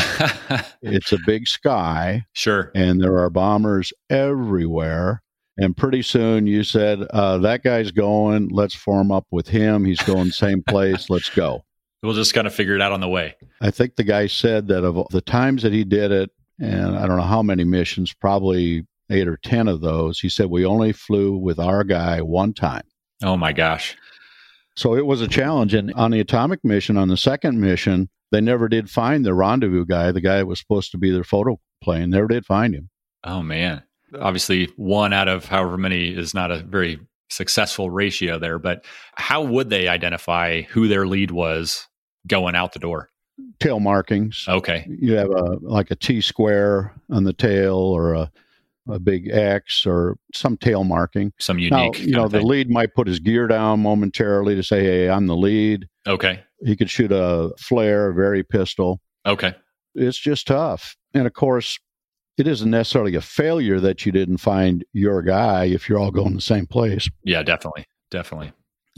it's 0.82 1.12
a 1.12 1.18
big 1.26 1.48
sky. 1.48 2.26
Sure. 2.34 2.72
And 2.76 3.02
there 3.02 3.18
are 3.18 3.30
bombers 3.30 3.94
everywhere. 4.10 5.24
And 5.58 5.78
pretty 5.78 6.02
soon 6.02 6.48
you 6.48 6.64
said, 6.64 7.04
uh, 7.12 7.38
that 7.40 7.64
guy's 7.64 7.92
going. 7.92 8.50
Let's 8.50 8.74
form 8.74 9.12
up 9.12 9.28
with 9.32 9.48
him. 9.48 9.86
He's 9.86 10.02
going 10.02 10.32
same 10.32 10.64
place. 10.64 11.10
Let's 11.10 11.30
go. 11.30 11.64
We'll 12.02 12.14
just 12.14 12.34
kind 12.34 12.48
of 12.48 12.54
figure 12.54 12.76
it 12.76 12.82
out 12.82 12.92
on 12.92 13.00
the 13.00 13.08
way. 13.08 13.36
I 13.62 13.72
think 13.72 13.96
the 13.96 14.04
guy 14.04 14.28
said 14.28 14.68
that 14.68 14.84
of 14.84 15.08
the 15.12 15.22
times 15.22 15.64
that 15.64 15.72
he 15.72 15.84
did 15.84 16.12
it, 16.12 16.32
and 16.60 16.98
I 16.98 17.08
don't 17.08 17.18
know 17.18 17.24
how 17.24 17.42
many 17.42 17.64
missions, 17.64 18.14
probably 18.14 18.86
eight 19.10 19.28
or 19.28 19.38
10 19.38 19.68
of 19.68 19.82
those, 19.82 20.20
he 20.20 20.28
said, 20.28 20.48
we 20.48 20.66
only 20.66 20.92
flew 20.92 21.38
with 21.38 21.60
our 21.60 21.84
guy 21.84 22.22
one 22.22 22.54
time. 22.54 22.84
Oh 23.24 23.38
my 23.38 23.54
gosh. 23.54 23.96
So 24.76 24.96
it 24.96 25.06
was 25.06 25.22
a 25.22 25.28
challenge. 25.28 25.74
And 25.74 25.94
on 25.94 26.12
the 26.12 26.20
atomic 26.20 26.64
mission, 26.64 26.98
on 26.98 27.08
the 27.08 27.18
second 27.18 27.62
mission, 27.62 28.10
they 28.32 28.42
never 28.42 28.68
did 28.68 28.90
find 28.90 29.24
the 29.24 29.34
rendezvous 29.34 29.86
guy, 29.86 30.12
the 30.12 30.22
guy 30.22 30.38
that 30.38 30.48
was 30.48 30.60
supposed 30.60 30.92
to 30.92 30.98
be 30.98 31.12
their 31.12 31.24
photo 31.24 31.60
plane, 31.82 32.10
never 32.10 32.28
did 32.28 32.46
find 32.46 32.74
him. 32.74 32.90
Oh 33.24 33.44
man. 33.44 33.84
Obviously, 34.20 34.72
one 34.76 35.14
out 35.14 35.28
of 35.28 35.46
however 35.46 35.78
many 35.78 36.10
is 36.10 36.34
not 36.34 36.52
a 36.52 36.60
very 36.60 37.00
successful 37.30 37.90
ratio 37.90 38.40
there, 38.40 38.60
but 38.60 38.86
how 39.16 39.42
would 39.42 39.70
they 39.70 39.88
identify 39.88 40.62
who 40.62 40.88
their 40.88 41.08
lead 41.08 41.32
was 41.32 41.88
going 42.28 42.56
out 42.56 42.74
the 42.74 42.80
door? 42.80 43.10
Tail 43.60 43.80
markings. 43.80 44.46
Okay. 44.48 44.86
You 44.88 45.14
have 45.16 45.32
a 45.32 45.58
like 45.62 45.90
a 45.90 45.96
T 45.96 46.22
square 46.22 46.94
on 47.10 47.24
the 47.24 47.34
tail 47.34 47.76
or 47.76 48.14
a 48.14 48.32
a 48.90 49.00
big 49.00 49.30
X 49.30 49.86
or 49.86 50.18
some 50.34 50.58
tail 50.58 50.84
marking. 50.84 51.32
Some 51.40 51.58
unique. 51.58 51.72
Now, 51.72 52.06
you 52.06 52.12
know, 52.12 52.28
the 52.28 52.42
lead 52.42 52.70
might 52.70 52.94
put 52.94 53.08
his 53.08 53.20
gear 53.20 53.48
down 53.48 53.80
momentarily 53.80 54.56
to 54.56 54.64
say, 54.64 54.84
"Hey, 54.84 55.10
I'm 55.10 55.28
the 55.28 55.38
lead." 55.38 55.88
Okay. 56.08 56.44
He 56.66 56.76
could 56.76 56.90
shoot 56.90 57.12
a 57.12 57.52
flare, 57.58 58.10
a 58.10 58.14
very 58.14 58.44
pistol. 58.44 59.02
Okay. 59.26 59.56
It's 59.96 60.18
just 60.18 60.48
tough, 60.48 60.98
and 61.14 61.28
of 61.28 61.34
course, 61.34 61.80
it 62.38 62.48
isn't 62.48 62.70
necessarily 62.70 63.16
a 63.16 63.22
failure 63.22 63.80
that 63.80 64.06
you 64.06 64.12
didn't 64.12 64.38
find 64.38 64.84
your 64.94 65.22
guy 65.22 65.66
if 65.66 65.88
you're 65.88 66.00
all 66.00 66.12
going 66.12 66.34
the 66.34 66.42
same 66.42 66.66
place. 66.66 67.10
Yeah, 67.24 67.44
definitely, 67.44 67.86
definitely. 68.10 68.52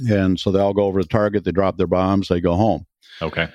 And 0.09 0.39
so 0.39 0.51
they 0.51 0.59
all 0.59 0.73
go 0.73 0.83
over 0.83 1.01
the 1.01 1.07
target, 1.07 1.43
they 1.43 1.51
drop 1.51 1.77
their 1.77 1.87
bombs, 1.87 2.27
they 2.27 2.41
go 2.41 2.55
home. 2.55 2.85
Okay. 3.21 3.49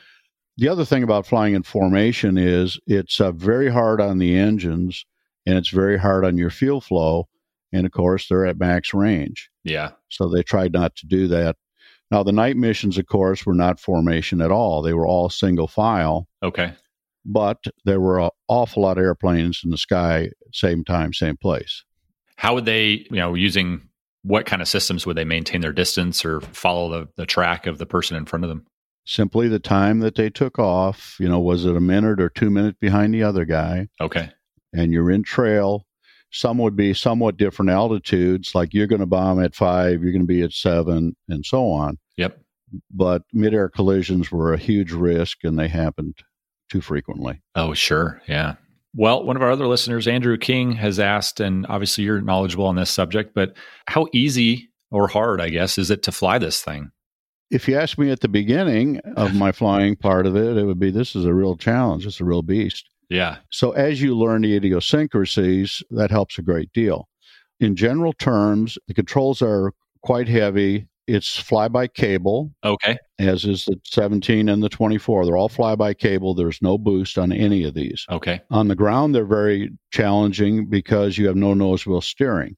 The 0.57 0.69
other 0.69 0.85
thing 0.85 1.03
about 1.03 1.27
flying 1.27 1.55
in 1.55 1.62
formation 1.62 2.37
is 2.37 2.79
it's 2.87 3.21
uh, 3.21 3.33
very 3.33 3.71
hard 3.71 4.01
on 4.01 4.19
the 4.19 4.37
engines 4.37 5.07
and 5.47 5.57
it's 5.57 5.71
very 5.71 5.99
hard 5.99 6.25
on 6.25 6.37
your 6.37 6.51
fuel 6.51 6.81
flow. 6.81 7.29
And 7.73 7.87
of 7.87 7.93
course, 7.93 8.29
they're 8.29 8.47
at 8.47 8.59
max 8.59 8.93
range. 8.93 9.51
Yeah. 9.64 9.93
So 10.09 10.29
they 10.29 10.43
tried 10.43 10.73
not 10.73 10.97
to 10.97 11.07
do 11.07 11.29
that. 11.29 11.57
Now, 12.11 12.25
the 12.25 12.33
night 12.33 12.57
missions, 12.57 12.99
of 12.99 13.07
course, 13.07 13.47
were 13.47 13.55
not 13.55 13.79
formation 13.79 14.40
at 14.40 14.51
all. 14.51 14.83
They 14.83 14.93
were 14.93 15.07
all 15.07 15.31
single 15.31 15.69
file. 15.69 16.27
Okay. 16.43 16.73
But 17.25 17.59
there 17.85 18.01
were 18.01 18.21
an 18.21 18.31
awful 18.49 18.83
lot 18.83 18.99
of 18.99 19.05
airplanes 19.05 19.61
in 19.65 19.71
the 19.71 19.79
sky, 19.79 20.31
same 20.53 20.85
time, 20.85 21.13
same 21.13 21.37
place. 21.37 21.85
How 22.37 22.55
would 22.55 22.65
they, 22.65 23.07
you 23.11 23.17
know, 23.17 23.35
using 23.35 23.83
what 24.23 24.47
kind 24.47 24.63
of 24.63 24.69
systems 24.69 25.07
would 25.07 25.17
they 25.17 25.25
maintain 25.25 25.61
their 25.61 25.73
distance 25.73 26.25
or 26.25 26.41
follow 26.41 26.91
the, 26.91 27.09
the 27.17 27.27
track 27.27 27.67
of 27.67 27.79
the 27.79 27.87
person 27.87 28.17
in 28.17 28.25
front 28.25 28.45
of 28.45 28.49
them? 28.49 28.67
Simply 29.05 29.49
the 29.49 29.59
time 29.59 30.01
that 30.01 30.15
they 30.15 30.31
took 30.31 30.59
off. 30.59 31.17
You 31.19 31.29
know, 31.29 31.41
was 31.41 31.65
it 31.65 31.77
a 31.77 31.81
minute 31.81 32.21
or 32.21 32.29
two 32.29 32.51
minutes 32.51 32.79
behind 32.81 33.13
the 33.13 33.23
other 33.23 33.45
guy? 33.45 33.89
Okay 34.01 34.31
and 34.73 34.93
you're 34.93 35.11
in 35.11 35.23
trail. 35.23 35.87
Some 36.33 36.59
would 36.59 36.77
be 36.77 36.95
somewhat 36.95 37.37
different 37.37 37.71
altitudes, 37.71 38.55
like 38.55 38.73
you're 38.73 38.87
going 38.87 39.01
to 39.01 39.07
bomb 39.07 39.43
at 39.43 39.55
five, 39.55 40.03
you're 40.03 40.13
going 40.13 40.23
to 40.23 40.27
be 40.27 40.43
at 40.43 40.53
seven, 40.53 41.17
and 41.29 41.45
so 41.45 41.71
on. 41.71 41.99
Yep. 42.17 42.41
But 42.91 43.23
midair 43.33 43.69
collisions 43.69 44.31
were 44.31 44.53
a 44.53 44.59
huge 44.59 44.93
risk, 44.93 45.39
and 45.43 45.59
they 45.59 45.67
happened 45.67 46.15
too 46.71 46.81
frequently. 46.81 47.41
Oh, 47.55 47.75
sure. 47.75 48.23
Yeah. 48.29 48.55
Well, 48.95 49.25
one 49.25 49.37
of 49.37 49.43
our 49.43 49.51
other 49.51 49.67
listeners, 49.67 50.09
Andrew 50.09 50.37
King, 50.37 50.73
has 50.73 50.99
asked, 50.99 51.39
and 51.41 51.67
obviously 51.69 52.05
you're 52.05 52.21
knowledgeable 52.21 52.67
on 52.67 52.77
this 52.77 52.91
subject, 52.91 53.35
but 53.35 53.55
how 53.87 54.09
easy 54.13 54.69
or 54.91 55.07
hard, 55.07 55.41
I 55.41 55.49
guess, 55.49 55.79
is 55.79 55.91
it 55.91 56.03
to 56.05 56.13
fly 56.13 56.39
this 56.39 56.63
thing? 56.63 56.91
If 57.51 57.69
you 57.69 57.77
ask 57.77 57.99
me 57.99 58.11
at 58.11 58.21
the 58.21 58.29
beginning 58.29 58.99
of 59.17 59.35
my 59.37 59.53
flying 59.53 59.97
part 59.97 60.27
of 60.27 60.37
it, 60.37 60.57
it 60.57 60.65
would 60.65 60.81
be 60.81 60.91
this 60.91 61.15
is 61.15 61.25
a 61.25 61.35
real 61.35 61.57
challenge. 61.57 62.07
It's 62.07 62.21
a 62.21 62.25
real 62.25 62.43
beast. 62.43 62.89
Yeah. 63.09 63.39
So 63.51 63.73
as 63.73 64.01
you 64.01 64.17
learn 64.17 64.43
the 64.43 64.57
idiosyncrasies, 64.57 65.83
that 65.91 66.11
helps 66.11 66.39
a 66.39 66.43
great 66.43 66.73
deal. 66.73 67.09
In 67.59 67.77
general 67.77 68.13
terms, 68.13 68.79
the 68.89 68.95
controls 68.95 69.43
are 69.43 69.73
quite 70.03 70.29
heavy. 70.29 70.89
It's 71.11 71.37
fly 71.37 71.68
by 71.68 71.88
cable. 71.88 72.53
Okay. 72.64 72.99
As 73.18 73.44
is 73.44 73.64
the 73.64 73.77
17 73.85 74.49
and 74.49 74.62
the 74.62 74.68
24. 74.68 75.27
They're 75.27 75.37
all 75.37 75.49
fly 75.49 75.75
by 75.75 75.92
cable. 75.92 76.35
There's 76.35 76.62
no 76.62 76.79
boost 76.79 77.18
on 77.18 77.33
any 77.33 77.64
of 77.64 77.75
these. 77.75 78.07
Okay. 78.11 78.40
On 78.51 78.68
the 78.68 78.77
ground, 78.77 79.14
they're 79.14 79.25
very 79.25 79.70
challenging 79.90 80.66
because 80.66 81.18
you 81.18 81.27
have 81.27 81.37
no 81.37 81.53
nose 81.53 81.85
wheel 81.85 82.01
steering. 82.01 82.57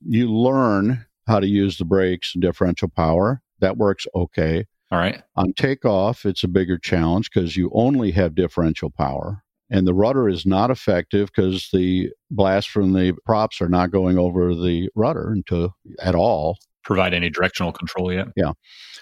You 0.00 0.32
learn 0.32 1.04
how 1.26 1.40
to 1.40 1.46
use 1.46 1.76
the 1.76 1.84
brakes 1.84 2.34
and 2.34 2.42
differential 2.42 2.88
power. 2.88 3.42
That 3.60 3.76
works 3.76 4.06
okay. 4.14 4.64
All 4.90 4.98
right. 4.98 5.22
On 5.36 5.52
takeoff, 5.52 6.24
it's 6.24 6.44
a 6.44 6.48
bigger 6.48 6.78
challenge 6.78 7.30
because 7.30 7.56
you 7.56 7.70
only 7.74 8.10
have 8.12 8.34
differential 8.34 8.90
power 8.90 9.42
and 9.70 9.86
the 9.86 9.94
rudder 9.94 10.28
is 10.28 10.46
not 10.46 10.70
effective 10.70 11.30
because 11.34 11.68
the 11.72 12.10
blast 12.30 12.70
from 12.70 12.92
the 12.92 13.14
props 13.24 13.60
are 13.60 13.68
not 13.68 13.90
going 13.90 14.18
over 14.18 14.54
the 14.54 14.88
rudder 14.94 15.32
into 15.32 15.70
at 16.00 16.14
all 16.14 16.58
provide 16.86 17.14
any 17.14 17.30
directional 17.30 17.72
control 17.72 18.12
yet? 18.12 18.28
Yeah. 18.36 18.52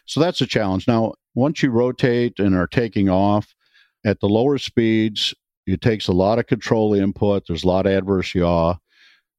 So 0.06 0.20
that's 0.20 0.40
a 0.40 0.46
challenge. 0.46 0.88
Now 0.88 1.14
once 1.34 1.62
you 1.62 1.70
rotate 1.70 2.38
and 2.38 2.54
are 2.54 2.66
taking 2.66 3.08
off 3.08 3.54
at 4.04 4.20
the 4.20 4.28
lower 4.28 4.58
speeds 4.58 5.34
it 5.66 5.80
takes 5.80 6.08
a 6.08 6.12
lot 6.12 6.38
of 6.38 6.46
control 6.46 6.92
input. 6.92 7.44
There's 7.46 7.64
a 7.64 7.68
lot 7.68 7.86
of 7.86 7.92
adverse 7.92 8.34
yaw. 8.34 8.76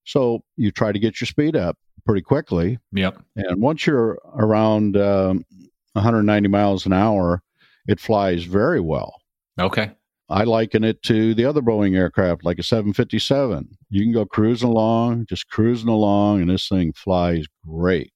So 0.06 0.44
you 0.56 0.72
try 0.72 0.92
to 0.92 0.98
get 0.98 1.22
your 1.22 1.28
speed 1.28 1.56
up 1.56 1.78
pretty 2.04 2.22
quickly. 2.22 2.80
Yep. 2.94 3.22
And 3.36 3.62
once 3.62 3.86
you're 3.86 4.18
around 4.36 4.98
um, 4.98 5.46
190 5.94 6.50
miles 6.50 6.86
an 6.86 6.94
hour 6.94 7.44
it 7.88 8.00
flies 8.00 8.44
very 8.44 8.80
well. 8.80 9.16
Okay. 9.60 9.92
I 10.28 10.44
liken 10.44 10.84
it 10.84 11.04
to 11.04 11.36
the 11.36 11.46
other 11.46 11.62
Boeing 11.62 11.96
aircraft, 11.96 12.44
like 12.44 12.58
a 12.58 12.64
757. 12.64 13.78
You 13.90 14.02
can 14.02 14.12
go 14.12 14.26
cruising 14.26 14.70
along, 14.70 15.28
just 15.30 15.50
cruising 15.50 15.90
along, 15.90 16.42
and 16.42 16.50
this 16.50 16.68
thing 16.68 16.94
flies 16.94 17.46
great. 17.64 18.12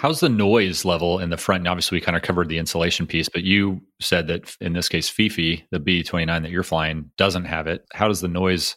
How's 0.00 0.20
the 0.20 0.30
noise 0.30 0.86
level 0.86 1.18
in 1.18 1.28
the 1.28 1.36
front? 1.36 1.60
And 1.60 1.68
obviously, 1.68 1.96
we 1.96 2.00
kind 2.00 2.16
of 2.16 2.22
covered 2.22 2.48
the 2.48 2.56
insulation 2.56 3.06
piece, 3.06 3.28
but 3.28 3.44
you 3.44 3.82
said 4.00 4.28
that 4.28 4.56
in 4.58 4.72
this 4.72 4.88
case, 4.88 5.10
Fifi, 5.10 5.66
the 5.72 5.78
B 5.78 6.02
29 6.02 6.42
that 6.42 6.50
you're 6.50 6.62
flying, 6.62 7.10
doesn't 7.18 7.44
have 7.44 7.66
it. 7.66 7.84
How 7.92 8.08
does 8.08 8.22
the 8.22 8.28
noise 8.28 8.76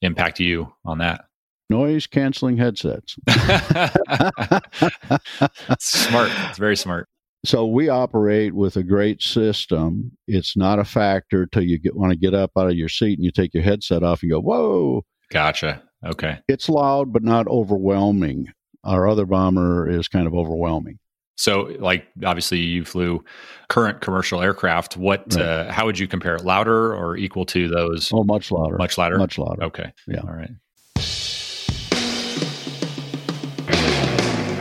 impact 0.00 0.38
you 0.38 0.72
on 0.84 0.98
that? 0.98 1.24
Noise 1.70 2.06
canceling 2.06 2.56
headsets. 2.56 3.16
smart. 5.80 6.30
It's 6.48 6.58
very 6.58 6.76
smart. 6.76 7.08
So 7.44 7.66
we 7.66 7.88
operate 7.88 8.54
with 8.54 8.76
a 8.76 8.84
great 8.84 9.22
system. 9.22 10.12
It's 10.28 10.56
not 10.56 10.78
a 10.78 10.84
factor 10.84 11.46
till 11.46 11.64
you 11.64 11.80
get, 11.80 11.96
want 11.96 12.12
to 12.12 12.16
get 12.16 12.32
up 12.32 12.52
out 12.56 12.70
of 12.70 12.76
your 12.76 12.88
seat 12.88 13.18
and 13.18 13.24
you 13.24 13.32
take 13.32 13.54
your 13.54 13.64
headset 13.64 14.04
off 14.04 14.22
and 14.22 14.30
go, 14.30 14.38
whoa. 14.38 15.02
Gotcha. 15.32 15.82
Okay. 16.06 16.38
It's 16.46 16.68
loud, 16.68 17.12
but 17.12 17.24
not 17.24 17.48
overwhelming. 17.48 18.52
Our 18.84 19.08
other 19.08 19.26
bomber 19.26 19.88
is 19.88 20.08
kind 20.08 20.26
of 20.26 20.34
overwhelming. 20.34 20.98
So, 21.36 21.74
like, 21.78 22.06
obviously, 22.24 22.58
you 22.58 22.84
flew 22.84 23.24
current 23.68 24.02
commercial 24.02 24.42
aircraft. 24.42 24.98
What? 24.98 25.34
Right. 25.34 25.42
Uh, 25.42 25.72
how 25.72 25.86
would 25.86 25.98
you 25.98 26.06
compare 26.06 26.34
it? 26.34 26.44
Louder 26.44 26.94
or 26.94 27.16
equal 27.16 27.46
to 27.46 27.68
those? 27.68 28.10
Oh, 28.12 28.24
much 28.24 28.52
louder. 28.52 28.76
Much 28.76 28.98
louder. 28.98 29.16
Much 29.16 29.38
louder. 29.38 29.64
Okay. 29.64 29.90
Yeah. 30.06 30.20
All 30.20 30.34
right. 30.34 30.50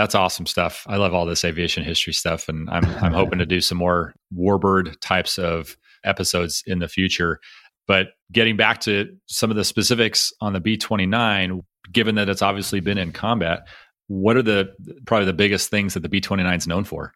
That's 0.00 0.14
awesome 0.14 0.46
stuff. 0.46 0.86
I 0.88 0.96
love 0.96 1.12
all 1.12 1.26
this 1.26 1.44
aviation 1.44 1.84
history 1.84 2.14
stuff, 2.14 2.48
and 2.48 2.70
I'm 2.70 2.86
I'm 3.02 3.12
hoping 3.12 3.38
to 3.38 3.44
do 3.44 3.60
some 3.60 3.76
more 3.76 4.14
warbird 4.34 4.98
types 5.00 5.38
of 5.38 5.76
episodes 6.04 6.64
in 6.66 6.78
the 6.78 6.88
future. 6.88 7.38
But 7.86 8.06
getting 8.32 8.56
back 8.56 8.80
to 8.82 9.14
some 9.26 9.50
of 9.50 9.58
the 9.58 9.64
specifics 9.64 10.32
on 10.40 10.54
the 10.54 10.60
B 10.60 10.78
twenty 10.78 11.04
nine, 11.04 11.60
given 11.92 12.14
that 12.14 12.30
it's 12.30 12.40
obviously 12.40 12.80
been 12.80 12.96
in 12.96 13.12
combat, 13.12 13.68
what 14.06 14.38
are 14.38 14.42
the 14.42 14.72
probably 15.04 15.26
the 15.26 15.34
biggest 15.34 15.68
things 15.68 15.92
that 15.92 16.00
the 16.00 16.08
B 16.08 16.18
twenty 16.18 16.44
nine 16.44 16.56
is 16.56 16.66
known 16.66 16.84
for? 16.84 17.12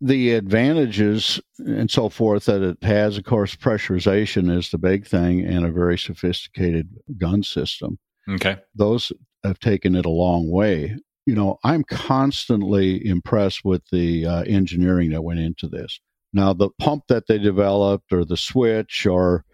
The 0.00 0.32
advantages 0.32 1.38
and 1.58 1.90
so 1.90 2.08
forth 2.08 2.46
that 2.46 2.62
it 2.62 2.82
has, 2.82 3.18
of 3.18 3.24
course, 3.24 3.54
pressurization 3.56 4.50
is 4.56 4.70
the 4.70 4.78
big 4.78 5.06
thing, 5.06 5.44
and 5.44 5.66
a 5.66 5.70
very 5.70 5.98
sophisticated 5.98 6.88
gun 7.18 7.42
system. 7.42 7.98
Okay, 8.26 8.56
those 8.74 9.12
have 9.44 9.58
taken 9.58 9.94
it 9.94 10.06
a 10.06 10.10
long 10.10 10.50
way 10.50 10.96
you 11.30 11.36
know, 11.36 11.60
I'm 11.62 11.84
constantly 11.84 13.06
impressed 13.06 13.64
with 13.64 13.84
the 13.92 14.26
uh, 14.26 14.42
engineering 14.42 15.10
that 15.10 15.22
went 15.22 15.38
into 15.38 15.68
this. 15.68 16.00
Now, 16.32 16.52
the 16.52 16.70
pump 16.80 17.04
that 17.08 17.28
they 17.28 17.38
developed, 17.38 18.12
or 18.12 18.24
the 18.24 18.36
switch, 18.36 19.06
or 19.06 19.44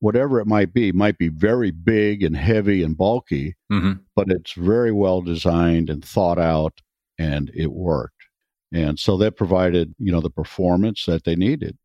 whatever 0.00 0.40
it 0.40 0.48
might 0.48 0.74
be, 0.74 0.90
might 0.90 1.18
be 1.18 1.28
very 1.28 1.70
big 1.70 2.24
and 2.24 2.36
heavy 2.36 2.82
and 2.82 2.98
bulky, 2.98 3.54
mm-hmm. 3.70 3.92
but 4.16 4.28
it's 4.28 4.54
very 4.54 4.90
well 4.90 5.22
designed 5.22 5.88
and 5.88 6.04
thought 6.04 6.40
out, 6.40 6.80
and 7.16 7.48
it 7.54 7.70
worked. 7.70 8.24
And 8.72 8.98
so 8.98 9.16
that 9.18 9.36
provided, 9.36 9.94
you 9.98 10.10
know, 10.10 10.20
the 10.20 10.30
performance 10.30 11.06
that 11.06 11.22
they 11.22 11.36
needed, 11.36 11.78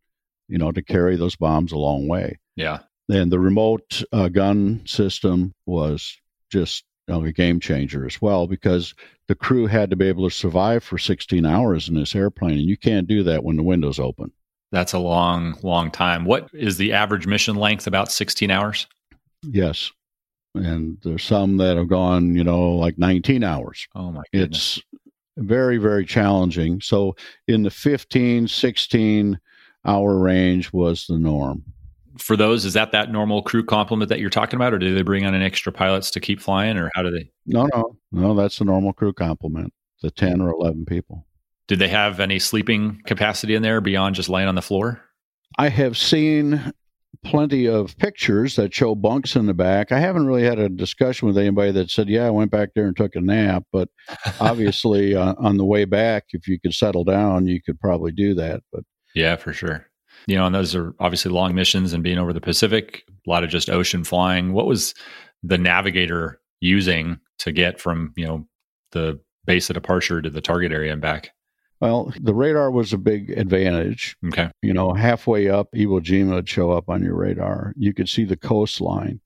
you 0.48 0.58
know, 0.58 0.72
to 0.72 0.82
carry 0.82 1.18
those 1.18 1.36
bombs 1.36 1.72
a 1.72 1.78
long 1.78 2.08
way. 2.08 2.40
Yeah. 2.56 2.80
And 3.10 3.32
the 3.32 3.40
remote 3.40 4.02
uh, 4.12 4.30
gun 4.30 4.82
system 4.88 5.54
was 5.68 6.18
just 6.52 6.84
you 7.08 7.14
know, 7.14 7.24
a 7.24 7.32
game 7.32 7.60
changer 7.60 8.06
as 8.06 8.22
well 8.22 8.48
because 8.48 8.94
the 9.28 9.36
crew 9.36 9.68
had 9.68 9.90
to 9.90 9.96
be 9.96 10.08
able 10.08 10.28
to 10.28 10.36
survive 10.36 10.84
for 10.84 10.98
16 10.98 11.46
hours 11.46 11.88
in 11.88 11.96
this 11.96 12.16
airplane, 12.16 12.58
and 12.58 12.68
you 12.68 12.78
can't 12.78 13.08
do 13.08 13.24
that 13.24 13.44
when 13.44 13.56
the 13.58 13.64
window's 13.64 14.00
open. 14.00 14.32
That's 14.72 14.94
a 14.94 15.00
long, 15.00 15.58
long 15.62 15.92
time. 15.92 16.26
What 16.26 16.50
is 16.54 16.78
the 16.78 16.94
average 16.94 17.28
mission 17.28 17.56
length? 17.56 17.88
About 17.88 18.12
16 18.12 18.52
hours? 18.52 18.88
Yes. 19.44 19.92
And 20.56 20.98
there's 21.04 21.24
some 21.24 21.58
that 21.58 21.78
have 21.78 21.90
gone, 21.90 22.36
you 22.36 22.44
know, 22.44 22.72
like 22.72 22.98
19 22.98 23.44
hours. 23.44 23.88
Oh, 23.96 24.12
my 24.12 24.24
goodness. 24.34 24.78
It's 24.78 25.02
very, 25.38 25.78
very 25.78 26.06
challenging. 26.06 26.82
So 26.82 27.16
in 27.48 27.64
the 27.64 27.70
15, 27.70 28.48
16 28.48 29.40
hour 29.86 30.18
range 30.18 30.74
was 30.74 31.06
the 31.06 31.18
norm 31.18 31.64
for 32.18 32.36
those, 32.38 32.66
is 32.66 32.74
that 32.74 32.92
that 32.92 33.12
normal 33.12 33.42
crew 33.42 33.64
complement 33.64 34.10
that 34.10 34.20
you're 34.20 34.30
talking 34.30 34.58
about, 34.58 34.74
or 34.74 34.80
do 34.80 34.94
they 34.94 35.02
bring 35.02 35.26
on 35.26 35.34
an 35.34 35.42
extra 35.42 35.72
pilots 35.72 36.12
to 36.12 36.20
keep 36.20 36.40
flying, 36.40 36.78
or 36.78 36.90
how 36.94 37.04
do 37.04 37.12
they? 37.12 37.30
No, 37.46 37.68
no, 37.74 37.98
no. 38.12 38.36
That's 38.36 38.58
the 38.58 38.66
normal 38.66 38.94
crew 38.94 39.14
complement. 39.14 39.74
The 40.02 40.12
ten 40.12 40.42
or 40.42 40.50
eleven 40.52 40.86
people. 40.86 41.26
Did 41.68 41.80
they 41.80 41.88
have 41.88 42.20
any 42.20 42.40
sleeping 42.40 43.02
capacity 43.06 43.56
in 43.56 43.64
there 43.64 43.82
beyond 43.82 44.16
just 44.16 44.30
laying 44.30 44.48
on 44.48 44.56
the 44.56 44.62
floor? 44.62 45.02
I 45.58 45.70
have 45.70 45.98
seen 45.98 46.74
plenty 47.24 47.68
of 47.68 47.98
pictures 47.98 48.56
that 48.56 48.74
show 48.74 48.94
bunks 48.94 49.36
in 49.36 49.48
the 49.48 49.54
back. 49.54 49.92
I 49.92 50.00
haven't 50.00 50.28
really 50.28 50.44
had 50.44 50.60
a 50.60 50.70
discussion 50.70 51.28
with 51.28 51.38
anybody 51.38 51.72
that 51.72 51.90
said, 51.90 52.08
"Yeah, 52.08 52.28
I 52.28 52.32
went 52.32 52.52
back 52.52 52.70
there 52.76 52.88
and 52.88 52.96
took 52.96 53.16
a 53.16 53.22
nap." 53.22 53.64
But 53.72 53.90
obviously, 54.40 55.16
uh, 55.16 55.36
on 55.38 55.58
the 55.58 55.66
way 55.66 55.86
back, 55.86 56.26
if 56.30 56.48
you 56.48 56.60
could 56.60 56.74
settle 56.74 57.04
down, 57.04 57.48
you 57.48 57.62
could 57.62 57.80
probably 57.80 58.12
do 58.12 58.36
that. 58.36 58.62
But 58.72 58.84
yeah, 59.16 59.36
for 59.36 59.54
sure 59.54 59.88
you 60.28 60.36
know, 60.36 60.46
and 60.46 60.56
those 60.56 60.76
are 60.76 60.94
obviously 61.00 61.32
long 61.32 61.56
missions 61.56 61.94
and 61.94 62.04
being 62.04 62.18
over 62.18 62.34
the 62.34 62.42
Pacific, 62.42 63.04
a 63.26 63.30
lot 63.30 63.44
of 63.44 63.50
just 63.50 63.70
ocean 63.70 64.04
flying. 64.04 64.54
What 64.54 64.66
was 64.68 64.94
the 65.44 65.58
navigator 65.58 66.40
using 66.60 67.20
to 67.40 67.52
get 67.52 67.80
from, 67.80 68.14
you 68.16 68.26
know, 68.26 68.48
the 68.92 69.20
base 69.46 69.70
of 69.70 69.76
departure 69.76 70.22
to 70.22 70.30
the 70.30 70.42
target 70.42 70.72
area 70.72 70.92
and 70.92 71.02
back? 71.02 71.32
Well, 71.82 72.14
the 72.20 72.34
radar 72.34 72.72
was 72.72 72.94
a 72.94 72.98
big 72.98 73.32
advantage. 73.32 74.16
Okay. 74.28 74.50
You 74.62 74.74
know, 74.74 74.94
halfway 74.94 75.50
up, 75.50 75.68
Iwo 75.76 76.02
Jima 76.02 76.36
would 76.36 76.50
show 76.50 76.72
up 76.72 76.90
on 76.90 77.04
your 77.04 77.16
radar. 77.16 77.74
You 77.76 77.94
could 77.94 78.10
see 78.10 78.24
the 78.24 78.38
coastline. 78.38 79.20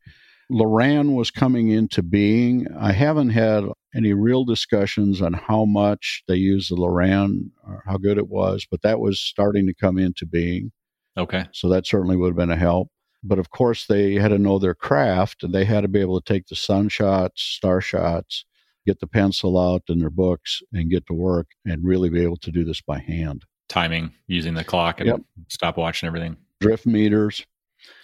Loran 0.51 1.13
was 1.13 1.29
coming 1.29 1.69
into 1.69 2.01
being. 2.01 2.65
I 2.77 2.91
haven't 2.91 3.29
had 3.29 3.65
any 3.93 4.13
real 4.13 4.45
discussions 4.45 5.21
on 5.21 5.33
how 5.33 5.65
much 5.65 6.23
they 6.27 6.35
used 6.35 6.71
the 6.71 6.75
Loran 6.75 7.51
or 7.65 7.83
how 7.85 7.97
good 7.97 8.17
it 8.17 8.29
was, 8.29 8.65
but 8.69 8.81
that 8.81 8.99
was 8.99 9.19
starting 9.19 9.67
to 9.67 9.73
come 9.75 9.99
into 9.99 10.25
being. 10.25 10.71
Okay. 11.19 11.45
So 11.51 11.69
that 11.69 11.85
certainly 11.85 12.15
would 12.15 12.29
have 12.29 12.37
been 12.37 12.51
a 12.51 12.55
help. 12.55 12.89
But 13.23 13.39
of 13.39 13.49
course, 13.49 13.85
they 13.85 14.13
had 14.13 14.29
to 14.29 14.37
know 14.37 14.59
their 14.59 14.73
craft 14.73 15.43
and 15.43 15.53
they 15.53 15.65
had 15.65 15.81
to 15.81 15.89
be 15.89 15.99
able 15.99 16.19
to 16.19 16.33
take 16.33 16.47
the 16.47 16.55
sun 16.55 16.87
shots, 16.87 17.41
star 17.41 17.81
shots, 17.81 18.45
get 18.85 18.99
the 18.99 19.07
pencil 19.07 19.59
out 19.59 19.83
in 19.89 19.99
their 19.99 20.09
books 20.09 20.61
and 20.71 20.89
get 20.89 21.05
to 21.07 21.13
work 21.13 21.47
and 21.65 21.83
really 21.83 22.09
be 22.09 22.23
able 22.23 22.37
to 22.37 22.51
do 22.51 22.63
this 22.63 22.81
by 22.81 22.99
hand. 22.99 23.43
Timing, 23.67 24.13
using 24.27 24.53
the 24.53 24.63
clock 24.63 24.99
and 24.99 25.07
yep. 25.07 25.21
stopwatch 25.49 26.01
and 26.01 26.07
everything. 26.07 26.37
Drift 26.61 26.85
meters. 26.85 27.45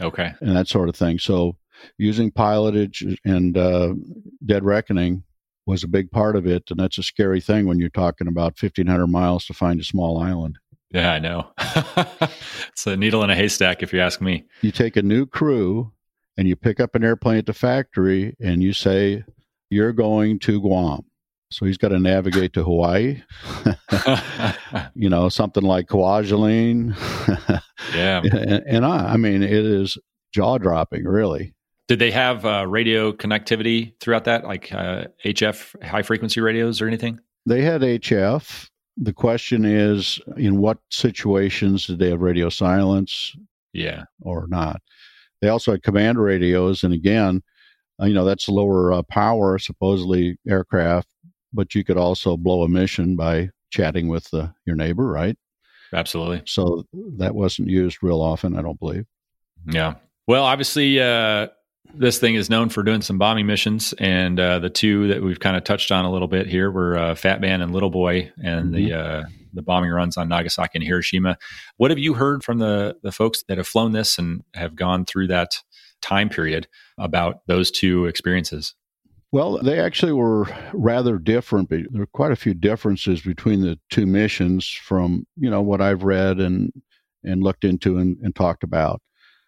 Okay. 0.02 0.34
And 0.42 0.56
that 0.56 0.68
sort 0.68 0.90
of 0.90 0.96
thing. 0.96 1.18
So 1.18 1.58
using 1.98 2.32
pilotage 2.32 3.18
and 3.26 3.58
uh, 3.58 3.94
dead 4.46 4.64
reckoning 4.64 5.24
was 5.66 5.84
a 5.84 5.88
big 5.88 6.12
part 6.12 6.36
of 6.36 6.46
it. 6.46 6.70
And 6.70 6.80
that's 6.80 6.98
a 6.98 7.04
scary 7.04 7.42
thing 7.42 7.66
when 7.66 7.80
you're 7.80 7.90
talking 7.90 8.28
about 8.28 8.62
1,500 8.62 9.08
miles 9.08 9.46
to 9.46 9.54
find 9.54 9.80
a 9.80 9.84
small 9.84 10.20
island. 10.20 10.60
Yeah, 10.92 11.14
I 11.14 11.20
know. 11.20 11.52
it's 12.70 12.88
a 12.88 12.96
needle 12.96 13.24
in 13.24 13.30
a 13.30 13.36
haystack, 13.36 13.84
if 13.84 13.92
you 13.92 14.00
ask 14.00 14.22
me. 14.22 14.46
You 14.62 14.72
take 14.72 14.96
a 14.96 15.02
new 15.02 15.26
crew 15.26 15.92
and 16.38 16.48
you 16.48 16.56
pick 16.56 16.80
up 16.80 16.96
an 16.96 17.04
airplane 17.04 17.40
at 17.40 17.46
the 17.46 17.54
factory 17.54 18.36
and 18.40 18.64
you 18.64 18.74
say, 18.74 19.24
You're 19.70 19.94
going 19.94 20.40
to 20.40 20.62
Guam. 20.62 21.06
So 21.52 21.66
he's 21.66 21.78
got 21.78 21.90
to 21.90 22.00
navigate 22.00 22.54
to 22.54 22.64
Hawaii, 22.64 23.22
you 24.96 25.10
know, 25.10 25.30
something 25.30 25.64
like 25.64 25.88
Kwajalein. 25.88 26.96
yeah. 27.96 28.22
And, 28.32 28.64
and, 28.68 28.86
I, 28.86 29.14
I 29.14 29.18
mean, 29.18 29.44
it 29.44 29.52
is 29.52 29.98
jaw 30.34 30.58
dropping, 30.58 31.06
really. 31.06 31.54
Did 31.88 32.00
they 32.00 32.12
have 32.12 32.46
uh, 32.46 32.66
radio 32.68 33.12
connectivity 33.12 33.94
throughout 34.00 34.26
that, 34.26 34.44
like 34.44 34.74
uh, 34.74 35.06
HF 35.24 35.84
high 35.84 36.02
frequency 36.02 36.42
radios 36.42 36.82
or 36.82 36.88
anything? 36.88 37.20
They 37.46 37.62
had 37.62 37.82
HF. 37.82 38.70
The 38.98 39.14
question 39.14 39.66
is, 39.66 40.20
in 40.38 40.58
what 40.58 40.78
situations 40.90 41.88
did 41.88 42.00
they 42.00 42.10
have 42.10 42.22
radio 42.22 42.50
silence? 42.50 43.36
Yeah, 43.74 44.06
or 44.22 44.48
not? 44.48 44.82
They 45.42 45.50
also 45.50 45.72
had 45.72 45.84
command 45.84 46.18
radios, 46.18 46.84
and 46.84 46.94
again, 46.94 47.44
uh, 48.02 48.06
you 48.06 48.14
know 48.14 48.26
that's 48.26 48.48
lower 48.48 48.94
uh, 48.94 49.02
power, 49.04 49.60
supposedly 49.60 50.38
aircraft, 50.48 51.10
but 51.54 51.76
you 51.76 51.84
could 51.84 51.98
also 51.98 52.38
blow 52.38 52.64
a 52.64 52.70
mission 52.70 53.16
by 53.16 53.50
chatting 53.70 54.08
with 54.08 54.34
uh, 54.34 54.48
your 54.66 54.76
neighbor, 54.76 55.06
right? 55.08 55.38
Absolutely. 55.94 56.42
So 56.46 56.86
that 57.18 57.36
wasn't 57.36 57.70
used 57.70 58.02
real 58.02 58.22
often, 58.22 58.58
I 58.58 58.62
don't 58.62 58.80
believe. 58.80 59.06
Yeah. 59.68 59.96
Well, 60.28 60.44
obviously, 60.44 61.00
uh, 61.00 61.48
this 61.98 62.20
thing 62.20 62.36
is 62.36 62.50
known 62.50 62.70
for 62.70 62.84
doing 62.84 63.02
some 63.02 63.18
bombing 63.18 63.46
missions, 63.46 63.94
and 64.00 64.40
uh, 64.40 64.60
the 64.60 64.70
two 64.70 65.08
that 65.08 65.22
we've 65.22 65.40
kind 65.40 65.56
of 65.56 65.64
touched 65.64 65.92
on 65.92 66.06
a 66.06 66.12
little 66.12 66.28
bit 66.28 66.48
here 66.48 66.72
were 66.72 66.98
uh, 66.98 67.16
Fat 67.16 67.42
Man 67.42 67.62
and 67.62 67.72
Little 67.72 67.90
Boy, 67.90 68.32
and 68.44 68.74
mm-hmm. 68.74 68.86
the 68.86 68.94
uh, 68.94 69.24
the 69.54 69.62
bombing 69.62 69.92
runs 69.92 70.18
on 70.18 70.28
Nagasaki 70.28 70.72
and 70.76 70.84
Hiroshima. 70.84 71.38
What 71.78 71.92
have 71.92 72.00
you 72.00 72.14
heard 72.14 72.44
from 72.44 72.60
the 72.60 72.98
the 73.02 73.12
folks 73.12 73.44
that 73.48 73.58
have 73.58 73.68
flown 73.68 73.92
this 73.92 74.18
and 74.18 74.44
have 74.54 74.76
gone 74.76 75.06
through 75.06 75.28
that 75.28 75.58
time 76.02 76.30
period 76.30 76.68
about 76.98 77.46
those 77.48 77.72
two 77.72 78.06
experiences? 78.06 78.76
Well, 79.32 79.58
they 79.62 79.80
actually 79.80 80.14
were 80.14 80.48
rather 80.74 81.18
different. 81.18 81.70
There 81.70 82.02
are 82.02 82.08
quite 82.08 82.32
a 82.32 82.38
few 82.38 82.54
differences 82.54 83.22
between 83.22 83.62
the 83.62 83.80
two 83.90 84.06
missions 84.06 84.68
from 84.68 85.26
you 85.38 85.50
know 85.50 85.62
what 85.62 85.82
I've 85.82 86.04
read 86.04 86.40
and 86.40 86.72
and 87.24 87.42
looked 87.42 87.64
into 87.64 87.98
and, 87.98 88.18
and 88.22 88.36
talked 88.36 88.64
about 88.64 89.02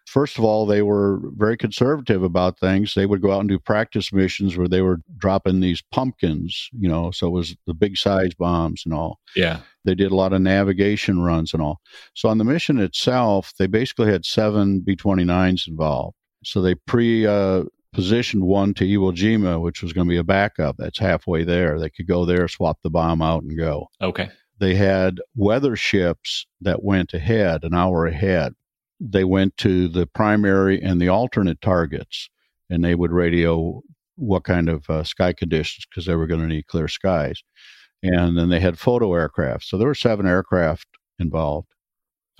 first 0.08 0.38
of 0.38 0.44
all, 0.44 0.64
they 0.64 0.80
were 0.80 1.20
very 1.36 1.56
conservative 1.56 2.22
about 2.22 2.58
things. 2.58 2.94
They 2.94 3.04
would 3.04 3.20
go 3.20 3.32
out 3.32 3.40
and 3.40 3.48
do 3.48 3.58
practice 3.58 4.12
missions 4.12 4.56
where 4.56 4.68
they 4.68 4.80
were 4.80 5.00
dropping 5.18 5.60
these 5.60 5.82
pumpkins, 5.92 6.70
you 6.72 6.88
know, 6.88 7.10
so 7.10 7.26
it 7.26 7.32
was 7.32 7.54
the 7.66 7.74
big 7.74 7.96
size 7.98 8.34
bombs 8.34 8.82
and 8.84 8.94
all. 8.94 9.20
Yeah. 9.36 9.60
They 9.84 9.94
did 9.94 10.10
a 10.10 10.16
lot 10.16 10.32
of 10.32 10.40
navigation 10.40 11.20
runs 11.20 11.52
and 11.52 11.62
all. 11.62 11.80
So 12.14 12.28
on 12.28 12.38
the 12.38 12.44
mission 12.44 12.78
itself, 12.78 13.52
they 13.58 13.66
basically 13.66 14.10
had 14.10 14.24
seven 14.24 14.80
B 14.80 14.96
29s 14.96 15.68
involved. 15.68 16.16
So 16.42 16.62
they 16.62 16.74
pre 16.74 17.26
uh, 17.26 17.64
positioned 17.92 18.44
one 18.44 18.74
to 18.74 18.84
Iwo 18.84 19.14
Jima, 19.14 19.60
which 19.60 19.82
was 19.82 19.92
going 19.92 20.06
to 20.06 20.12
be 20.12 20.18
a 20.18 20.24
backup. 20.24 20.76
That's 20.78 20.98
halfway 20.98 21.44
there. 21.44 21.78
They 21.78 21.90
could 21.90 22.06
go 22.06 22.24
there, 22.24 22.48
swap 22.48 22.78
the 22.82 22.90
bomb 22.90 23.20
out, 23.20 23.42
and 23.42 23.56
go. 23.58 23.88
Okay. 24.00 24.30
They 24.58 24.74
had 24.74 25.20
weather 25.36 25.76
ships 25.76 26.46
that 26.62 26.82
went 26.82 27.14
ahead, 27.14 27.62
an 27.62 27.74
hour 27.74 28.06
ahead 28.06 28.54
they 29.00 29.24
went 29.24 29.56
to 29.58 29.88
the 29.88 30.06
primary 30.06 30.80
and 30.80 31.00
the 31.00 31.08
alternate 31.08 31.60
targets, 31.60 32.28
and 32.68 32.84
they 32.84 32.94
would 32.94 33.12
radio 33.12 33.82
what 34.16 34.44
kind 34.44 34.68
of 34.68 34.88
uh, 34.90 35.04
sky 35.04 35.32
conditions 35.32 35.86
because 35.88 36.06
they 36.06 36.16
were 36.16 36.26
going 36.26 36.40
to 36.40 36.46
need 36.46 36.66
clear 36.66 36.88
skies. 36.88 37.42
And 38.02 38.36
then 38.36 38.48
they 38.48 38.60
had 38.60 38.78
photo 38.78 39.14
aircraft. 39.14 39.64
So 39.64 39.78
there 39.78 39.86
were 39.86 39.94
seven 39.94 40.26
aircraft 40.26 40.86
involved. 41.18 41.68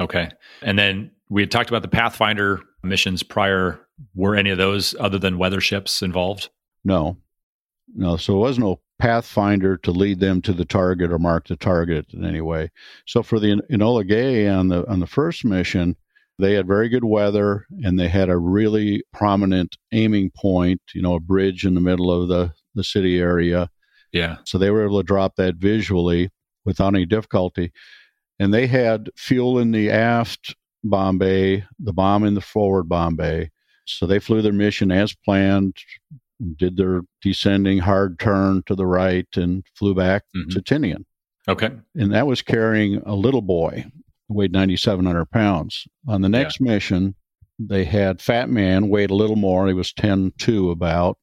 Okay. 0.00 0.28
And 0.62 0.78
then 0.78 1.10
we 1.28 1.42
had 1.42 1.50
talked 1.50 1.68
about 1.68 1.82
the 1.82 1.88
Pathfinder 1.88 2.60
missions 2.82 3.22
prior. 3.22 3.80
Were 4.14 4.36
any 4.36 4.50
of 4.50 4.58
those 4.58 4.94
other 5.00 5.18
than 5.18 5.38
weather 5.38 5.60
ships 5.60 6.02
involved? 6.02 6.50
No. 6.84 7.16
No. 7.94 8.16
So 8.16 8.34
it 8.34 8.38
was 8.38 8.58
no 8.58 8.80
pathfinder 9.00 9.76
to 9.78 9.90
lead 9.90 10.20
them 10.20 10.42
to 10.42 10.52
the 10.52 10.64
target 10.64 11.10
or 11.10 11.18
mark 11.18 11.48
the 11.48 11.56
target 11.56 12.06
in 12.12 12.24
any 12.24 12.40
way. 12.40 12.70
So 13.06 13.22
for 13.22 13.40
the 13.40 13.60
Enola 13.70 14.06
Gay 14.06 14.48
on 14.48 14.68
the 14.68 14.88
on 14.88 15.00
the 15.00 15.06
first 15.06 15.44
mission, 15.44 15.96
they 16.38 16.54
had 16.54 16.66
very 16.66 16.88
good 16.88 17.04
weather 17.04 17.66
and 17.82 17.98
they 17.98 18.08
had 18.08 18.28
a 18.28 18.38
really 18.38 19.02
prominent 19.12 19.76
aiming 19.92 20.30
point, 20.36 20.80
you 20.94 21.02
know, 21.02 21.14
a 21.14 21.20
bridge 21.20 21.64
in 21.64 21.74
the 21.74 21.80
middle 21.80 22.10
of 22.10 22.28
the, 22.28 22.52
the 22.74 22.84
city 22.84 23.18
area. 23.18 23.68
Yeah. 24.12 24.36
So 24.44 24.56
they 24.56 24.70
were 24.70 24.84
able 24.84 25.00
to 25.00 25.06
drop 25.06 25.36
that 25.36 25.56
visually 25.56 26.30
without 26.64 26.94
any 26.94 27.06
difficulty. 27.06 27.72
And 28.38 28.54
they 28.54 28.66
had 28.66 29.10
fuel 29.16 29.58
in 29.58 29.72
the 29.72 29.90
aft 29.90 30.54
bomb 30.84 31.18
bay, 31.18 31.64
the 31.78 31.92
bomb 31.92 32.24
in 32.24 32.34
the 32.34 32.40
forward 32.40 32.88
bomb 32.88 33.16
bay. 33.16 33.50
So 33.84 34.06
they 34.06 34.18
flew 34.18 34.42
their 34.42 34.52
mission 34.52 34.92
as 34.92 35.14
planned, 35.14 35.76
did 36.56 36.76
their 36.76 37.02
descending 37.20 37.78
hard 37.78 38.18
turn 38.18 38.62
to 38.66 38.74
the 38.74 38.86
right, 38.86 39.26
and 39.34 39.64
flew 39.74 39.94
back 39.94 40.24
mm-hmm. 40.36 40.50
to 40.50 40.62
Tinian. 40.62 41.04
Okay. 41.48 41.70
And 41.96 42.12
that 42.12 42.26
was 42.26 42.42
carrying 42.42 43.02
a 43.06 43.14
little 43.14 43.42
boy, 43.42 43.86
weighed 44.28 44.52
9,700 44.52 45.26
pounds. 45.30 45.86
On 46.06 46.22
the 46.22 46.28
next 46.28 46.60
yeah. 46.60 46.72
mission, 46.72 47.14
they 47.58 47.84
had 47.84 48.20
Fat 48.20 48.48
Man, 48.48 48.88
weighed 48.88 49.10
a 49.10 49.16
little 49.16 49.36
more. 49.36 49.66
He 49.66 49.74
was 49.74 49.92
10 49.92 50.32
2 50.38 50.70
about. 50.70 51.18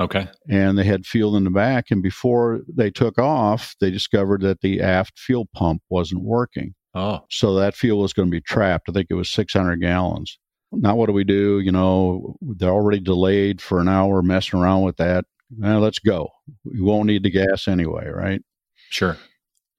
Okay. 0.00 0.26
And 0.48 0.76
they 0.76 0.84
had 0.84 1.06
fuel 1.06 1.36
in 1.36 1.44
the 1.44 1.50
back. 1.50 1.90
And 1.90 2.02
before 2.02 2.60
they 2.68 2.90
took 2.90 3.18
off, 3.18 3.76
they 3.80 3.90
discovered 3.90 4.40
that 4.42 4.60
the 4.60 4.80
aft 4.80 5.18
fuel 5.18 5.48
pump 5.54 5.82
wasn't 5.88 6.22
working. 6.22 6.74
Oh. 6.94 7.20
So 7.30 7.54
that 7.54 7.76
fuel 7.76 8.00
was 8.00 8.12
going 8.12 8.28
to 8.28 8.34
be 8.34 8.40
trapped. 8.40 8.88
I 8.88 8.92
think 8.92 9.08
it 9.10 9.14
was 9.14 9.28
600 9.28 9.76
gallons. 9.80 10.38
Now, 10.72 10.96
what 10.96 11.06
do 11.06 11.12
we 11.12 11.24
do? 11.24 11.60
You 11.60 11.70
know, 11.70 12.36
they're 12.40 12.70
already 12.70 13.00
delayed 13.00 13.60
for 13.60 13.78
an 13.78 13.88
hour 13.88 14.22
messing 14.22 14.58
around 14.58 14.82
with 14.82 14.96
that. 14.96 15.24
Well, 15.56 15.80
let's 15.80 16.00
go. 16.00 16.30
We 16.64 16.80
won't 16.80 17.06
need 17.06 17.22
the 17.22 17.30
gas 17.30 17.68
anyway, 17.68 18.08
right? 18.08 18.42
Sure. 18.90 19.16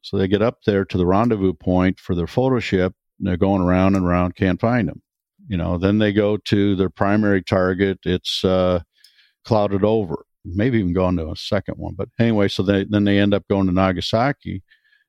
So 0.06 0.18
they 0.18 0.28
get 0.28 0.44
up 0.44 0.60
there 0.68 0.86
to 0.86 0.98
the 1.00 1.06
rendezvous 1.08 1.54
point 1.54 2.00
for 2.00 2.14
their 2.14 2.28
photo 2.28 2.60
ship. 2.60 2.94
they're 3.18 3.38
going 3.38 3.64
around 3.64 3.96
and 3.96 4.06
around, 4.06 4.36
can't 4.36 4.62
find 4.62 4.88
them. 4.88 5.02
You 5.48 5.58
know, 5.58 5.80
then 5.80 5.98
they 5.98 6.14
go 6.14 6.38
to 6.38 6.76
their 6.76 6.92
primary 6.92 7.42
target. 7.42 7.98
It's 8.06 8.46
uh, 8.46 8.82
clouded 9.46 9.84
over. 9.84 10.24
Maybe 10.44 10.78
even 10.78 10.94
going 10.94 11.18
to 11.18 11.32
a 11.32 11.36
second 11.36 11.80
one. 11.80 11.96
But 11.96 12.10
anyway, 12.20 12.50
so 12.50 12.62
they, 12.62 12.84
then 12.84 13.06
they 13.06 13.18
end 13.18 13.34
up 13.34 13.48
going 13.48 13.66
to 13.66 13.74
Nagasaki. 13.74 14.62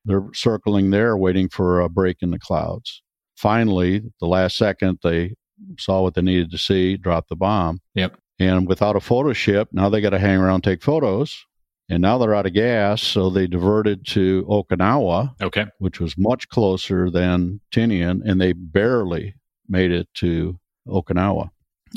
They're 0.07 0.29
circling 0.33 0.89
there, 0.89 1.15
waiting 1.15 1.51
for 1.51 1.81
a 1.81 1.91
break 1.91 2.23
in 2.23 2.31
the 2.31 2.39
clouds. 2.39 3.03
Finally, 3.37 4.03
the 4.19 4.27
last 4.27 4.57
second, 4.57 5.01
they 5.03 5.35
saw 5.79 6.01
what 6.01 6.15
they 6.15 6.23
needed 6.23 6.51
to 6.53 6.59
see, 6.59 6.97
dropped 6.97 7.29
the 7.29 7.37
bomb. 7.37 7.83
Yep. 7.97 8.17
And 8.39 8.67
without 8.67 8.97
a 8.97 9.01
photo 9.01 9.35
ship, 9.35 9.69
now 9.73 9.91
they 9.91 10.01
got 10.01 10.11
to 10.11 10.19
hang 10.19 10.39
around 10.39 10.63
take 10.63 10.83
photos. 10.83 11.46
And 11.89 12.03
now 12.03 12.19
they're 12.19 12.35
out 12.35 12.47
of 12.47 12.53
gas, 12.53 13.01
so 13.01 13.31
they 13.31 13.47
diverted 13.47 14.05
to 14.09 14.45
Okinawa, 14.49 15.41
okay, 15.41 15.67
which 15.79 16.01
was 16.01 16.19
much 16.19 16.49
closer 16.49 17.11
than 17.11 17.61
Tinian, 17.73 18.23
and 18.25 18.41
they 18.41 18.53
barely 18.53 19.35
made 19.69 19.93
it 19.93 20.09
to 20.15 20.59
Okinawa, 20.89 21.51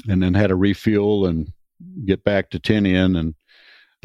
and 0.07 0.21
then 0.21 0.35
had 0.35 0.47
to 0.47 0.55
refuel 0.55 1.25
and 1.25 1.51
get 2.05 2.23
back 2.23 2.51
to 2.51 2.59
Tinian. 2.59 3.17
And 3.17 3.33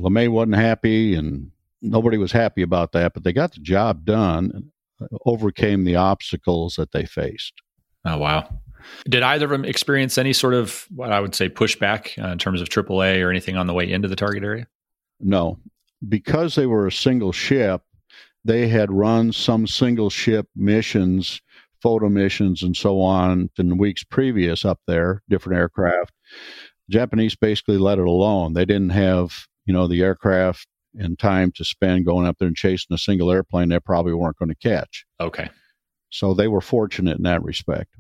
LeMay 0.01 0.31
wasn't 0.31 0.57
happy, 0.57 1.15
and 1.15 1.51
nobody 1.83 2.17
was 2.17 2.33
happy 2.33 2.63
about 2.63 2.93
that, 2.93 3.13
but 3.13 3.25
they 3.25 3.35
got 3.35 3.53
the 3.53 3.61
job 3.61 4.07
done, 4.07 4.53
and 4.55 4.71
overcame 5.27 5.85
the 5.85 5.97
obstacles 5.97 6.77
that 6.77 6.93
they 6.93 7.05
faced. 7.05 7.61
Oh 8.07 8.17
wow! 8.17 8.49
Did 9.07 9.23
either 9.23 9.47
of 9.47 9.51
them 9.51 9.65
experience 9.65 10.19
any 10.19 10.33
sort 10.33 10.55
of 10.55 10.87
what 10.95 11.13
I 11.13 11.21
would 11.21 11.35
say 11.35 11.49
pushback 11.49 12.23
uh, 12.23 12.29
in 12.29 12.39
terms 12.39 12.61
of 12.61 12.69
AAA 12.69 13.23
or 13.23 13.31
anything 13.31 13.57
on 13.57 13.67
the 13.67 13.75
way 13.75 13.91
into 13.91 14.09
the 14.09 14.17
target 14.17 14.45
area? 14.45 14.67
No, 15.21 15.59
because 16.09 16.55
they 16.55 16.67
were 16.67 16.87
a 16.87 16.93
single 16.93 17.33
ship, 17.33 17.83
they 18.45 18.69
had 18.69 18.93
run 18.93 19.33
some 19.33 19.67
single 19.67 20.11
ship 20.11 20.47
missions, 20.55 21.41
photo 21.83 22.09
missions, 22.09 22.63
and 22.63 22.77
so 22.77 23.01
on 23.01 23.51
in 23.59 23.69
the 23.69 23.75
weeks 23.75 24.05
previous 24.05 24.65
up 24.65 24.81
there, 24.87 25.23
different 25.29 25.59
aircraft. 25.59 26.13
Japanese 26.91 27.35
basically 27.35 27.79
let 27.79 27.99
it 27.99 28.07
alone. 28.07 28.53
They 28.53 28.65
didn't 28.65 28.91
have, 28.91 29.47
you 29.65 29.73
know, 29.73 29.87
the 29.87 30.03
aircraft 30.03 30.67
and 30.95 31.19
time 31.19 31.53
to 31.53 31.65
spend 31.65 32.05
going 32.05 32.27
up 32.27 32.37
there 32.39 32.49
and 32.49 32.57
chasing 32.57 32.95
a 32.95 32.99
single 32.99 33.31
airplane 33.31 33.69
they 33.69 33.81
probably 33.81 34.15
weren't 34.15 34.37
going 34.37 34.51
to 34.51 34.55
catch. 34.55 35.07
Okay. 35.21 35.51
So 36.11 36.35
they 36.35 36.47
were 36.47 36.61
fortunate 36.61 37.17
in 37.17 37.25
that 37.25 37.43
respect. 37.43 37.91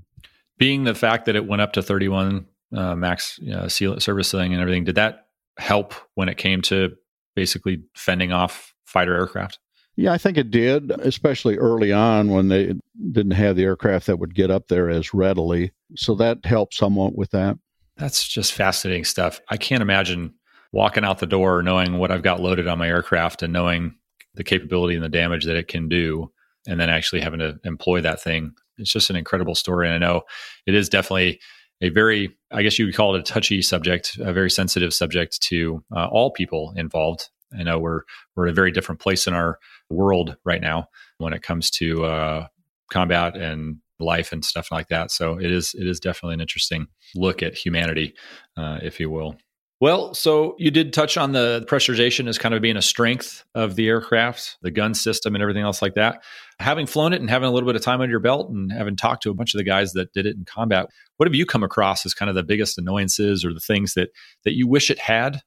Being 0.58 0.84
the 0.84 0.94
fact 0.94 1.24
that 1.24 1.34
it 1.34 1.46
went 1.46 1.62
up 1.62 1.72
to 1.72 1.82
31 1.82 2.46
uh, 2.74 2.94
max 2.94 3.40
uh, 3.42 3.68
service 3.68 4.28
ceiling 4.28 4.52
and 4.52 4.60
everything, 4.60 4.84
did 4.84 4.94
that 4.94 5.26
help 5.58 5.94
when 6.14 6.28
it 6.28 6.36
came 6.36 6.62
to 6.62 6.94
basically 7.34 7.82
fending 7.94 8.32
off 8.32 8.74
fighter 8.84 9.14
aircraft? 9.14 9.58
Yeah, 9.96 10.12
I 10.12 10.18
think 10.18 10.36
it 10.36 10.50
did, 10.50 10.90
especially 10.90 11.56
early 11.56 11.92
on 11.92 12.30
when 12.30 12.48
they 12.48 12.74
didn't 13.12 13.32
have 13.32 13.54
the 13.54 13.62
aircraft 13.62 14.06
that 14.06 14.18
would 14.18 14.34
get 14.34 14.50
up 14.50 14.66
there 14.68 14.90
as 14.90 15.14
readily. 15.14 15.70
So 15.96 16.16
that 16.16 16.44
helped 16.44 16.74
somewhat 16.74 17.16
with 17.16 17.30
that. 17.30 17.58
That's 17.96 18.26
just 18.26 18.54
fascinating 18.54 19.04
stuff. 19.04 19.40
I 19.48 19.56
can't 19.56 19.82
imagine 19.82 20.34
walking 20.72 21.04
out 21.04 21.20
the 21.20 21.26
door 21.26 21.62
knowing 21.62 21.98
what 21.98 22.10
I've 22.10 22.24
got 22.24 22.40
loaded 22.40 22.66
on 22.66 22.78
my 22.78 22.88
aircraft 22.88 23.42
and 23.42 23.52
knowing 23.52 23.94
the 24.34 24.42
capability 24.42 24.96
and 24.96 25.04
the 25.04 25.08
damage 25.08 25.44
that 25.44 25.56
it 25.56 25.68
can 25.68 25.88
do, 25.88 26.32
and 26.66 26.80
then 26.80 26.90
actually 26.90 27.20
having 27.20 27.38
to 27.38 27.60
employ 27.64 28.00
that 28.00 28.20
thing. 28.20 28.52
It's 28.78 28.92
just 28.92 29.10
an 29.10 29.16
incredible 29.16 29.54
story. 29.54 29.86
And 29.86 29.94
I 29.94 29.98
know 29.98 30.22
it 30.66 30.74
is 30.74 30.88
definitely 30.88 31.40
a 31.80 31.90
very, 31.90 32.36
I 32.50 32.62
guess 32.62 32.78
you 32.78 32.86
would 32.86 32.94
call 32.94 33.14
it 33.14 33.20
a 33.20 33.22
touchy 33.22 33.62
subject, 33.62 34.16
a 34.20 34.32
very 34.32 34.50
sensitive 34.50 34.94
subject 34.94 35.40
to 35.42 35.82
uh, 35.94 36.06
all 36.06 36.30
people 36.30 36.72
involved. 36.76 37.28
I 37.58 37.62
know 37.62 37.78
we're 37.78 38.02
we're 38.34 38.46
in 38.46 38.52
a 38.52 38.54
very 38.54 38.72
different 38.72 39.00
place 39.00 39.26
in 39.26 39.34
our 39.34 39.58
world 39.90 40.36
right 40.44 40.60
now 40.60 40.88
when 41.18 41.32
it 41.32 41.42
comes 41.42 41.70
to 41.72 42.04
uh, 42.04 42.46
combat 42.90 43.36
and 43.36 43.76
life 44.00 44.32
and 44.32 44.44
stuff 44.44 44.72
like 44.72 44.88
that. 44.88 45.10
So 45.10 45.38
it 45.38 45.50
is 45.50 45.74
it 45.78 45.86
is 45.86 46.00
definitely 46.00 46.34
an 46.34 46.40
interesting 46.40 46.88
look 47.14 47.42
at 47.42 47.54
humanity, 47.54 48.14
uh, 48.56 48.78
if 48.82 48.98
you 48.98 49.10
will. 49.10 49.36
Well, 49.80 50.14
so 50.14 50.54
you 50.58 50.70
did 50.70 50.92
touch 50.92 51.16
on 51.16 51.32
the 51.32 51.66
pressurization 51.68 52.28
as 52.28 52.38
kind 52.38 52.54
of 52.54 52.62
being 52.62 52.76
a 52.76 52.82
strength 52.82 53.44
of 53.54 53.74
the 53.76 53.88
aircraft, 53.88 54.56
the 54.62 54.70
gun 54.70 54.94
system, 54.94 55.34
and 55.34 55.42
everything 55.42 55.62
else 55.62 55.82
like 55.82 55.94
that. 55.94 56.22
Having 56.60 56.86
flown 56.86 57.12
it 57.12 57.20
and 57.20 57.28
having 57.28 57.48
a 57.48 57.52
little 57.52 57.66
bit 57.66 57.76
of 57.76 57.82
time 57.82 58.00
under 58.00 58.10
your 58.10 58.20
belt 58.20 58.50
and 58.50 58.72
having 58.72 58.96
talked 58.96 59.22
to 59.24 59.30
a 59.30 59.34
bunch 59.34 59.54
of 59.54 59.58
the 59.58 59.64
guys 59.64 59.92
that 59.92 60.12
did 60.12 60.26
it 60.26 60.36
in 60.36 60.44
combat, 60.44 60.86
what 61.16 61.26
have 61.26 61.34
you 61.34 61.46
come 61.46 61.62
across 61.62 62.06
as 62.06 62.14
kind 62.14 62.28
of 62.28 62.34
the 62.34 62.42
biggest 62.42 62.78
annoyances 62.78 63.44
or 63.44 63.52
the 63.52 63.60
things 63.60 63.94
that 63.94 64.10
that 64.44 64.54
you 64.54 64.68
wish 64.68 64.90
it 64.90 64.98
had 64.98 65.42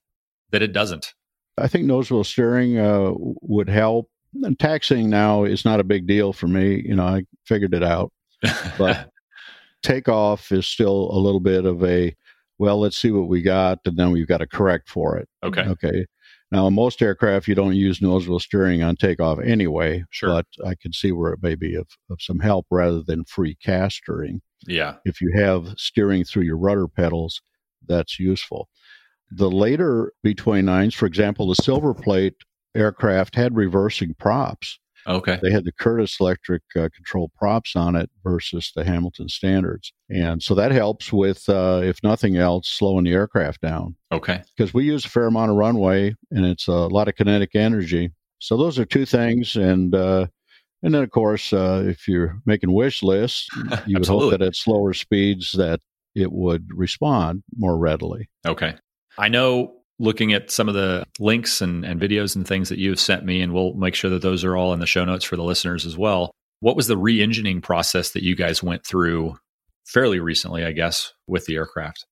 that 0.52 0.62
it 0.62 0.74
doesn't? 0.74 1.14
I 1.58 1.68
think 1.68 1.86
nose 1.86 2.12
wheel 2.12 2.24
steering 2.24 2.78
uh, 2.78 3.12
would 3.16 3.70
help. 3.70 4.10
And 4.44 4.60
taxiing 4.60 5.10
now 5.10 5.46
is 5.46 5.66
not 5.66 5.80
a 5.80 5.86
big 5.86 6.06
deal 6.06 6.34
for 6.34 6.48
me. 6.48 6.84
You 6.86 6.96
know, 6.96 7.06
I 7.06 7.24
figured 7.46 7.74
it 7.74 7.84
out, 7.84 8.12
but 8.78 9.10
takeoff 9.84 10.52
is 10.52 10.68
still 10.68 11.10
a 11.12 11.18
little 11.18 11.40
bit 11.40 11.66
of 11.66 11.84
a 11.84 12.16
well, 12.60 12.80
let's 12.80 12.98
see 12.98 13.12
what 13.12 13.28
we 13.28 13.42
got, 13.42 13.80
and 13.86 13.98
then 13.98 14.12
we've 14.12 14.28
got 14.28 14.40
to 14.40 14.48
correct 14.48 14.90
for 14.90 15.18
it. 15.18 15.30
Okay. 15.44 15.62
Okay. 15.62 16.06
Now, 16.52 16.68
in 16.68 16.74
most 16.74 17.02
aircraft, 17.02 17.48
you 17.48 17.56
don't 17.56 17.76
use 17.76 18.02
nose 18.02 18.28
wheel 18.28 18.40
steering 18.40 18.82
on 18.82 18.96
takeoff 18.96 19.40
anyway. 19.40 20.06
Sure. 20.12 20.30
But 20.30 20.46
I 20.66 20.76
can 20.76 20.94
see 20.94 21.12
where 21.12 21.34
it 21.34 21.44
may 21.44 21.56
be 21.56 21.76
of, 21.76 21.88
of 22.10 22.22
some 22.22 22.40
help 22.40 22.68
rather 22.72 23.02
than 23.02 23.26
free 23.26 23.56
castering. 23.56 24.42
Yeah. 24.66 24.96
If 25.04 25.20
you 25.22 25.32
have 25.36 25.74
steering 25.78 26.24
through 26.24 26.44
your 26.44 26.58
rudder 26.58 26.88
pedals, 26.88 27.42
that's 27.86 28.18
useful. 28.20 28.70
The 29.30 29.52
later 29.52 30.14
B 30.24 30.34
29s, 30.34 30.94
for 30.94 31.06
example, 31.06 31.48
the 31.48 31.56
silver 31.56 31.94
plate 31.94 32.36
aircraft 32.76 33.36
had 33.36 33.56
reversing 33.56 34.14
props. 34.14 34.80
Okay. 35.08 35.40
They 35.42 35.52
had 35.52 35.64
the 35.64 35.72
Curtiss 35.72 36.20
electric 36.20 36.64
uh, 36.76 36.90
control 36.94 37.32
props 37.38 37.76
on 37.76 37.96
it 37.96 38.10
versus 38.24 38.72
the 38.76 38.84
Hamilton 38.84 39.30
standards. 39.30 39.94
And 40.10 40.44
so 40.44 40.54
that 40.56 40.72
helps 40.72 41.14
with, 41.14 41.48
uh, 41.48 41.82
if 41.84 42.04
nothing 42.04 42.38
else, 42.38 42.68
slowing 42.68 43.06
the 43.06 43.14
aircraft 43.14 43.62
down. 43.62 43.96
Okay. 44.12 44.44
Because 44.56 44.74
we 44.74 44.84
use 44.84 45.06
a 45.06 45.10
fair 45.10 45.28
amount 45.28 45.52
of 45.52 45.58
runway 45.58 46.14
and 46.32 46.46
it's 46.46 46.68
a 46.68 46.74
lot 46.74 47.08
of 47.08 47.16
kinetic 47.16 47.56
energy. 47.56 48.12
So 48.40 48.58
those 48.58 48.78
are 48.78 48.86
two 48.86 49.06
things. 49.06 49.56
And, 49.56 49.96
uh, 49.96 50.28
and 50.84 50.94
then, 50.94 51.04
of 51.04 51.12
course, 51.12 51.54
uh, 51.54 51.84
if 51.88 52.08
you're 52.08 52.40
making 52.46 52.72
wish 52.72 53.02
lists, 53.02 53.48
you 53.88 53.98
would 53.98 54.08
hope 54.08 54.32
that 54.32 54.42
at 54.42 54.56
slower 54.56 54.94
speeds 54.94 55.54
that 55.54 55.80
it 56.16 56.32
would 56.32 56.68
respond 56.74 57.44
more 57.56 57.78
readily. 57.78 58.30
Okay. 58.46 58.76
I 59.18 59.30
know 59.30 59.77
looking 60.00 60.34
at 60.34 60.52
some 60.52 60.68
of 60.68 60.76
the 60.76 61.04
links 61.20 61.62
and, 61.62 61.84
and 61.84 62.00
videos 62.00 62.36
and 62.36 62.48
things 62.48 62.70
that 62.70 62.80
you've 62.80 63.00
sent 63.00 63.26
me, 63.26 63.42
and 63.42 63.54
we'll 63.54 63.74
make 63.74 63.96
sure 63.96 64.10
that 64.12 64.22
those 64.22 64.44
are 64.44 64.56
all 64.56 64.74
in 64.74 64.80
the 64.80 64.86
show 64.86 65.06
notes 65.06 65.26
for 65.26 65.36
the 65.36 65.44
listeners 65.44 65.86
as 65.86 65.98
well. 65.98 66.32
What 66.60 66.76
was 66.76 66.88
the 66.88 66.98
re 66.98 67.22
engineering 67.22 67.62
process 67.62 68.12
that 68.12 68.24
you 68.24 68.36
guys 68.36 68.64
went 68.64 68.86
through 68.86 69.36
fairly 69.86 70.20
recently, 70.20 70.66
I 70.66 70.72
guess, 70.72 71.14
with 71.28 71.46
the 71.46 71.56
aircraft? 71.56 72.06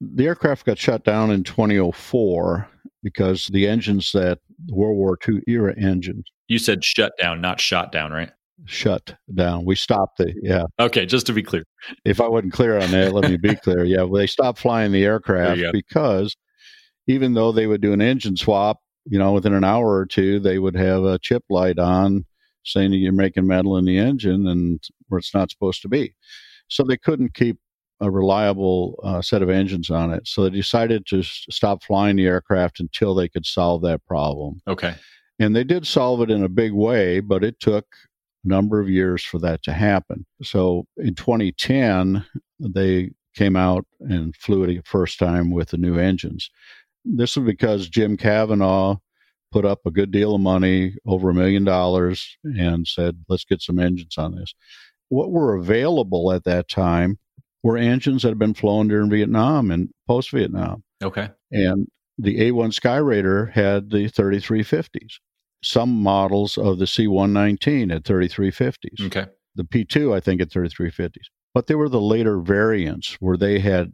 The 0.00 0.26
aircraft 0.26 0.66
got 0.66 0.78
shut 0.78 1.04
down 1.04 1.30
in 1.30 1.42
2004 1.42 2.68
because 3.02 3.48
the 3.48 3.66
engines 3.66 4.12
that 4.12 4.38
World 4.68 4.96
War 4.96 5.18
II 5.26 5.40
era 5.46 5.74
engines. 5.78 6.24
You 6.48 6.58
said 6.58 6.84
shut 6.84 7.12
down, 7.20 7.40
not 7.40 7.60
shot 7.60 7.92
down, 7.92 8.12
right? 8.12 8.30
Shut 8.64 9.14
down. 9.34 9.64
We 9.64 9.74
stopped 9.74 10.18
the, 10.18 10.32
yeah. 10.42 10.64
Okay, 10.80 11.06
just 11.06 11.26
to 11.26 11.32
be 11.32 11.42
clear. 11.42 11.64
If 12.04 12.20
I 12.20 12.28
wasn't 12.28 12.52
clear 12.52 12.78
on 12.78 12.90
that, 12.90 13.12
let 13.12 13.30
me 13.30 13.36
be 13.36 13.54
clear. 13.54 13.84
Yeah, 13.84 14.02
well, 14.02 14.20
they 14.20 14.26
stopped 14.26 14.58
flying 14.58 14.92
the 14.92 15.04
aircraft 15.04 15.60
because 15.72 16.34
even 17.06 17.34
though 17.34 17.52
they 17.52 17.66
would 17.66 17.80
do 17.80 17.92
an 17.92 18.00
engine 18.00 18.36
swap 18.36 18.80
you 19.08 19.18
know, 19.18 19.32
within 19.32 19.54
an 19.54 19.64
hour 19.64 19.96
or 19.96 20.06
two, 20.06 20.40
they 20.40 20.58
would 20.58 20.76
have 20.76 21.04
a 21.04 21.18
chip 21.18 21.44
light 21.48 21.78
on 21.78 22.24
saying 22.64 22.90
that 22.90 22.96
you're 22.96 23.12
making 23.12 23.46
metal 23.46 23.76
in 23.76 23.84
the 23.84 23.98
engine 23.98 24.46
and 24.46 24.82
where 25.08 25.18
it's 25.18 25.34
not 25.34 25.50
supposed 25.50 25.82
to 25.82 25.88
be. 25.88 26.14
So 26.68 26.82
they 26.82 26.96
couldn't 26.96 27.34
keep 27.34 27.58
a 28.00 28.10
reliable 28.10 28.98
uh, 29.04 29.22
set 29.22 29.42
of 29.42 29.48
engines 29.48 29.88
on 29.88 30.12
it. 30.12 30.26
So 30.26 30.42
they 30.42 30.50
decided 30.50 31.06
to 31.06 31.20
s- 31.20 31.46
stop 31.48 31.84
flying 31.84 32.16
the 32.16 32.26
aircraft 32.26 32.80
until 32.80 33.14
they 33.14 33.28
could 33.28 33.46
solve 33.46 33.82
that 33.82 34.04
problem. 34.04 34.60
Okay. 34.66 34.94
And 35.38 35.54
they 35.54 35.64
did 35.64 35.86
solve 35.86 36.20
it 36.22 36.30
in 36.30 36.42
a 36.42 36.48
big 36.48 36.72
way, 36.72 37.20
but 37.20 37.44
it 37.44 37.60
took 37.60 37.86
a 38.44 38.48
number 38.48 38.80
of 38.80 38.90
years 38.90 39.22
for 39.22 39.38
that 39.38 39.62
to 39.62 39.72
happen. 39.72 40.26
So 40.42 40.86
in 40.96 41.14
2010, 41.14 42.24
they 42.58 43.12
came 43.34 43.54
out 43.54 43.86
and 44.00 44.34
flew 44.34 44.64
it 44.64 44.66
the 44.66 44.82
first 44.84 45.18
time 45.18 45.50
with 45.52 45.68
the 45.68 45.78
new 45.78 45.98
engines. 45.98 46.50
This 47.06 47.36
was 47.36 47.46
because 47.46 47.88
Jim 47.88 48.16
Cavanaugh 48.16 48.96
put 49.52 49.64
up 49.64 49.80
a 49.86 49.90
good 49.90 50.10
deal 50.10 50.34
of 50.34 50.40
money, 50.40 50.96
over 51.06 51.30
a 51.30 51.34
million 51.34 51.64
dollars, 51.64 52.36
and 52.44 52.86
said, 52.86 53.24
let's 53.28 53.44
get 53.44 53.62
some 53.62 53.78
engines 53.78 54.18
on 54.18 54.34
this. 54.34 54.54
What 55.08 55.30
were 55.30 55.54
available 55.54 56.32
at 56.32 56.44
that 56.44 56.68
time 56.68 57.18
were 57.62 57.76
engines 57.76 58.22
that 58.22 58.28
had 58.28 58.38
been 58.38 58.54
flown 58.54 58.88
during 58.88 59.10
Vietnam 59.10 59.70
and 59.70 59.88
post 60.06 60.30
Vietnam. 60.30 60.82
Okay. 61.02 61.30
And 61.52 61.86
the 62.18 62.38
A1 62.38 62.72
Skyraider 62.78 63.52
had 63.52 63.90
the 63.90 64.10
3350s. 64.10 65.14
Some 65.62 65.90
models 65.90 66.58
of 66.58 66.78
the 66.78 66.84
C119 66.84 67.92
had 67.92 68.04
3350s. 68.04 69.06
Okay. 69.06 69.26
The 69.54 69.64
P2, 69.64 70.14
I 70.14 70.20
think, 70.20 70.40
had 70.40 70.50
3350s. 70.50 71.26
But 71.54 71.66
they 71.66 71.74
were 71.74 71.88
the 71.88 72.00
later 72.00 72.38
variants 72.40 73.14
where 73.20 73.36
they 73.36 73.58
had 73.58 73.92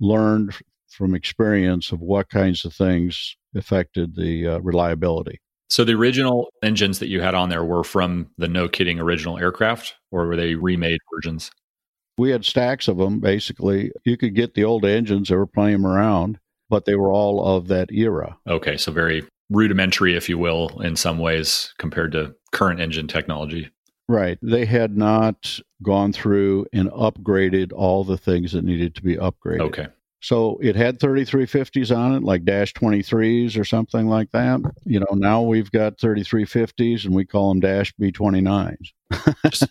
learned 0.00 0.54
from 0.94 1.14
experience 1.14 1.92
of 1.92 2.00
what 2.00 2.28
kinds 2.28 2.64
of 2.64 2.72
things 2.72 3.36
affected 3.54 4.16
the 4.16 4.46
uh, 4.46 4.58
reliability. 4.58 5.40
So 5.68 5.84
the 5.84 5.94
original 5.94 6.48
engines 6.62 6.98
that 6.98 7.08
you 7.08 7.20
had 7.20 7.34
on 7.34 7.48
there 7.48 7.64
were 7.64 7.84
from 7.84 8.30
the 8.38 8.48
no 8.48 8.68
kidding 8.68 9.00
original 9.00 9.38
aircraft, 9.38 9.94
or 10.12 10.26
were 10.26 10.36
they 10.36 10.54
remade 10.54 11.00
versions? 11.12 11.50
We 12.16 12.30
had 12.30 12.44
stacks 12.44 12.86
of 12.86 12.98
them, 12.98 13.18
basically. 13.18 13.90
You 14.04 14.16
could 14.16 14.34
get 14.34 14.54
the 14.54 14.64
old 14.64 14.84
engines, 14.84 15.28
there 15.28 15.38
were 15.38 15.46
playing 15.46 15.82
them 15.82 15.86
around, 15.86 16.38
but 16.68 16.84
they 16.84 16.94
were 16.94 17.10
all 17.10 17.44
of 17.56 17.68
that 17.68 17.90
era. 17.90 18.38
Okay, 18.46 18.76
so 18.76 18.92
very 18.92 19.26
rudimentary, 19.50 20.16
if 20.16 20.28
you 20.28 20.38
will, 20.38 20.80
in 20.80 20.96
some 20.96 21.18
ways 21.18 21.74
compared 21.78 22.12
to 22.12 22.34
current 22.52 22.80
engine 22.80 23.08
technology. 23.08 23.70
Right. 24.08 24.38
They 24.42 24.66
had 24.66 24.96
not 24.96 25.58
gone 25.82 26.12
through 26.12 26.66
and 26.72 26.90
upgraded 26.90 27.72
all 27.72 28.04
the 28.04 28.18
things 28.18 28.52
that 28.52 28.64
needed 28.64 28.94
to 28.96 29.02
be 29.02 29.16
upgraded. 29.16 29.60
Okay. 29.60 29.86
So 30.24 30.56
it 30.62 30.74
had 30.74 30.98
3350s 31.00 31.94
on 31.94 32.14
it, 32.14 32.22
like 32.22 32.46
Dash 32.46 32.72
23s 32.72 33.60
or 33.60 33.64
something 33.64 34.08
like 34.08 34.30
that. 34.30 34.62
You 34.86 35.00
know, 35.00 35.12
now 35.12 35.42
we've 35.42 35.70
got 35.70 35.98
3350s 35.98 37.04
and 37.04 37.14
we 37.14 37.26
call 37.26 37.50
them 37.50 37.60
Dash 37.60 37.92
B29s. 38.00 38.88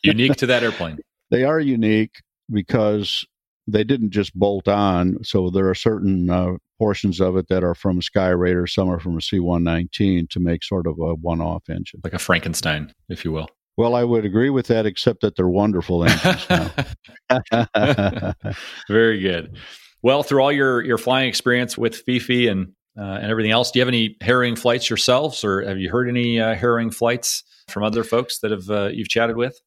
Unique 0.03 0.35
to 0.35 0.45
that 0.45 0.61
airplane. 0.63 0.99
They 1.31 1.45
are 1.45 1.59
unique 1.59 2.21
because 2.51 3.25
they 3.65 3.83
didn't 3.83 4.11
just 4.11 4.35
bolt 4.35 4.67
on. 4.67 5.23
So 5.23 5.49
there 5.49 5.67
are 5.67 5.73
certain 5.73 6.29
uh, 6.29 6.57
portions 6.77 7.19
of 7.19 7.37
it 7.37 7.47
that 7.47 7.63
are 7.63 7.73
from 7.73 8.01
Skyraider, 8.01 8.69
some 8.69 8.87
are 8.87 8.99
from 8.99 9.15
a 9.15 9.19
C119 9.19 10.29
to 10.29 10.39
make 10.39 10.63
sort 10.63 10.85
of 10.85 10.99
a 10.99 11.15
one 11.15 11.41
off 11.41 11.67
engine. 11.71 12.01
Like 12.03 12.13
a 12.13 12.19
Frankenstein, 12.19 12.93
if 13.09 13.25
you 13.25 13.31
will. 13.31 13.47
Well, 13.75 13.95
I 13.95 14.03
would 14.03 14.25
agree 14.25 14.51
with 14.51 14.67
that, 14.67 14.85
except 14.85 15.21
that 15.21 15.35
they're 15.35 15.47
wonderful 15.47 16.03
engines 16.03 16.47
now. 16.47 18.33
Very 18.87 19.19
good. 19.19 19.57
Well, 20.03 20.21
through 20.21 20.43
all 20.43 20.51
your 20.51 20.83
your 20.83 20.97
flying 20.97 21.29
experience 21.29 21.77
with 21.77 21.95
Fifi 21.95 22.47
and 22.47 22.73
uh, 22.97 23.01
and 23.21 23.31
everything 23.31 23.51
else, 23.51 23.71
do 23.71 23.79
you 23.79 23.81
have 23.81 23.87
any 23.87 24.17
harrowing 24.21 24.55
flights 24.55 24.89
yourselves, 24.89 25.43
or 25.43 25.65
have 25.65 25.79
you 25.79 25.89
heard 25.89 26.07
any 26.07 26.39
uh, 26.39 26.53
harrowing 26.53 26.91
flights 26.91 27.43
from 27.69 27.83
other 27.83 28.03
folks 28.03 28.39
that 28.39 28.51
have 28.51 28.69
uh, 28.69 28.89
you've 28.93 29.09
chatted 29.09 29.37
with? 29.37 29.59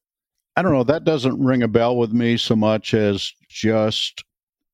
I 0.55 0.61
don't 0.61 0.71
know. 0.71 0.83
That 0.83 1.03
doesn't 1.03 1.43
ring 1.43 1.61
a 1.63 1.67
bell 1.67 1.97
with 1.97 2.13
me 2.13 2.37
so 2.37 2.55
much 2.55 2.93
as 2.93 3.33
just 3.49 4.23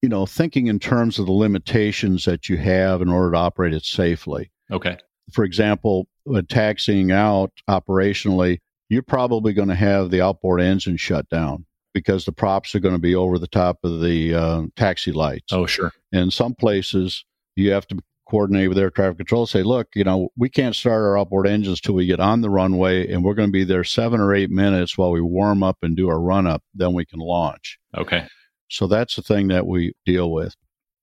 you 0.01 0.09
know 0.09 0.25
thinking 0.25 0.67
in 0.67 0.79
terms 0.79 1.17
of 1.17 1.25
the 1.25 1.31
limitations 1.31 2.25
that 2.25 2.49
you 2.49 2.57
have 2.57 3.01
in 3.01 3.09
order 3.09 3.31
to 3.31 3.37
operate 3.37 3.73
it 3.73 3.85
safely. 3.85 4.51
Okay. 4.69 4.97
For 5.31 5.45
example, 5.45 6.07
when 6.25 6.45
taxiing 6.45 7.11
out 7.13 7.51
operationally, 7.69 8.59
you're 8.89 9.01
probably 9.01 9.53
going 9.53 9.69
to 9.69 9.75
have 9.75 10.11
the 10.11 10.21
outboard 10.21 10.61
engine 10.61 10.97
shut 10.97 11.27
down 11.29 11.65
because 11.93 12.25
the 12.25 12.31
props 12.31 12.73
are 12.75 12.79
going 12.79 12.95
to 12.95 12.99
be 12.99 13.15
over 13.15 13.37
the 13.37 13.47
top 13.47 13.79
of 13.83 14.01
the 14.01 14.33
uh, 14.33 14.63
taxi 14.75 15.11
lights. 15.11 15.53
Oh, 15.53 15.65
sure. 15.65 15.91
In 16.11 16.31
some 16.31 16.55
places, 16.55 17.23
you 17.55 17.71
have 17.71 17.87
to 17.87 17.99
coordinate 18.27 18.69
with 18.69 18.77
air 18.77 18.89
traffic 18.89 19.17
control. 19.17 19.45
Say, 19.45 19.63
look, 19.63 19.89
you 19.95 20.03
know, 20.03 20.29
we 20.37 20.49
can't 20.49 20.75
start 20.75 21.03
our 21.03 21.17
outboard 21.17 21.47
engines 21.47 21.79
till 21.79 21.95
we 21.95 22.05
get 22.05 22.19
on 22.19 22.41
the 22.41 22.49
runway, 22.49 23.11
and 23.11 23.23
we're 23.23 23.35
going 23.35 23.49
to 23.49 23.53
be 23.53 23.63
there 23.63 23.83
seven 23.83 24.19
or 24.19 24.33
eight 24.33 24.49
minutes 24.49 24.97
while 24.97 25.11
we 25.11 25.21
warm 25.21 25.63
up 25.63 25.77
and 25.81 25.95
do 25.95 26.09
our 26.09 26.19
run 26.19 26.47
up. 26.47 26.63
Then 26.73 26.93
we 26.93 27.05
can 27.05 27.19
launch. 27.19 27.77
Okay. 27.95 28.27
So 28.69 28.87
that's 28.87 29.15
the 29.15 29.21
thing 29.21 29.49
that 29.49 29.67
we 29.67 29.93
deal 30.05 30.31
with. 30.31 30.55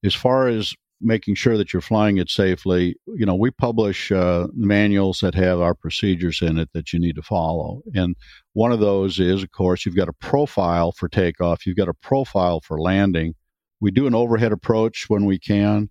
As 0.02 0.14
far 0.14 0.48
as 0.48 0.74
making 1.00 1.34
sure 1.34 1.56
that 1.56 1.72
you're 1.72 1.80
flying 1.80 2.18
it 2.18 2.28
safely, 2.28 2.94
you 3.06 3.24
know, 3.24 3.34
we 3.34 3.50
publish 3.50 4.12
uh, 4.12 4.46
manuals 4.52 5.20
that 5.20 5.34
have 5.34 5.60
our 5.60 5.74
procedures 5.74 6.42
in 6.42 6.58
it 6.58 6.68
that 6.74 6.92
you 6.92 6.98
need 6.98 7.14
to 7.16 7.22
follow. 7.22 7.82
And 7.94 8.14
one 8.52 8.70
of 8.72 8.80
those 8.80 9.18
is, 9.18 9.42
of 9.42 9.50
course, 9.52 9.86
you've 9.86 9.96
got 9.96 10.08
a 10.08 10.12
profile 10.14 10.92
for 10.92 11.08
takeoff, 11.08 11.66
you've 11.66 11.76
got 11.76 11.88
a 11.88 11.94
profile 11.94 12.60
for 12.60 12.80
landing. 12.80 13.34
We 13.80 13.90
do 13.90 14.06
an 14.06 14.14
overhead 14.14 14.52
approach 14.52 15.06
when 15.08 15.24
we 15.24 15.38
can, 15.38 15.88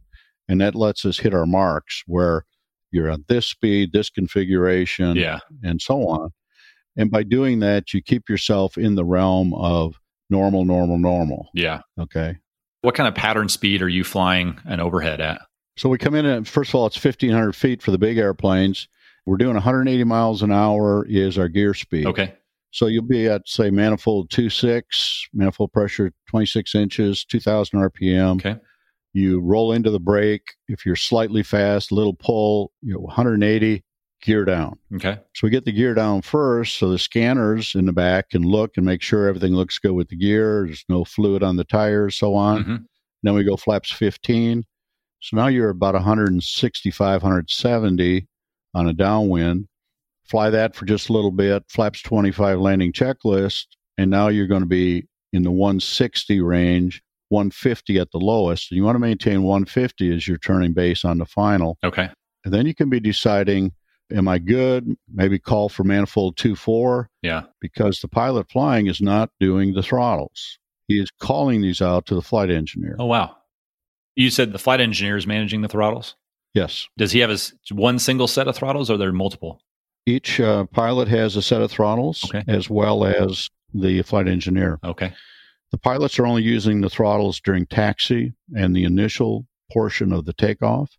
and 0.47 0.61
that 0.61 0.75
lets 0.75 1.05
us 1.05 1.17
hit 1.17 1.33
our 1.33 1.47
marks 1.47 2.03
where 2.05 2.45
you're 2.91 3.09
at 3.09 3.27
this 3.27 3.47
speed, 3.47 3.93
this 3.93 4.09
configuration, 4.09 5.15
Yeah. 5.15 5.39
and 5.63 5.81
so 5.81 6.07
on. 6.07 6.29
And 6.97 7.09
by 7.09 7.23
doing 7.23 7.59
that, 7.59 7.93
you 7.93 8.01
keep 8.01 8.29
yourself 8.29 8.77
in 8.77 8.95
the 8.95 9.05
realm 9.05 9.53
of 9.55 9.95
normal, 10.29 10.65
normal, 10.65 10.97
normal. 10.99 11.47
Yeah. 11.53 11.81
Okay. 11.99 12.35
What 12.81 12.95
kind 12.95 13.07
of 13.07 13.15
pattern 13.15 13.49
speed 13.49 13.81
are 13.81 13.89
you 13.89 14.03
flying 14.03 14.59
an 14.65 14.79
overhead 14.79 15.19
at? 15.19 15.41
So 15.77 15.89
we 15.89 15.97
come 15.97 16.15
in 16.15 16.25
at, 16.25 16.47
first 16.47 16.71
of 16.71 16.75
all, 16.75 16.87
it's 16.87 17.03
1,500 17.03 17.55
feet 17.55 17.81
for 17.81 17.91
the 17.91 17.97
big 17.97 18.17
airplanes. 18.17 18.87
We're 19.25 19.37
doing 19.37 19.53
180 19.53 20.03
miles 20.05 20.41
an 20.41 20.51
hour 20.51 21.05
is 21.07 21.37
our 21.37 21.49
gear 21.49 21.73
speed. 21.73 22.05
Okay. 22.05 22.33
So 22.71 22.87
you'll 22.87 23.03
be 23.03 23.27
at, 23.27 23.41
say, 23.45 23.69
manifold 23.69 24.29
2.6, 24.29 24.83
manifold 25.33 25.73
pressure 25.73 26.11
26 26.29 26.75
inches, 26.75 27.25
2,000 27.25 27.79
RPM. 27.79 28.35
Okay. 28.37 28.59
You 29.13 29.39
roll 29.39 29.71
into 29.71 29.89
the 29.89 29.99
brake. 29.99 30.55
If 30.67 30.85
you're 30.85 30.95
slightly 30.95 31.43
fast, 31.43 31.91
little 31.91 32.13
pull, 32.13 32.71
you 32.81 32.93
know, 32.93 32.99
180, 32.99 33.83
gear 34.21 34.45
down. 34.45 34.77
Okay. 34.95 35.17
So 35.35 35.47
we 35.47 35.49
get 35.49 35.65
the 35.65 35.71
gear 35.71 35.93
down 35.93 36.21
first, 36.21 36.77
so 36.77 36.89
the 36.89 36.99
scanners 36.99 37.75
in 37.75 37.85
the 37.85 37.93
back 37.93 38.31
can 38.31 38.43
look 38.43 38.77
and 38.77 38.85
make 38.85 39.01
sure 39.01 39.27
everything 39.27 39.53
looks 39.53 39.77
good 39.77 39.93
with 39.93 40.09
the 40.09 40.17
gear. 40.17 40.65
There's 40.65 40.85
no 40.89 41.05
fluid 41.05 41.43
on 41.43 41.55
the 41.55 41.63
tires, 41.63 42.17
so 42.17 42.35
on. 42.35 42.63
Mhm. 42.63 42.85
Then 43.23 43.33
we 43.33 43.43
go 43.43 43.57
flaps 43.57 43.91
15. 43.91 44.63
So 45.21 45.35
now 45.35 45.47
you're 45.47 45.69
about 45.69 45.95
165, 45.95 47.23
170 47.23 48.27
on 48.73 48.87
a 48.87 48.93
downwind. 48.93 49.67
Fly 50.23 50.49
that 50.51 50.75
for 50.75 50.85
just 50.85 51.09
a 51.09 51.13
little 51.13 51.31
bit, 51.31 51.63
flaps 51.67 52.01
25 52.01 52.59
landing 52.59 52.93
checklist, 52.93 53.65
and 53.97 54.09
now 54.11 54.27
you're 54.27 54.47
going 54.47 54.61
to 54.61 54.67
be 54.67 55.07
in 55.33 55.43
the 55.43 55.51
160 55.51 56.39
range, 56.39 57.01
150 57.29 57.99
at 57.99 58.11
the 58.11 58.19
lowest. 58.19 58.71
And 58.71 58.77
you 58.77 58.83
want 58.83 58.95
to 58.95 58.99
maintain 58.99 59.43
150 59.43 60.15
as 60.15 60.27
you're 60.27 60.37
turning 60.37 60.73
base 60.73 61.03
on 61.03 61.17
the 61.17 61.25
final. 61.25 61.77
Okay. 61.83 62.09
And 62.45 62.53
then 62.53 62.65
you 62.65 62.73
can 62.73 62.89
be 62.89 62.99
deciding, 62.99 63.73
am 64.11 64.27
I 64.27 64.39
good? 64.39 64.95
Maybe 65.13 65.39
call 65.39 65.69
for 65.69 65.83
manifold 65.83 66.37
2 66.37 66.55
4 66.55 67.09
Yeah. 67.21 67.43
because 67.61 67.99
the 67.99 68.07
pilot 68.07 68.49
flying 68.51 68.87
is 68.87 69.01
not 69.01 69.29
doing 69.39 69.73
the 69.73 69.83
throttles. 69.83 70.57
He 70.87 70.99
is 70.99 71.11
calling 71.19 71.61
these 71.61 71.81
out 71.81 72.05
to 72.07 72.15
the 72.15 72.21
flight 72.21 72.49
engineer. 72.49 72.95
Oh, 72.99 73.05
wow. 73.05 73.35
You 74.15 74.29
said 74.29 74.51
the 74.51 74.59
flight 74.59 74.81
engineer 74.81 75.17
is 75.17 75.27
managing 75.27 75.61
the 75.61 75.67
throttles. 75.67 76.15
Yes. 76.53 76.87
Does 76.97 77.11
he 77.11 77.19
have 77.19 77.29
his 77.29 77.53
one 77.71 77.99
single 77.99 78.27
set 78.27 78.47
of 78.47 78.55
throttles 78.55 78.89
or 78.89 78.95
are 78.95 78.97
there 78.97 79.11
multiple? 79.13 79.61
Each 80.05 80.39
uh, 80.39 80.65
pilot 80.65 81.07
has 81.07 81.35
a 81.35 81.41
set 81.41 81.61
of 81.61 81.69
throttles 81.71 82.25
Okay. 82.25 82.43
as 82.47 82.69
well 82.69 83.05
as 83.05 83.49
the 83.73 84.01
flight 84.01 84.27
engineer. 84.27 84.79
Okay. 84.83 85.13
The 85.71 85.77
pilots 85.77 86.17
are 86.17 86.25
only 86.25 86.41
using 86.41 86.81
the 86.81 86.89
throttles 86.89 87.39
during 87.39 87.67
taxi 87.67 88.33
and 88.55 88.75
the 88.75 88.83
initial 88.85 89.45
portion 89.71 90.11
of 90.11 90.25
the 90.25 90.33
takeoff. 90.33 90.89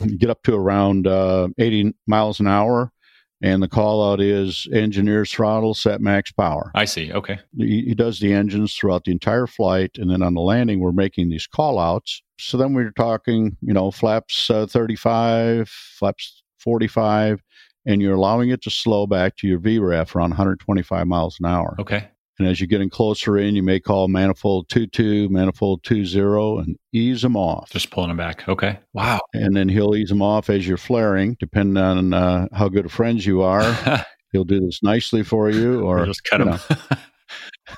You 0.00 0.18
get 0.18 0.30
up 0.30 0.42
to 0.44 0.54
around 0.54 1.06
uh, 1.06 1.48
80 1.58 1.94
miles 2.06 2.40
an 2.40 2.46
hour, 2.46 2.92
and 3.40 3.62
the 3.62 3.68
call 3.68 4.12
out 4.12 4.20
is 4.20 4.66
engineer's 4.72 5.30
throttle 5.30 5.74
set 5.74 6.00
max 6.00 6.32
power. 6.32 6.70
I 6.74 6.84
see. 6.84 7.12
Okay. 7.12 7.38
He, 7.56 7.82
he 7.82 7.94
does 7.94 8.20
the 8.20 8.32
engines 8.32 8.74
throughout 8.74 9.04
the 9.04 9.12
entire 9.12 9.46
flight, 9.46 9.92
and 9.96 10.10
then 10.10 10.22
on 10.22 10.34
the 10.34 10.40
landing, 10.40 10.80
we're 10.80 10.92
making 10.92 11.28
these 11.28 11.46
call 11.46 11.78
outs. 11.78 12.22
So 12.38 12.56
then 12.56 12.72
we're 12.74 12.92
talking, 12.92 13.56
you 13.60 13.72
know, 13.72 13.90
flaps 13.90 14.50
uh, 14.50 14.66
35, 14.66 15.68
flaps 15.68 16.42
45, 16.58 17.42
and 17.86 18.00
you're 18.02 18.14
allowing 18.14 18.50
it 18.50 18.62
to 18.62 18.70
slow 18.70 19.06
back 19.06 19.36
to 19.36 19.48
your 19.48 19.58
VREF 19.58 20.14
around 20.14 20.30
125 20.30 21.06
miles 21.06 21.38
an 21.40 21.46
hour. 21.46 21.76
Okay. 21.78 22.08
And 22.38 22.46
as 22.46 22.60
you're 22.60 22.68
getting 22.68 22.90
closer 22.90 23.36
in, 23.36 23.56
you 23.56 23.62
may 23.62 23.80
call 23.80 24.06
manifold 24.06 24.68
22, 24.68 25.28
manifold 25.28 25.82
20, 25.82 26.20
and 26.60 26.76
ease 26.92 27.22
them 27.22 27.36
off. 27.36 27.70
Just 27.70 27.90
pulling 27.90 28.08
them 28.08 28.16
back. 28.16 28.48
Okay. 28.48 28.78
Wow. 28.92 29.20
And 29.34 29.56
then 29.56 29.68
he'll 29.68 29.96
ease 29.96 30.08
them 30.08 30.22
off 30.22 30.48
as 30.48 30.66
you're 30.66 30.76
flaring, 30.76 31.36
depending 31.40 31.82
on 31.82 32.14
uh, 32.14 32.46
how 32.52 32.68
good 32.68 32.86
of 32.86 32.92
friends 32.92 33.26
you 33.26 33.42
are. 33.42 34.06
he'll 34.32 34.44
do 34.44 34.60
this 34.60 34.82
nicely 34.82 35.24
for 35.24 35.50
you, 35.50 35.82
or, 35.82 36.06
just 36.06 36.22
cut 36.24 36.38
them. 36.38 36.58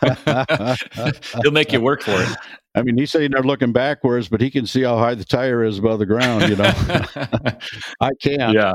he'll 1.42 1.52
make 1.52 1.72
you 1.72 1.80
work 1.80 2.02
for 2.02 2.20
it. 2.20 2.28
I 2.74 2.82
mean, 2.82 2.96
he 2.96 3.04
said 3.04 3.22
he's 3.22 3.30
never 3.30 3.46
looking 3.46 3.72
backwards, 3.72 4.28
but 4.28 4.40
he 4.40 4.48
can 4.48 4.64
see 4.64 4.82
how 4.82 4.96
high 4.96 5.16
the 5.16 5.24
tire 5.24 5.64
is 5.64 5.78
above 5.78 5.98
the 5.98 6.06
ground. 6.06 6.48
You 6.48 6.54
know, 6.54 6.72
I 8.00 8.10
can't. 8.22 8.52
Yeah. 8.54 8.74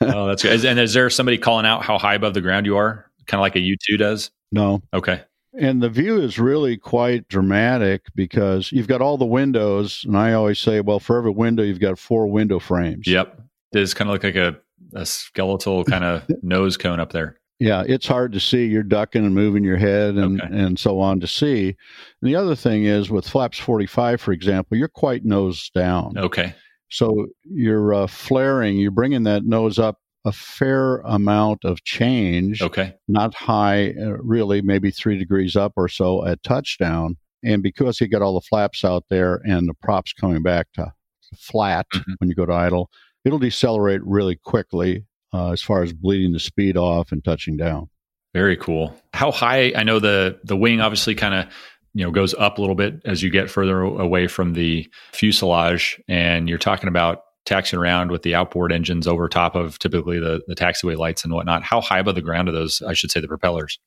Oh, 0.00 0.26
that's 0.26 0.42
good. 0.42 0.64
And 0.64 0.80
is 0.80 0.94
there 0.94 1.08
somebody 1.10 1.38
calling 1.38 1.64
out 1.64 1.84
how 1.84 1.96
high 1.96 2.14
above 2.14 2.34
the 2.34 2.40
ground 2.40 2.66
you 2.66 2.76
are, 2.76 3.08
kind 3.26 3.38
of 3.38 3.42
like 3.42 3.54
a 3.54 3.60
U 3.60 3.76
two 3.80 3.96
does? 3.96 4.32
No. 4.52 4.82
Okay. 4.92 5.22
And 5.58 5.82
the 5.82 5.88
view 5.88 6.20
is 6.20 6.38
really 6.38 6.76
quite 6.76 7.28
dramatic 7.28 8.02
because 8.14 8.70
you've 8.72 8.88
got 8.88 9.00
all 9.00 9.16
the 9.16 9.24
windows, 9.24 10.04
and 10.06 10.16
I 10.16 10.34
always 10.34 10.58
say, 10.58 10.80
well, 10.80 11.00
for 11.00 11.16
every 11.16 11.30
window, 11.30 11.62
you've 11.62 11.80
got 11.80 11.98
four 11.98 12.26
window 12.26 12.58
frames. 12.58 13.06
Yep. 13.06 13.40
Does 13.72 13.94
kind 13.94 14.10
of 14.10 14.14
look 14.14 14.24
like 14.24 14.36
a, 14.36 14.58
a 14.94 15.06
skeletal 15.06 15.84
kind 15.86 16.04
of 16.04 16.24
nose 16.42 16.76
cone 16.76 17.00
up 17.00 17.12
there 17.12 17.38
yeah, 17.58 17.84
it's 17.86 18.06
hard 18.06 18.32
to 18.32 18.40
see. 18.40 18.66
You're 18.66 18.82
ducking 18.82 19.24
and 19.24 19.34
moving 19.34 19.64
your 19.64 19.78
head 19.78 20.16
and, 20.16 20.40
okay. 20.40 20.54
and 20.54 20.78
so 20.78 21.00
on 21.00 21.20
to 21.20 21.26
see. 21.26 21.68
And 21.68 22.28
the 22.30 22.36
other 22.36 22.54
thing 22.54 22.84
is 22.84 23.10
with 23.10 23.26
flaps 23.26 23.58
45, 23.58 24.20
for 24.20 24.32
example, 24.32 24.76
you're 24.76 24.88
quite 24.88 25.24
nose 25.24 25.70
down. 25.74 26.18
Okay. 26.18 26.54
So 26.90 27.26
you're 27.44 27.94
uh, 27.94 28.06
flaring, 28.06 28.76
you're 28.76 28.90
bringing 28.90 29.22
that 29.24 29.44
nose 29.44 29.78
up 29.78 29.98
a 30.26 30.32
fair 30.32 30.96
amount 31.04 31.64
of 31.64 31.84
change. 31.84 32.60
Okay. 32.60 32.94
Not 33.06 33.32
high, 33.32 33.90
uh, 33.90 34.16
really, 34.18 34.60
maybe 34.60 34.90
three 34.90 35.16
degrees 35.16 35.54
up 35.54 35.72
or 35.76 35.88
so 35.88 36.26
at 36.26 36.42
touchdown. 36.42 37.16
And 37.44 37.62
because 37.62 37.98
he 37.98 38.08
got 38.08 38.22
all 38.22 38.34
the 38.34 38.40
flaps 38.40 38.84
out 38.84 39.04
there 39.08 39.40
and 39.46 39.68
the 39.68 39.74
props 39.74 40.12
coming 40.12 40.42
back 40.42 40.66
to 40.74 40.92
flat 41.38 41.86
mm-hmm. 41.94 42.12
when 42.18 42.28
you 42.28 42.34
go 42.34 42.44
to 42.44 42.52
idle, 42.52 42.90
it'll 43.24 43.38
decelerate 43.38 44.00
really 44.04 44.34
quickly 44.34 45.04
uh, 45.32 45.52
as 45.52 45.62
far 45.62 45.84
as 45.84 45.92
bleeding 45.92 46.32
the 46.32 46.40
speed 46.40 46.76
off 46.76 47.12
and 47.12 47.24
touching 47.24 47.56
down. 47.56 47.88
Very 48.34 48.56
cool. 48.56 48.94
How 49.14 49.30
high? 49.30 49.72
I 49.76 49.84
know 49.84 50.00
the 50.00 50.40
the 50.44 50.56
wing 50.56 50.80
obviously 50.80 51.14
kind 51.14 51.34
of 51.34 51.46
you 51.94 52.04
know 52.04 52.10
goes 52.10 52.34
up 52.34 52.58
a 52.58 52.60
little 52.60 52.74
bit 52.74 53.00
as 53.04 53.22
you 53.22 53.30
get 53.30 53.48
further 53.48 53.80
away 53.80 54.26
from 54.26 54.52
the 54.52 54.90
fuselage, 55.12 56.00
and 56.08 56.48
you're 56.48 56.58
talking 56.58 56.88
about 56.88 57.22
taxiing 57.46 57.80
around 57.80 58.10
with 58.10 58.22
the 58.22 58.34
outboard 58.34 58.72
engines 58.72 59.06
over 59.06 59.28
top 59.28 59.54
of 59.54 59.78
typically 59.78 60.18
the 60.18 60.42
the 60.46 60.54
taxiway 60.54 60.96
lights 60.96 61.24
and 61.24 61.32
whatnot. 61.32 61.62
How 61.62 61.80
high 61.80 62.00
above 62.00 62.14
the 62.16 62.22
ground 62.22 62.48
are 62.48 62.52
those? 62.52 62.82
I 62.82 62.92
should 62.92 63.10
say 63.10 63.20
the 63.20 63.28
propellers. 63.28 63.78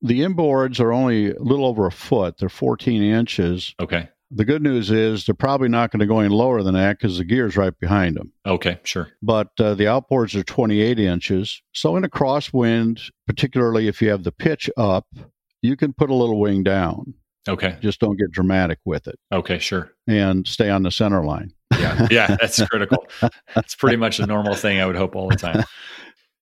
The 0.00 0.20
inboards 0.20 0.80
are 0.80 0.92
only 0.92 1.32
a 1.32 1.42
little 1.42 1.66
over 1.66 1.86
a 1.86 1.92
foot. 1.92 2.38
They're 2.38 2.48
14 2.48 3.02
inches. 3.02 3.74
Okay. 3.80 4.08
The 4.30 4.44
good 4.44 4.62
news 4.62 4.90
is 4.90 5.24
they're 5.24 5.34
probably 5.34 5.68
not 5.68 5.90
going 5.90 6.00
to 6.00 6.06
go 6.06 6.20
any 6.20 6.28
lower 6.28 6.62
than 6.62 6.74
that 6.74 6.98
because 6.98 7.16
the 7.18 7.24
gear's 7.24 7.56
right 7.56 7.76
behind 7.80 8.16
them. 8.16 8.32
Okay, 8.46 8.78
sure. 8.84 9.08
But 9.22 9.48
uh, 9.58 9.74
the 9.74 9.84
outboards 9.84 10.34
are 10.38 10.42
28 10.42 10.98
inches. 10.98 11.62
So 11.72 11.96
in 11.96 12.04
a 12.04 12.10
crosswind, 12.10 13.10
particularly 13.26 13.88
if 13.88 14.02
you 14.02 14.10
have 14.10 14.24
the 14.24 14.32
pitch 14.32 14.68
up, 14.76 15.06
you 15.62 15.76
can 15.76 15.94
put 15.94 16.10
a 16.10 16.14
little 16.14 16.38
wing 16.38 16.62
down. 16.62 17.14
Okay. 17.48 17.78
Just 17.80 18.00
don't 18.00 18.18
get 18.18 18.30
dramatic 18.30 18.78
with 18.84 19.08
it. 19.08 19.18
Okay, 19.32 19.58
sure. 19.58 19.92
And 20.06 20.46
stay 20.46 20.68
on 20.68 20.82
the 20.82 20.90
center 20.90 21.24
line. 21.24 21.54
Yeah, 21.78 22.06
yeah, 22.10 22.36
that's 22.40 22.62
critical. 22.66 23.06
That's 23.54 23.74
pretty 23.74 23.96
much 23.96 24.20
a 24.20 24.26
normal 24.26 24.54
thing 24.54 24.80
I 24.80 24.86
would 24.86 24.96
hope 24.96 25.16
all 25.16 25.28
the 25.28 25.36
time. 25.36 25.64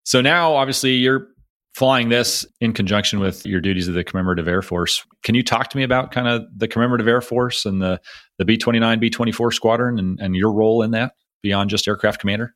So 0.04 0.20
now, 0.20 0.54
obviously, 0.54 0.94
you're 0.94 1.28
flying 1.76 2.08
this 2.08 2.46
in 2.62 2.72
conjunction 2.72 3.20
with 3.20 3.44
your 3.44 3.60
duties 3.60 3.86
of 3.86 3.92
the 3.92 4.02
commemorative 4.02 4.48
air 4.48 4.62
force. 4.62 5.04
Can 5.24 5.34
you 5.34 5.42
talk 5.42 5.68
to 5.68 5.76
me 5.76 5.82
about 5.82 6.10
kind 6.10 6.26
of 6.26 6.42
the 6.56 6.66
commemorative 6.66 7.06
air 7.06 7.20
force 7.20 7.66
and 7.66 7.82
the 7.82 8.00
the 8.38 8.46
b-29 8.46 8.98
b-24 8.98 9.52
squadron 9.52 9.98
and, 9.98 10.18
and 10.18 10.34
your 10.34 10.52
role 10.52 10.82
in 10.82 10.92
that 10.92 11.12
beyond 11.42 11.68
just 11.68 11.86
aircraft 11.86 12.18
commander? 12.18 12.54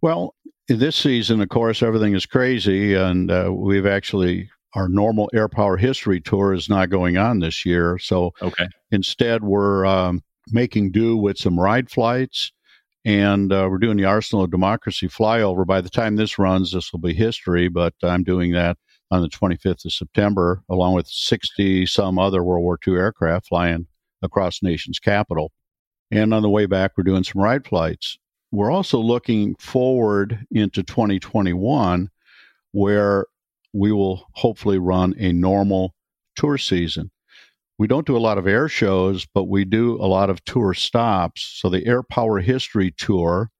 Well 0.00 0.34
this 0.68 0.96
season 0.96 1.42
of 1.42 1.50
course 1.50 1.82
everything 1.82 2.14
is 2.14 2.24
crazy 2.24 2.94
and 2.94 3.30
uh, 3.30 3.52
we've 3.54 3.84
actually 3.84 4.48
our 4.74 4.88
normal 4.88 5.28
air 5.34 5.48
power 5.48 5.76
history 5.76 6.20
tour 6.20 6.54
is 6.54 6.68
not 6.68 6.88
going 6.88 7.18
on 7.18 7.40
this 7.40 7.66
year. 7.66 7.98
So 7.98 8.32
okay. 8.40 8.68
instead 8.90 9.44
we're 9.44 9.84
um, 9.84 10.22
making 10.50 10.92
do 10.92 11.16
with 11.16 11.38
some 11.38 11.58
ride 11.58 11.90
flights 11.90 12.52
and 13.06 13.52
uh, 13.52 13.68
we're 13.70 13.78
doing 13.78 13.96
the 13.96 14.04
Arsenal 14.04 14.42
of 14.42 14.50
Democracy 14.50 15.06
flyover. 15.06 15.64
By 15.64 15.80
the 15.80 15.88
time 15.88 16.16
this 16.16 16.40
runs, 16.40 16.72
this 16.72 16.92
will 16.92 16.98
be 16.98 17.14
history, 17.14 17.68
but 17.68 17.94
I'm 18.02 18.24
doing 18.24 18.50
that 18.52 18.78
on 19.12 19.22
the 19.22 19.28
25th 19.28 19.84
of 19.84 19.92
September, 19.92 20.64
along 20.68 20.94
with 20.94 21.06
60 21.06 21.86
some 21.86 22.18
other 22.18 22.42
World 22.42 22.64
War 22.64 22.76
II 22.84 22.94
aircraft 22.94 23.46
flying 23.46 23.86
across 24.22 24.60
nation's 24.60 24.98
capital. 24.98 25.52
And 26.10 26.34
on 26.34 26.42
the 26.42 26.50
way 26.50 26.66
back, 26.66 26.92
we're 26.96 27.04
doing 27.04 27.22
some 27.22 27.40
ride 27.40 27.64
flights. 27.64 28.18
We're 28.50 28.72
also 28.72 28.98
looking 28.98 29.54
forward 29.54 30.44
into 30.50 30.82
2021, 30.82 32.10
where 32.72 33.26
we 33.72 33.92
will 33.92 34.26
hopefully 34.32 34.78
run 34.78 35.14
a 35.16 35.32
normal 35.32 35.94
tour 36.34 36.58
season 36.58 37.12
we 37.78 37.86
don't 37.86 38.06
do 38.06 38.16
a 38.16 38.18
lot 38.18 38.38
of 38.38 38.46
air 38.46 38.68
shows, 38.68 39.26
but 39.34 39.44
we 39.44 39.64
do 39.64 39.96
a 39.96 40.06
lot 40.06 40.30
of 40.30 40.44
tour 40.44 40.74
stops. 40.74 41.58
So 41.60 41.68
the 41.68 41.86
Air 41.86 42.02
Power 42.02 42.40
History 42.40 42.92
Tour 42.96 43.50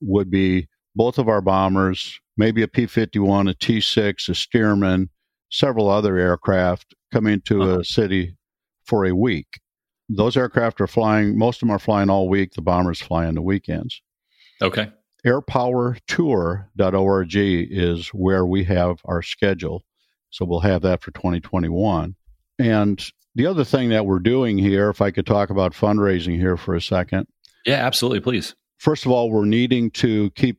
would 0.00 0.30
be 0.30 0.68
both 0.94 1.18
of 1.18 1.28
our 1.28 1.42
bombers, 1.42 2.18
maybe 2.36 2.62
a 2.62 2.68
P 2.68 2.86
51, 2.86 3.48
a 3.48 3.54
T 3.54 3.80
6, 3.80 4.28
a 4.28 4.32
Stearman, 4.32 5.08
several 5.50 5.88
other 5.88 6.16
aircraft 6.16 6.94
coming 7.12 7.40
to 7.42 7.62
uh-huh. 7.62 7.80
a 7.80 7.84
city 7.84 8.36
for 8.84 9.04
a 9.04 9.14
week. 9.14 9.60
Those 10.08 10.36
aircraft 10.36 10.80
are 10.80 10.86
flying, 10.86 11.36
most 11.36 11.56
of 11.56 11.68
them 11.68 11.74
are 11.74 11.78
flying 11.78 12.08
all 12.08 12.28
week. 12.28 12.54
The 12.54 12.62
bombers 12.62 13.00
fly 13.00 13.26
on 13.26 13.34
the 13.34 13.42
weekends. 13.42 14.00
Okay. 14.62 14.90
Airpowertour.org 15.26 17.36
is 17.36 18.08
where 18.08 18.46
we 18.46 18.64
have 18.64 19.00
our 19.04 19.20
schedule. 19.20 19.84
So 20.30 20.46
we'll 20.46 20.60
have 20.60 20.82
that 20.82 21.02
for 21.02 21.10
2021. 21.10 22.14
And 22.58 23.10
the 23.38 23.46
other 23.46 23.62
thing 23.62 23.88
that 23.90 24.04
we're 24.04 24.18
doing 24.18 24.58
here, 24.58 24.90
if 24.90 25.00
I 25.00 25.12
could 25.12 25.24
talk 25.24 25.50
about 25.50 25.72
fundraising 25.72 26.36
here 26.36 26.56
for 26.56 26.74
a 26.74 26.82
second. 26.82 27.28
Yeah, 27.64 27.86
absolutely. 27.86 28.18
Please. 28.18 28.56
First 28.78 29.06
of 29.06 29.12
all, 29.12 29.30
we're 29.30 29.44
needing 29.44 29.92
to 29.92 30.30
keep 30.32 30.58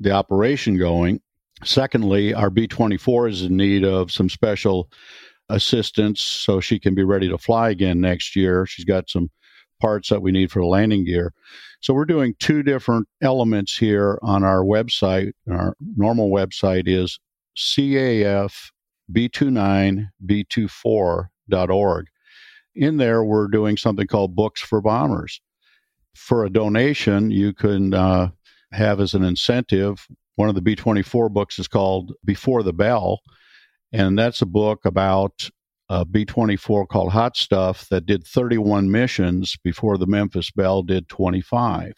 the 0.00 0.10
operation 0.10 0.76
going. 0.76 1.20
Secondly, 1.62 2.34
our 2.34 2.50
B 2.50 2.66
24 2.66 3.28
is 3.28 3.42
in 3.42 3.56
need 3.56 3.84
of 3.84 4.10
some 4.10 4.28
special 4.28 4.90
assistance 5.48 6.20
so 6.20 6.58
she 6.58 6.80
can 6.80 6.96
be 6.96 7.04
ready 7.04 7.28
to 7.28 7.38
fly 7.38 7.70
again 7.70 8.00
next 8.00 8.34
year. 8.34 8.66
She's 8.66 8.84
got 8.84 9.08
some 9.08 9.30
parts 9.80 10.08
that 10.08 10.20
we 10.20 10.32
need 10.32 10.50
for 10.50 10.60
the 10.60 10.66
landing 10.66 11.04
gear. 11.04 11.32
So 11.80 11.94
we're 11.94 12.04
doing 12.04 12.34
two 12.40 12.64
different 12.64 13.06
elements 13.22 13.78
here 13.78 14.18
on 14.22 14.42
our 14.42 14.64
website. 14.64 15.34
Our 15.48 15.76
normal 15.96 16.30
website 16.30 16.88
is 16.88 17.20
CAF 17.56 18.72
B29 19.12 20.08
B24. 21.50 22.04
In 22.74 22.96
there, 22.96 23.24
we're 23.24 23.48
doing 23.48 23.76
something 23.76 24.06
called 24.06 24.36
Books 24.36 24.60
for 24.60 24.80
Bombers. 24.80 25.40
For 26.14 26.44
a 26.44 26.50
donation, 26.50 27.30
you 27.30 27.52
can 27.52 27.94
uh, 27.94 28.30
have 28.72 29.00
as 29.00 29.14
an 29.14 29.24
incentive 29.24 30.06
one 30.38 30.48
of 30.48 30.54
the 30.54 30.62
B 30.62 30.76
24 30.76 31.30
books 31.30 31.58
is 31.58 31.66
called 31.66 32.12
Before 32.24 32.62
the 32.62 32.72
Belle. 32.72 33.18
And 33.92 34.16
that's 34.16 34.40
a 34.40 34.46
book 34.46 34.84
about 34.84 35.50
a 35.88 36.04
B 36.04 36.24
24 36.24 36.86
called 36.86 37.10
Hot 37.10 37.36
Stuff 37.36 37.88
that 37.88 38.06
did 38.06 38.24
31 38.24 38.88
missions 38.88 39.56
before 39.64 39.98
the 39.98 40.06
Memphis 40.06 40.52
Belle 40.52 40.84
did 40.84 41.08
25. 41.08 41.94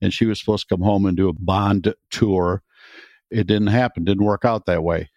And 0.00 0.14
she 0.14 0.24
was 0.24 0.38
supposed 0.38 0.68
to 0.68 0.76
come 0.76 0.84
home 0.84 1.04
and 1.04 1.16
do 1.16 1.28
a 1.28 1.32
bond 1.32 1.92
tour. 2.10 2.62
It 3.32 3.48
didn't 3.48 3.68
happen, 3.68 4.04
didn't 4.04 4.24
work 4.24 4.44
out 4.44 4.66
that 4.66 4.84
way. 4.84 5.10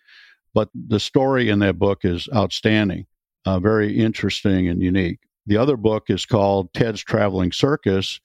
But 0.55 0.69
the 0.73 0.99
story 0.99 1.49
in 1.49 1.59
that 1.59 1.77
book 1.77 2.05
is 2.05 2.27
outstanding 2.33 3.05
uh, 3.45 3.59
very 3.59 3.97
interesting 3.97 4.67
and 4.67 4.81
unique. 4.81 5.19
The 5.45 5.57
other 5.57 5.77
book 5.77 6.09
is 6.09 6.25
called 6.25 6.73
Ted's 6.73 7.03
Traveling 7.03 7.51
Circus. 7.51 8.19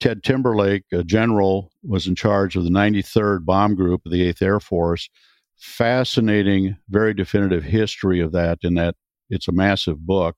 Ted 0.00 0.22
Timberlake, 0.22 0.84
a 0.92 1.02
general, 1.02 1.72
was 1.82 2.06
in 2.06 2.14
charge 2.14 2.54
of 2.54 2.62
the 2.62 2.70
93rd 2.70 3.44
Bomb 3.44 3.74
Group 3.74 4.06
of 4.06 4.12
the 4.12 4.32
8th 4.32 4.42
Air 4.42 4.60
Force. 4.60 5.10
Fascinating, 5.56 6.76
very 6.88 7.12
definitive 7.14 7.64
history 7.64 8.20
of 8.20 8.30
that, 8.30 8.58
in 8.62 8.74
that 8.74 8.94
it's 9.28 9.48
a 9.48 9.52
massive 9.52 10.06
book. 10.06 10.36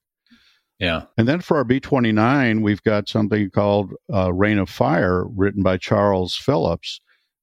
Yeah. 0.79 1.03
And 1.19 1.29
then 1.29 1.43
for 1.43 1.59
our 1.59 1.65
B 1.65 1.79
29, 1.79 2.63
we've 2.63 2.83
got 2.83 3.09
something 3.09 3.51
called 3.51 3.93
uh, 4.13 4.33
Rain 4.33 4.59
of 4.59 4.71
Fire, 4.71 5.27
written 5.27 5.63
by 5.63 5.77
Charles 5.77 6.35
Phillips. 6.35 7.03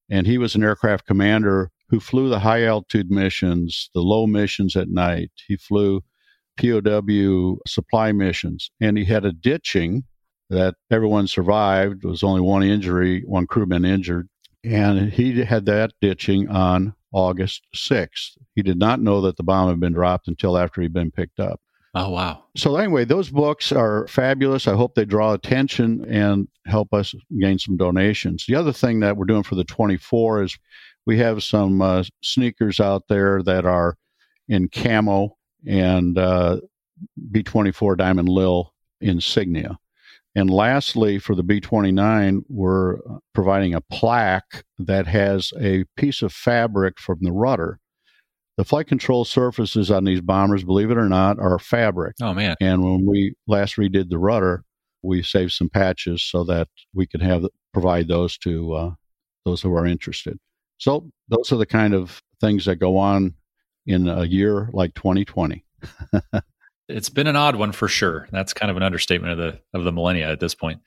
And 0.09 0.25
he 0.25 0.39
was 0.39 0.55
an 0.55 0.63
aircraft 0.63 1.05
commander 1.05 1.69
who 1.89 1.99
flew 1.99 2.29
the 2.29 2.39
high 2.39 2.63
altitude 2.63 3.11
missions, 3.11 3.91
the 3.93 4.01
low 4.01 4.25
missions 4.25 4.75
at 4.75 4.89
night. 4.89 5.31
He 5.47 5.55
flew 5.55 6.01
POW 6.57 7.59
supply 7.67 8.11
missions. 8.11 8.71
And 8.81 8.97
he 8.97 9.05
had 9.05 9.25
a 9.25 9.31
ditching 9.31 10.03
that 10.49 10.75
everyone 10.91 11.27
survived. 11.27 12.01
There 12.01 12.09
was 12.09 12.23
only 12.23 12.41
one 12.41 12.63
injury, 12.63 13.23
one 13.25 13.47
crewman 13.47 13.85
injured. 13.85 14.29
And 14.63 15.11
he 15.11 15.43
had 15.43 15.65
that 15.65 15.93
ditching 16.01 16.49
on 16.49 16.93
August 17.11 17.63
6th. 17.75 18.37
He 18.55 18.61
did 18.61 18.77
not 18.77 19.01
know 19.01 19.21
that 19.21 19.37
the 19.37 19.43
bomb 19.43 19.69
had 19.69 19.79
been 19.79 19.93
dropped 19.93 20.27
until 20.27 20.57
after 20.57 20.81
he'd 20.81 20.93
been 20.93 21.11
picked 21.11 21.39
up. 21.39 21.61
Oh, 21.95 22.09
wow. 22.09 22.43
So, 22.55 22.75
anyway, 22.75 23.05
those 23.05 23.29
books 23.29 23.71
are 23.71 24.07
fabulous. 24.07 24.67
I 24.67 24.75
hope 24.75 24.93
they 24.93 25.05
draw 25.05 25.33
attention 25.33 26.05
and 26.05 26.47
help 26.65 26.93
us 26.93 27.15
gain 27.39 27.57
some 27.57 27.77
donations. 27.77 28.45
The 28.47 28.55
other 28.55 28.73
thing 28.73 28.99
that 28.99 29.17
we're 29.17 29.25
doing 29.25 29.43
for 29.43 29.55
the 29.55 29.63
24 29.63 30.43
is 30.43 30.59
we 31.05 31.17
have 31.17 31.43
some 31.43 31.81
uh, 31.81 32.03
sneakers 32.21 32.79
out 32.79 33.07
there 33.07 33.41
that 33.43 33.65
are 33.65 33.95
in 34.47 34.69
camo 34.69 35.36
and 35.65 36.17
uh, 36.17 36.59
B24 37.31 37.97
Diamond 37.97 38.29
Lil 38.29 38.73
insignia. 39.01 39.77
And 40.35 40.49
lastly, 40.51 41.17
for 41.17 41.33
the 41.33 41.43
B29, 41.43 42.43
we're 42.47 42.97
providing 43.33 43.73
a 43.73 43.81
plaque 43.81 44.63
that 44.77 45.07
has 45.07 45.51
a 45.59 45.85
piece 45.95 46.21
of 46.21 46.31
fabric 46.31 46.99
from 46.99 47.17
the 47.21 47.31
rudder. 47.31 47.79
The 48.57 48.65
flight 48.65 48.87
control 48.87 49.25
surfaces 49.25 49.89
on 49.89 50.03
these 50.03 50.21
bombers, 50.21 50.63
believe 50.63 50.91
it 50.91 50.97
or 50.97 51.09
not, 51.09 51.39
are 51.39 51.57
fabric. 51.57 52.15
Oh, 52.21 52.33
man. 52.33 52.55
And 52.61 52.83
when 52.83 53.05
we 53.05 53.33
last 53.47 53.77
redid 53.77 54.09
the 54.09 54.19
rudder, 54.19 54.63
we 55.01 55.23
saved 55.23 55.53
some 55.53 55.69
patches 55.69 56.23
so 56.23 56.43
that 56.43 56.67
we 56.93 57.07
could 57.07 57.21
have 57.21 57.45
provide 57.73 58.07
those 58.07 58.37
to 58.39 58.73
uh, 58.73 58.91
those 59.45 59.61
who 59.61 59.73
are 59.75 59.85
interested. 59.85 60.37
So 60.77 61.09
those 61.29 61.51
are 61.51 61.57
the 61.57 61.65
kind 61.65 61.93
of 61.93 62.21
things 62.39 62.65
that 62.65 62.75
go 62.75 62.97
on 62.97 63.35
in 63.87 64.07
a 64.07 64.25
year 64.25 64.69
like 64.73 64.93
2020. 64.93 65.65
it's 66.89 67.09
been 67.09 67.27
an 67.27 67.35
odd 67.35 67.55
one 67.55 67.71
for 67.71 67.87
sure. 67.87 68.27
That's 68.31 68.53
kind 68.53 68.69
of 68.69 68.77
an 68.77 68.83
understatement 68.83 69.33
of 69.33 69.37
the 69.37 69.59
of 69.77 69.83
the 69.83 69.91
millennia 69.91 70.29
at 70.31 70.39
this 70.39 70.53
point. 70.53 70.81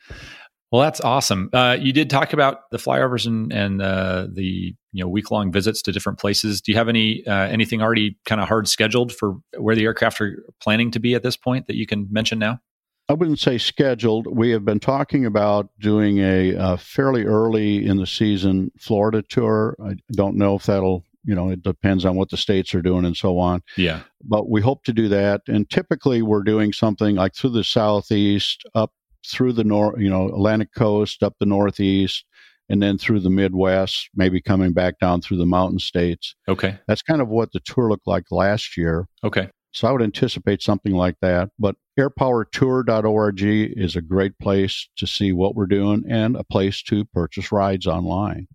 Well, 0.70 0.82
that's 0.82 1.00
awesome. 1.00 1.50
Uh, 1.52 1.76
you 1.80 1.92
did 1.92 2.10
talk 2.10 2.32
about 2.32 2.70
the 2.70 2.78
flyovers 2.78 3.26
and 3.26 3.52
and 3.52 3.82
uh, 3.82 4.28
the 4.32 4.74
you 4.92 5.04
know 5.04 5.08
week 5.08 5.30
long 5.30 5.50
visits 5.50 5.82
to 5.82 5.92
different 5.92 6.18
places. 6.18 6.60
Do 6.60 6.70
you 6.70 6.78
have 6.78 6.88
any 6.88 7.26
uh, 7.26 7.48
anything 7.48 7.82
already 7.82 8.18
kind 8.24 8.40
of 8.40 8.46
hard 8.46 8.68
scheduled 8.68 9.12
for 9.12 9.36
where 9.58 9.74
the 9.74 9.84
aircraft 9.84 10.20
are 10.20 10.44
planning 10.62 10.90
to 10.92 11.00
be 11.00 11.14
at 11.14 11.22
this 11.22 11.36
point 11.36 11.66
that 11.66 11.76
you 11.76 11.86
can 11.86 12.06
mention 12.10 12.38
now? 12.38 12.60
I 13.08 13.14
wouldn't 13.14 13.40
say 13.40 13.58
scheduled. 13.58 14.28
We 14.28 14.50
have 14.50 14.64
been 14.64 14.78
talking 14.78 15.26
about 15.26 15.70
doing 15.80 16.18
a, 16.18 16.54
a 16.54 16.76
fairly 16.76 17.24
early 17.24 17.84
in 17.84 17.96
the 17.96 18.06
season 18.06 18.70
Florida 18.78 19.20
tour. 19.22 19.76
I 19.84 19.96
don't 20.12 20.36
know 20.36 20.54
if 20.54 20.66
that'll 20.66 21.04
you 21.24 21.34
know 21.34 21.50
it 21.50 21.62
depends 21.62 22.04
on 22.04 22.16
what 22.16 22.30
the 22.30 22.36
states 22.36 22.74
are 22.74 22.82
doing 22.82 23.04
and 23.04 23.16
so 23.16 23.38
on. 23.38 23.62
Yeah. 23.76 24.00
But 24.22 24.48
we 24.48 24.60
hope 24.60 24.84
to 24.84 24.92
do 24.92 25.08
that. 25.08 25.42
And 25.48 25.68
typically 25.68 26.22
we're 26.22 26.42
doing 26.42 26.72
something 26.72 27.16
like 27.16 27.34
through 27.34 27.50
the 27.50 27.64
southeast 27.64 28.64
up 28.74 28.92
through 29.26 29.52
the 29.52 29.64
north 29.64 30.00
you 30.00 30.08
know 30.08 30.28
atlantic 30.28 30.74
coast 30.74 31.22
up 31.22 31.34
the 31.38 31.46
northeast 31.46 32.24
and 32.70 32.82
then 32.82 32.96
through 32.96 33.20
the 33.20 33.30
midwest 33.30 34.08
maybe 34.14 34.40
coming 34.40 34.72
back 34.72 34.98
down 34.98 35.20
through 35.20 35.36
the 35.36 35.46
mountain 35.46 35.78
states. 35.78 36.34
Okay. 36.48 36.78
That's 36.86 37.02
kind 37.02 37.20
of 37.20 37.28
what 37.28 37.52
the 37.52 37.60
tour 37.60 37.88
looked 37.88 38.06
like 38.06 38.24
last 38.30 38.76
year. 38.76 39.06
Okay. 39.24 39.50
So 39.72 39.86
i 39.86 39.92
would 39.92 40.02
anticipate 40.02 40.62
something 40.62 40.92
like 40.92 41.16
that. 41.20 41.50
But 41.58 41.76
airpowertour.org 41.98 43.42
is 43.42 43.94
a 43.94 44.02
great 44.02 44.38
place 44.38 44.88
to 44.96 45.06
see 45.06 45.32
what 45.32 45.54
we're 45.54 45.66
doing 45.66 46.04
and 46.08 46.34
a 46.36 46.44
place 46.44 46.82
to 46.84 47.04
purchase 47.04 47.52
rides 47.52 47.86
online 47.86 48.48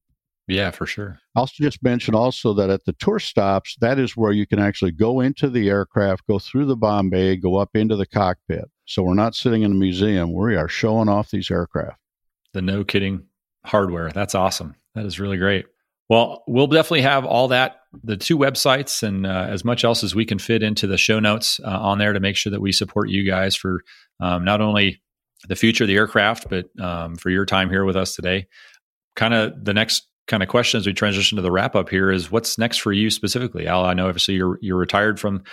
yeah, 0.48 0.72
for 0.72 0.86
sure. 0.86 1.20
I'll 1.36 1.48
just 1.48 1.84
mention 1.84 2.14
also 2.14 2.54
that 2.54 2.70
at 2.70 2.86
the 2.86 2.94
tour 2.94 3.20
stops, 3.20 3.76
that 3.82 3.98
is 3.98 4.16
where 4.16 4.32
you 4.32 4.46
can 4.46 4.60
actually 4.60 4.92
go 4.92 5.20
into 5.20 5.50
the 5.50 5.70
aircraft, 5.70 6.28
go 6.28 6.38
through 6.38 6.66
the 6.66 6.76
bomb 6.76 7.10
bay, 7.10 7.36
go 7.36 7.56
up 7.58 7.76
into 7.76 7.96
the 7.96 8.06
cockpit. 8.06 8.66
So 8.86 9.02
we're 9.02 9.16
not 9.16 9.34
sitting 9.34 9.64
in 9.64 9.72
a 9.72 9.76
museum. 9.76 10.34
We 10.34 10.56
are 10.56 10.68
showing 10.68 11.10
off 11.10 11.32
these 11.32 11.50
aircraft. 11.50 12.00
The 12.54 12.62
no 12.62 12.84
kidding 12.84 13.26
hardware. 13.66 14.12
That's 14.12 14.36
awesome. 14.36 14.76
That 14.94 15.06
is 15.06 15.20
really 15.20 15.38
great. 15.38 15.66
Well, 16.08 16.44
we'll 16.48 16.68
definitely 16.68 17.02
have 17.02 17.26
all 17.26 17.48
that, 17.48 17.78
the 18.04 18.16
two 18.16 18.38
websites, 18.38 19.02
and 19.02 19.26
uh, 19.26 19.48
as 19.50 19.66
much 19.66 19.84
else 19.84 20.04
as 20.04 20.14
we 20.14 20.24
can 20.24 20.38
fit 20.38 20.62
into 20.62 20.86
the 20.86 21.00
show 21.00 21.20
notes 21.20 21.60
uh, 21.66 21.80
on 21.80 21.98
there 21.98 22.14
to 22.14 22.20
make 22.20 22.36
sure 22.36 22.52
that 22.52 22.62
we 22.62 22.72
support 22.72 23.10
you 23.10 23.26
guys 23.26 23.56
for 23.56 23.82
um, 24.20 24.46
not 24.46 24.62
only 24.62 25.02
the 25.48 25.56
future 25.56 25.86
of 25.86 25.88
the 25.88 25.96
aircraft, 25.96 26.48
but 26.48 26.68
um, 26.80 27.16
for 27.16 27.32
your 27.32 27.46
time 27.46 27.72
here 27.72 27.86
with 27.86 27.96
us 27.96 28.16
today. 28.16 28.46
Kind 29.16 29.34
of 29.34 29.66
the 29.66 29.74
next 29.74 30.08
kind 30.28 30.44
of 30.44 30.50
question 30.50 30.80
as 30.80 30.88
we 30.88 30.94
transition 30.94 31.36
to 31.36 31.42
the 31.42 31.52
wrap 31.52 31.76
up 31.76 31.90
here 31.90 32.12
is 32.12 32.32
what's 32.32 32.58
next 32.58 32.78
for 32.78 32.92
you 32.92 33.10
specifically? 33.10 33.68
Al 33.68 33.86
i 33.86 33.94
know 33.94 34.08
obviously 34.08 34.36
you're 34.36 34.58
you're 34.62 34.78
retired 34.78 35.20
from 35.20 35.44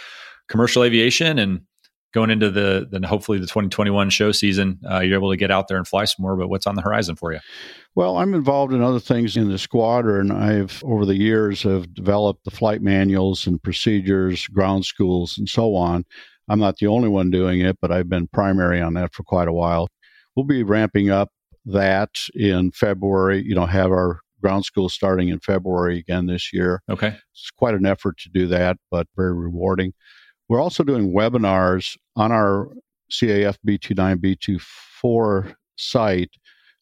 commercial 0.49 0.85
aviation 0.85 1.39
and 1.39 1.61
going 2.12 2.31
into 2.31 2.51
the 2.51 2.87
then 2.91 3.03
hopefully 3.03 3.39
the 3.39 3.47
2021 3.47 4.11
show 4.11 4.33
season 4.33 4.79
uh, 4.91 5.01
you're 5.01 5.16
able 5.16 5.31
to 5.31 5.37
get 5.37 5.51
out 5.51 5.68
there 5.68 5.79
and 5.79 5.89
fly 5.89 6.05
some 6.05 6.23
more 6.23 6.37
but 6.37 6.49
what's 6.49 6.66
on 6.66 6.75
the 6.75 6.83
horizon 6.83 7.16
for 7.16 7.33
you? 7.33 7.41
Well 7.95 8.16
i'm 8.16 8.35
involved 8.35 8.73
in 8.73 8.83
other 8.83 9.01
things 9.01 9.37
in 9.37 9.51
the 9.51 9.59
squadron 9.59 10.31
i've 10.31 10.83
over 10.85 11.05
the 11.05 11.16
years 11.16 11.62
have 11.62 11.93
developed 11.95 12.45
the 12.45 12.51
flight 12.51 12.83
manuals 12.83 13.47
and 13.47 13.62
procedures 13.62 14.47
ground 14.49 14.85
schools 14.85 15.37
and 15.39 15.49
so 15.49 15.75
on. 15.75 16.05
I'm 16.49 16.59
not 16.59 16.79
the 16.79 16.89
only 16.89 17.09
one 17.09 17.31
doing 17.31 17.61
it 17.61 17.79
but 17.81 17.93
i've 17.93 18.09
been 18.09 18.29
primary 18.29 18.81
on 18.81 18.95
that 18.95 19.14
for 19.14 19.23
quite 19.23 19.49
a 19.49 19.53
while. 19.53 19.89
We'll 20.35 20.47
be 20.47 20.62
ramping 20.62 21.11
up 21.11 21.29
that 21.64 22.11
in 22.35 22.73
february 22.73 23.41
you 23.47 23.55
know 23.55 23.66
have 23.66 23.93
our 23.93 24.22
ground 24.43 24.64
school 24.64 24.88
starting 24.88 25.28
in 25.28 25.40
February 25.40 25.99
again 25.99 26.26
this 26.26 26.53
year. 26.53 26.82
Okay. 26.90 27.16
It's 27.32 27.51
quite 27.51 27.74
an 27.74 27.86
effort 27.86 28.18
to 28.18 28.28
do 28.28 28.47
that, 28.49 28.76
but 28.90 29.07
very 29.16 29.32
rewarding. 29.34 29.95
We're 30.49 30.61
also 30.61 30.84
doing 30.84 31.14
webinars 31.14 31.97
on 32.16 32.32
our 32.32 32.68
CAF 33.11 33.57
B29 33.66 34.61
B24 35.16 35.55
site. 35.76 36.30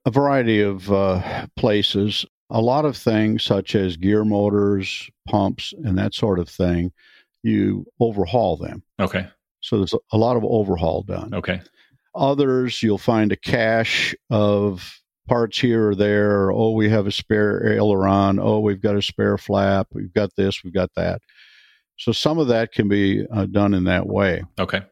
A 0.04 0.10
variety 0.10 0.60
of 0.60 0.90
uh, 0.92 1.46
places. 1.56 2.24
A 2.50 2.60
lot 2.60 2.84
of 2.84 2.96
things, 2.96 3.42
such 3.42 3.74
as 3.74 3.96
gear 3.96 4.24
motors, 4.24 5.08
pumps, 5.26 5.72
and 5.84 5.96
that 5.98 6.14
sort 6.14 6.38
of 6.38 6.48
thing, 6.48 6.92
you 7.42 7.86
overhaul 7.98 8.56
them. 8.56 8.82
Okay. 9.00 9.26
So 9.60 9.78
there's 9.78 9.94
a 10.12 10.18
lot 10.18 10.36
of 10.36 10.44
overhaul 10.44 11.02
done. 11.02 11.32
Okay. 11.34 11.62
Others, 12.14 12.82
you'll 12.82 12.98
find 12.98 13.32
a 13.32 13.36
cache 13.36 14.14
of 14.28 15.01
parts 15.28 15.58
here 15.58 15.90
or 15.90 15.94
there. 15.94 16.50
oh, 16.50 16.70
we 16.72 16.88
have 16.88 17.06
a 17.06 17.12
spare 17.12 17.72
aileron. 17.72 18.38
Oh, 18.40 18.60
we've 18.60 18.80
got 18.80 18.96
a 18.96 19.02
spare 19.02 19.38
flap. 19.38 19.88
We've 19.92 20.12
got 20.12 20.30
this. 20.36 20.62
We've 20.64 20.74
got 20.74 20.90
that. 20.96 21.20
So 21.98 22.12
some 22.12 22.38
of 22.38 22.48
that 22.48 22.72
can 22.72 22.88
be 22.88 23.26
uh, 23.32 23.46
done 23.46 23.74
in 23.74 23.84
that 23.84 24.06
way. 24.06 24.44
Okay. 24.58 24.82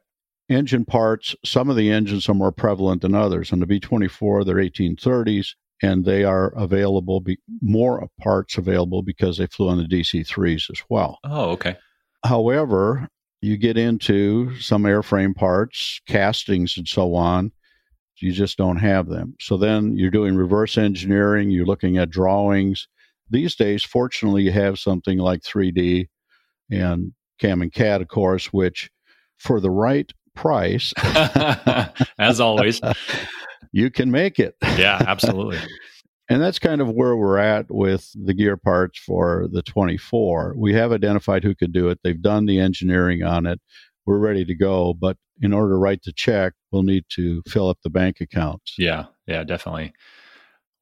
Engine 0.49 0.85
parts, 0.85 1.35
some 1.45 1.71
of 1.71 1.77
the 1.77 1.91
engines 1.91 2.29
are 2.29 2.35
more 2.35 2.53
prevalent 2.53 3.03
than 3.03 3.15
others. 3.15 3.53
On 3.53 3.61
the 3.61 3.67
B 3.67 3.79
24, 3.81 4.45
they're 4.45 4.57
1830s, 4.57 5.55
and 5.83 6.05
they 6.05 6.25
are 6.25 6.53
available, 6.57 7.21
be, 7.21 7.39
more 7.61 8.09
parts 8.21 8.59
available 8.59 9.03
because 9.03 9.39
they 9.39 9.47
flew 9.47 9.69
on 9.69 9.79
the 9.79 9.85
DC 9.85 10.27
3s 10.27 10.71
as 10.71 10.83
well. 10.89 11.19
Oh, 11.25 11.51
okay. 11.51 11.77
However, 12.25 13.09
you 13.41 13.57
get 13.57 13.79
into 13.79 14.57
some 14.59 14.83
airframe 14.83 15.35
parts, 15.35 16.01
castings, 16.07 16.77
and 16.77 16.87
so 16.87 17.15
on 17.15 17.53
you 18.23 18.33
just 18.33 18.57
don't 18.59 18.79
have 18.79 19.09
them. 19.09 19.35
So 19.41 19.57
then 19.57 19.97
you're 19.97 20.11
doing 20.11 20.37
reverse 20.37 20.79
engineering, 20.79 21.51
you're 21.51 21.67
looking 21.67 21.99
at 21.99 22.11
drawings. 22.11 22.89
These 23.31 23.55
days, 23.55 23.85
fortunately, 23.85 24.43
you 24.43 24.53
have 24.53 24.79
something 24.79 25.19
like 25.19 25.43
3D 25.43 26.09
and 26.71 27.13
Cam 27.39 27.63
and 27.63 27.73
CAD, 27.73 28.03
of 28.03 28.09
course, 28.09 28.47
which 28.47 28.91
for 29.39 29.61
the 29.61 29.71
right 29.71 30.11
price, 30.35 30.93
as 32.19 32.41
always, 32.41 32.81
you 33.73 33.91
can 33.91 34.11
make 34.11 34.39
it. 34.39 34.55
Yeah, 34.63 35.03
absolutely. 35.07 35.59
and 36.29 36.41
that's 36.41 36.59
kind 36.59 36.81
of 36.81 36.91
where 36.91 37.17
we're 37.17 37.39
at 37.39 37.67
with 37.71 38.11
the 38.15 38.35
gear 38.35 38.57
parts 38.57 38.99
for 38.99 39.49
the 39.51 39.63
24. 39.63 40.55
We 40.57 40.75
have 40.75 40.93
identified 40.93 41.43
who 41.43 41.55
could 41.55 41.73
do 41.73 41.89
it. 41.89 41.99
They've 42.03 42.21
done 42.21 42.47
the 42.47 42.61
engineering 42.61 43.23
on 43.23 43.47
it. 43.47 43.61
We're 44.07 44.19
ready 44.19 44.45
to 44.45 44.55
go. 44.55 44.95
But 44.95 45.17
in 45.41 45.53
order 45.53 45.75
to 45.75 45.77
write 45.77 46.03
the 46.05 46.13
check, 46.13 46.53
we'll 46.71 46.83
need 46.83 47.05
to 47.11 47.43
fill 47.49 47.69
up 47.69 47.79
the 47.83 47.91
bank 47.91 48.21
accounts. 48.21 48.75
Yeah, 48.79 49.07
yeah, 49.27 49.45
definitely. 49.45 49.93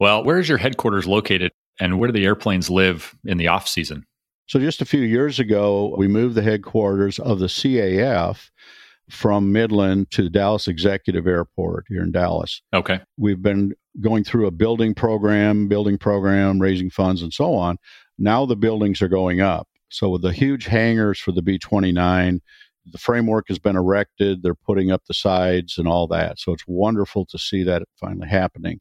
Well, 0.01 0.23
where 0.25 0.39
is 0.39 0.49
your 0.49 0.59
headquarters 0.59 1.07
located 1.07 1.53
and 1.81 1.99
where 1.99 2.09
do 2.09 2.13
the 2.13 2.25
airplanes 2.25 2.71
live 2.71 3.15
in 3.25 3.39
the 3.39 3.49
off 3.49 3.69
season? 3.69 4.05
So, 4.47 4.59
just 4.59 4.81
a 4.81 4.87
few 4.87 5.01
years 5.01 5.39
ago, 5.39 5.95
we 5.99 6.09
moved 6.09 6.35
the 6.35 6.43
headquarters 6.43 7.19
of 7.19 7.39
the 7.39 7.47
CAF 7.49 8.51
from 9.11 9.53
Midland 9.53 10.11
to 10.13 10.31
Dallas 10.31 10.69
Executive 10.69 11.27
Airport 11.27 11.85
here 11.89 12.03
in 12.03 12.13
Dallas. 12.13 12.63
Okay. 12.75 13.01
We've 13.17 13.43
been 13.43 13.75
going 14.01 14.25
through 14.25 14.47
a 14.47 14.51
building 14.51 14.95
program, 14.95 15.69
building 15.69 15.99
program, 15.99 16.61
raising 16.61 16.91
funds, 16.91 17.23
and 17.23 17.33
so 17.33 17.55
on. 17.55 17.77
Now 18.19 18.47
the 18.47 18.57
buildings 18.57 19.03
are 19.03 19.09
going 19.09 19.41
up. 19.41 19.69
So, 19.91 20.09
with 20.11 20.23
the 20.23 20.33
huge 20.33 20.67
hangars 20.67 21.19
for 21.19 21.33
the 21.33 21.43
B 21.43 21.59
29, 21.59 22.41
the 22.93 22.99
framework 22.99 23.47
has 23.49 23.59
been 23.59 23.77
erected. 23.77 24.43
They're 24.43 24.55
putting 24.55 24.91
up 24.91 25.03
the 25.07 25.15
sides 25.15 25.79
and 25.79 25.89
all 25.89 26.07
that. 26.09 26.39
So, 26.39 26.53
it's 26.53 26.65
wonderful 26.67 27.27
to 27.27 27.39
see 27.39 27.63
that 27.65 27.83
finally 28.01 28.29
happening. 28.29 28.81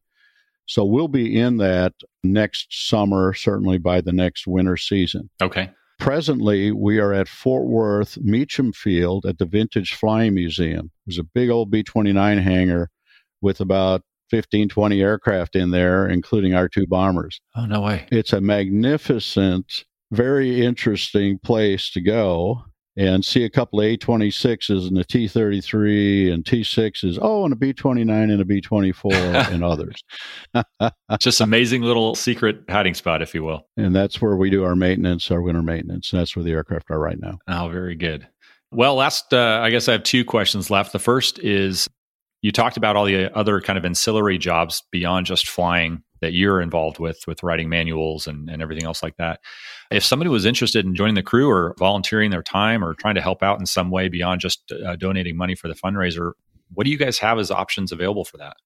So, 0.65 0.83
we'll 0.85 1.07
be 1.07 1.39
in 1.39 1.57
that 1.57 1.93
next 2.23 2.89
summer, 2.89 3.33
certainly 3.33 3.77
by 3.77 4.01
the 4.01 4.13
next 4.13 4.47
winter 4.47 4.77
season. 4.77 5.29
Okay. 5.41 5.71
Presently, 5.99 6.71
we 6.71 6.99
are 6.99 7.11
at 7.11 7.27
Fort 7.27 7.65
Worth 7.65 8.17
Meacham 8.19 8.71
Field 8.71 9.25
at 9.25 9.39
the 9.39 9.45
Vintage 9.45 9.95
Flying 9.95 10.35
Museum. 10.35 10.91
There's 11.05 11.17
a 11.17 11.23
big 11.23 11.49
old 11.49 11.71
B 11.71 11.81
29 11.81 12.37
hangar 12.37 12.91
with 13.41 13.59
about 13.59 14.03
15, 14.29 14.69
20 14.69 15.01
aircraft 15.01 15.55
in 15.55 15.71
there, 15.71 16.07
including 16.07 16.53
our 16.53 16.67
two 16.67 16.85
bombers. 16.85 17.41
Oh, 17.55 17.65
no 17.65 17.81
way. 17.81 18.07
It's 18.11 18.33
a 18.33 18.41
magnificent, 18.41 19.85
very 20.11 20.63
interesting 20.63 21.39
place 21.39 21.89
to 21.91 22.01
go 22.01 22.65
and 22.97 23.23
see 23.23 23.43
a 23.43 23.49
couple 23.49 23.79
of 23.79 23.85
A26s 23.85 24.87
and 24.87 24.97
a 24.97 25.03
T33 25.03 26.33
and 26.33 26.43
T6s. 26.43 27.19
Oh, 27.21 27.45
and 27.45 27.53
a 27.53 27.55
B29 27.55 28.09
and 28.09 28.41
a 28.41 28.43
B24 28.43 29.51
and 29.51 29.63
others. 29.63 30.03
Just 31.19 31.39
amazing 31.39 31.83
little 31.83 32.15
secret 32.15 32.63
hiding 32.67 32.95
spot, 32.95 33.21
if 33.21 33.35
you 33.35 33.43
will. 33.43 33.67
And 33.77 33.95
that's 33.95 34.19
where 34.19 34.35
we 34.35 34.49
do 34.49 34.63
our 34.63 34.75
maintenance, 34.75 35.29
our 35.29 35.41
winter 35.41 35.61
maintenance. 35.61 36.11
And 36.11 36.19
that's 36.19 36.35
where 36.35 36.43
the 36.43 36.51
aircraft 36.51 36.89
are 36.89 36.99
right 36.99 37.19
now. 37.19 37.37
Oh, 37.47 37.69
very 37.69 37.95
good. 37.95 38.27
Well, 38.71 38.95
last, 38.95 39.31
uh, 39.31 39.59
I 39.61 39.69
guess 39.69 39.87
I 39.87 39.91
have 39.93 40.03
two 40.03 40.25
questions 40.25 40.71
left. 40.71 40.91
The 40.91 40.99
first 40.99 41.39
is 41.39 41.87
you 42.41 42.51
talked 42.51 42.77
about 42.77 42.95
all 42.95 43.05
the 43.05 43.35
other 43.37 43.61
kind 43.61 43.77
of 43.77 43.85
ancillary 43.85 44.39
jobs 44.39 44.83
beyond 44.91 45.27
just 45.27 45.47
flying 45.47 46.03
that 46.21 46.33
you're 46.33 46.61
involved 46.61 46.99
with 46.99 47.19
with 47.27 47.43
writing 47.43 47.69
manuals 47.69 48.27
and, 48.27 48.49
and 48.49 48.61
everything 48.61 48.85
else 48.85 49.03
like 49.03 49.17
that. 49.17 49.39
If 49.91 50.03
somebody 50.03 50.29
was 50.29 50.45
interested 50.45 50.85
in 50.85 50.95
joining 50.95 51.15
the 51.15 51.23
crew 51.23 51.49
or 51.49 51.75
volunteering 51.77 52.31
their 52.31 52.43
time 52.43 52.83
or 52.83 52.93
trying 52.93 53.15
to 53.15 53.21
help 53.21 53.43
out 53.43 53.59
in 53.59 53.65
some 53.65 53.89
way 53.89 54.09
beyond 54.09 54.41
just 54.41 54.71
uh, 54.71 54.95
donating 54.95 55.37
money 55.37 55.55
for 55.55 55.67
the 55.67 55.75
fundraiser 55.75 56.33
what 56.73 56.85
do 56.85 56.91
you 56.91 56.97
guys 56.97 57.19
have 57.19 57.39
as 57.39 57.51
options 57.51 57.91
available 57.91 58.25
for 58.25 58.37
that? 58.37 58.57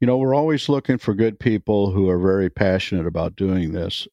You 0.00 0.06
know 0.06 0.18
we're 0.18 0.34
always 0.34 0.68
looking 0.68 0.98
for 0.98 1.14
good 1.14 1.38
people 1.38 1.90
who 1.90 2.08
are 2.08 2.18
very 2.18 2.50
passionate 2.50 3.06
about 3.06 3.36
doing 3.36 3.72
this. 3.72 4.06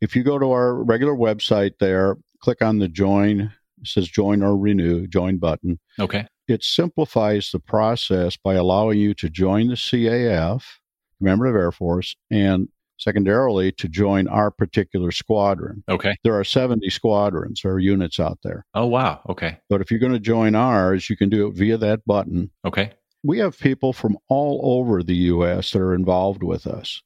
If 0.00 0.14
you 0.14 0.22
go 0.22 0.38
to 0.38 0.50
our 0.50 0.82
regular 0.82 1.14
website 1.14 1.78
there 1.78 2.16
click 2.40 2.62
on 2.62 2.78
the 2.78 2.88
join 2.88 3.52
it 3.80 3.88
says 3.88 4.08
join 4.08 4.42
or 4.42 4.56
renew 4.56 5.06
join 5.06 5.38
button. 5.38 5.78
Okay. 5.98 6.26
It 6.48 6.62
simplifies 6.62 7.50
the 7.50 7.58
process 7.58 8.36
by 8.36 8.54
allowing 8.54 8.98
you 8.98 9.14
to 9.14 9.28
join 9.28 9.68
the 9.68 9.76
caf 9.76 10.80
member 11.20 11.46
of 11.46 11.54
Air 11.54 11.72
Force, 11.72 12.16
and 12.30 12.68
secondarily 12.98 13.72
to 13.72 13.88
join 13.88 14.26
our 14.28 14.50
particular 14.50 15.10
squadron. 15.10 15.84
Okay. 15.88 16.16
There 16.24 16.38
are 16.38 16.44
70 16.44 16.88
squadrons 16.90 17.62
or 17.64 17.78
units 17.78 18.18
out 18.18 18.38
there. 18.42 18.64
Oh, 18.74 18.86
wow. 18.86 19.20
Okay. 19.28 19.58
But 19.68 19.80
if 19.80 19.90
you're 19.90 20.00
going 20.00 20.12
to 20.12 20.18
join 20.18 20.54
ours, 20.54 21.10
you 21.10 21.16
can 21.16 21.28
do 21.28 21.46
it 21.46 21.54
via 21.54 21.76
that 21.78 22.04
button. 22.06 22.50
Okay. 22.64 22.92
We 23.22 23.38
have 23.38 23.58
people 23.58 23.92
from 23.92 24.16
all 24.28 24.60
over 24.62 25.02
the 25.02 25.16
U.S. 25.16 25.72
that 25.72 25.80
are 25.80 25.94
involved 25.94 26.42
with 26.42 26.66
us. 26.66 27.02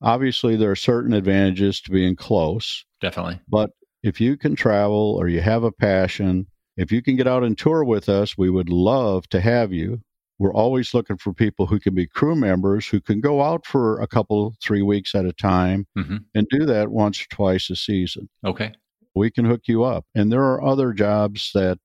Obviously, 0.00 0.56
there 0.56 0.70
are 0.70 0.76
certain 0.76 1.12
advantages 1.12 1.80
to 1.82 1.90
being 1.90 2.16
close. 2.16 2.84
Definitely. 3.00 3.40
But 3.48 3.70
if 4.02 4.20
you 4.20 4.36
can 4.36 4.54
travel 4.54 5.16
or 5.18 5.28
you 5.28 5.40
have 5.40 5.64
a 5.64 5.72
passion, 5.72 6.46
if 6.76 6.92
you 6.92 7.02
can 7.02 7.16
get 7.16 7.28
out 7.28 7.44
and 7.44 7.56
tour 7.56 7.84
with 7.84 8.08
us, 8.08 8.36
we 8.36 8.50
would 8.50 8.68
love 8.68 9.28
to 9.30 9.40
have 9.40 9.72
you. 9.72 10.02
We're 10.42 10.52
always 10.52 10.92
looking 10.92 11.18
for 11.18 11.32
people 11.32 11.66
who 11.66 11.78
can 11.78 11.94
be 11.94 12.08
crew 12.08 12.34
members 12.34 12.88
who 12.88 13.00
can 13.00 13.20
go 13.20 13.40
out 13.42 13.64
for 13.64 14.00
a 14.00 14.08
couple, 14.08 14.56
three 14.60 14.82
weeks 14.82 15.14
at 15.14 15.24
a 15.24 15.32
time 15.32 15.86
mm-hmm. 15.96 16.16
and 16.34 16.48
do 16.50 16.66
that 16.66 16.88
once 16.90 17.22
or 17.22 17.26
twice 17.30 17.70
a 17.70 17.76
season. 17.76 18.28
Okay. 18.44 18.72
We 19.14 19.30
can 19.30 19.44
hook 19.44 19.60
you 19.68 19.84
up. 19.84 20.04
And 20.16 20.32
there 20.32 20.42
are 20.42 20.60
other 20.60 20.92
jobs 20.94 21.52
that 21.54 21.78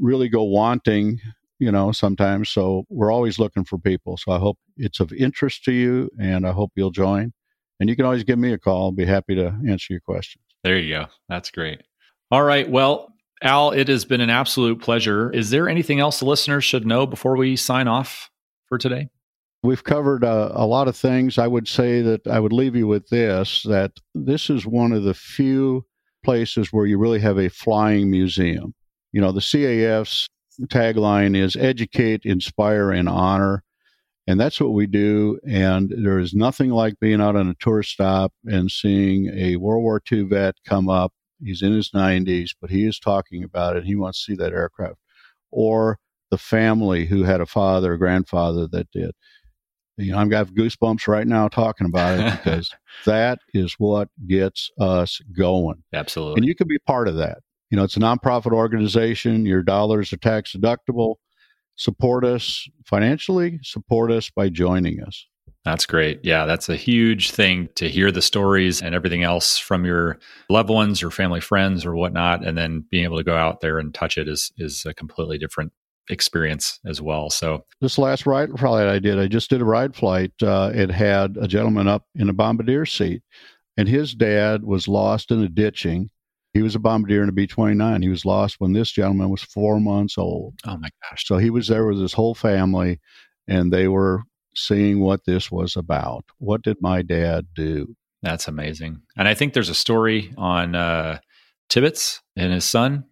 really 0.00 0.30
go 0.30 0.42
wanting, 0.42 1.20
you 1.58 1.70
know, 1.70 1.92
sometimes. 1.92 2.48
So 2.48 2.86
we're 2.88 3.12
always 3.12 3.38
looking 3.38 3.64
for 3.64 3.76
people. 3.76 4.16
So 4.16 4.32
I 4.32 4.38
hope 4.38 4.56
it's 4.78 5.00
of 5.00 5.12
interest 5.12 5.62
to 5.64 5.72
you 5.72 6.08
and 6.18 6.46
I 6.46 6.52
hope 6.52 6.72
you'll 6.74 6.92
join. 6.92 7.34
And 7.78 7.90
you 7.90 7.96
can 7.96 8.06
always 8.06 8.24
give 8.24 8.38
me 8.38 8.54
a 8.54 8.58
call. 8.58 8.84
I'll 8.84 8.92
be 8.92 9.04
happy 9.04 9.34
to 9.34 9.54
answer 9.68 9.92
your 9.92 10.00
questions. 10.00 10.44
There 10.64 10.78
you 10.78 10.94
go. 10.94 11.06
That's 11.28 11.50
great. 11.50 11.82
All 12.30 12.42
right. 12.42 12.66
Well, 12.70 13.11
Al, 13.42 13.72
it 13.72 13.88
has 13.88 14.04
been 14.04 14.20
an 14.20 14.30
absolute 14.30 14.80
pleasure. 14.80 15.30
Is 15.30 15.50
there 15.50 15.68
anything 15.68 15.98
else 15.98 16.20
the 16.20 16.26
listeners 16.26 16.64
should 16.64 16.86
know 16.86 17.06
before 17.06 17.36
we 17.36 17.56
sign 17.56 17.88
off 17.88 18.30
for 18.68 18.78
today? 18.78 19.08
We've 19.64 19.82
covered 19.82 20.24
uh, 20.24 20.52
a 20.54 20.66
lot 20.66 20.88
of 20.88 20.96
things. 20.96 21.38
I 21.38 21.46
would 21.46 21.68
say 21.68 22.02
that 22.02 22.26
I 22.26 22.40
would 22.40 22.52
leave 22.52 22.74
you 22.74 22.86
with 22.86 23.08
this 23.08 23.62
that 23.64 23.92
this 24.14 24.48
is 24.50 24.66
one 24.66 24.92
of 24.92 25.04
the 25.04 25.14
few 25.14 25.84
places 26.24 26.72
where 26.72 26.86
you 26.86 26.98
really 26.98 27.20
have 27.20 27.38
a 27.38 27.48
flying 27.48 28.10
museum. 28.10 28.74
You 29.12 29.20
know, 29.20 29.32
the 29.32 29.40
CAF's 29.40 30.28
tagline 30.62 31.36
is 31.36 31.56
educate, 31.56 32.24
inspire, 32.24 32.90
and 32.90 33.08
honor. 33.08 33.62
And 34.26 34.38
that's 34.38 34.60
what 34.60 34.72
we 34.72 34.86
do. 34.86 35.38
And 35.46 35.92
there 35.96 36.18
is 36.18 36.32
nothing 36.32 36.70
like 36.70 37.00
being 37.00 37.20
out 37.20 37.36
on 37.36 37.48
a 37.48 37.54
tour 37.54 37.82
stop 37.82 38.32
and 38.46 38.70
seeing 38.70 39.28
a 39.36 39.56
World 39.56 39.82
War 39.82 40.00
II 40.10 40.22
vet 40.22 40.54
come 40.66 40.88
up 40.88 41.12
He's 41.42 41.62
in 41.62 41.72
his 41.72 41.90
90s, 41.90 42.50
but 42.60 42.70
he 42.70 42.84
is 42.84 42.98
talking 42.98 43.42
about 43.44 43.76
it. 43.76 43.84
He 43.84 43.96
wants 43.96 44.24
to 44.24 44.32
see 44.32 44.36
that 44.36 44.52
aircraft. 44.52 44.98
Or 45.50 45.98
the 46.30 46.38
family 46.38 47.04
who 47.04 47.24
had 47.24 47.40
a 47.42 47.46
father 47.46 47.92
or 47.92 47.96
grandfather 47.98 48.66
that 48.68 48.90
did. 48.90 49.12
You 49.98 50.12
know, 50.12 50.18
I've 50.18 50.30
got 50.30 50.48
goosebumps 50.48 51.06
right 51.06 51.26
now 51.26 51.48
talking 51.48 51.86
about 51.86 52.18
it 52.18 52.30
because 52.42 52.70
that 53.04 53.38
is 53.52 53.74
what 53.78 54.08
gets 54.26 54.70
us 54.80 55.20
going. 55.36 55.84
Absolutely. 55.92 56.40
And 56.40 56.46
you 56.46 56.54
can 56.54 56.68
be 56.68 56.78
part 56.86 57.06
of 57.06 57.16
that. 57.16 57.38
You 57.70 57.76
know, 57.76 57.84
it's 57.84 57.96
a 57.96 58.00
nonprofit 58.00 58.52
organization. 58.52 59.44
Your 59.44 59.62
dollars 59.62 60.12
are 60.12 60.18
tax 60.18 60.54
deductible. 60.56 61.16
Support 61.76 62.24
us 62.24 62.68
financially, 62.86 63.58
support 63.62 64.10
us 64.10 64.30
by 64.30 64.48
joining 64.48 65.02
us. 65.02 65.26
That's 65.64 65.86
great. 65.86 66.20
Yeah, 66.24 66.44
that's 66.44 66.68
a 66.68 66.76
huge 66.76 67.30
thing 67.30 67.68
to 67.76 67.88
hear 67.88 68.10
the 68.10 68.22
stories 68.22 68.82
and 68.82 68.94
everything 68.94 69.22
else 69.22 69.58
from 69.58 69.84
your 69.84 70.18
loved 70.50 70.70
ones 70.70 71.02
or 71.02 71.10
family 71.10 71.40
friends 71.40 71.86
or 71.86 71.94
whatnot, 71.94 72.44
and 72.44 72.58
then 72.58 72.84
being 72.90 73.04
able 73.04 73.18
to 73.18 73.24
go 73.24 73.36
out 73.36 73.60
there 73.60 73.78
and 73.78 73.94
touch 73.94 74.18
it 74.18 74.28
is 74.28 74.52
is 74.58 74.84
a 74.86 74.94
completely 74.94 75.38
different 75.38 75.72
experience 76.10 76.80
as 76.84 77.00
well. 77.00 77.30
So 77.30 77.64
this 77.80 77.96
last 77.96 78.26
ride 78.26 78.50
flight 78.58 78.88
I 78.88 78.98
did, 78.98 79.20
I 79.20 79.28
just 79.28 79.50
did 79.50 79.60
a 79.60 79.64
ride 79.64 79.94
flight. 79.94 80.32
Uh, 80.42 80.72
it 80.74 80.90
had 80.90 81.36
a 81.40 81.46
gentleman 81.46 81.86
up 81.86 82.06
in 82.16 82.28
a 82.28 82.32
bombardier 82.32 82.84
seat, 82.84 83.22
and 83.76 83.88
his 83.88 84.14
dad 84.14 84.64
was 84.64 84.88
lost 84.88 85.30
in 85.30 85.42
a 85.42 85.48
ditching. 85.48 86.10
He 86.54 86.62
was 86.62 86.74
a 86.74 86.80
bombardier 86.80 87.22
in 87.22 87.28
a 87.28 87.32
B 87.32 87.46
29. 87.46 88.02
He 88.02 88.08
was 88.08 88.24
lost 88.24 88.56
when 88.58 88.72
this 88.72 88.90
gentleman 88.90 89.30
was 89.30 89.42
four 89.42 89.78
months 89.78 90.18
old. 90.18 90.54
Oh 90.66 90.76
my 90.76 90.90
gosh. 91.08 91.24
So 91.24 91.38
he 91.38 91.50
was 91.50 91.68
there 91.68 91.86
with 91.86 92.00
his 92.00 92.12
whole 92.12 92.34
family, 92.34 93.00
and 93.46 93.72
they 93.72 93.86
were 93.86 94.24
seeing 94.54 95.00
what 95.00 95.24
this 95.24 95.50
was 95.50 95.76
about. 95.76 96.24
What 96.38 96.62
did 96.62 96.76
my 96.80 97.02
dad 97.02 97.46
do? 97.54 97.94
That's 98.22 98.48
amazing. 98.48 99.02
And 99.16 99.26
I 99.26 99.34
think 99.34 99.52
there's 99.52 99.68
a 99.68 99.74
story 99.74 100.32
on 100.36 100.74
uh, 100.74 101.18
Tibbets 101.68 102.20
and 102.36 102.52
his 102.52 102.64
son. 102.64 103.04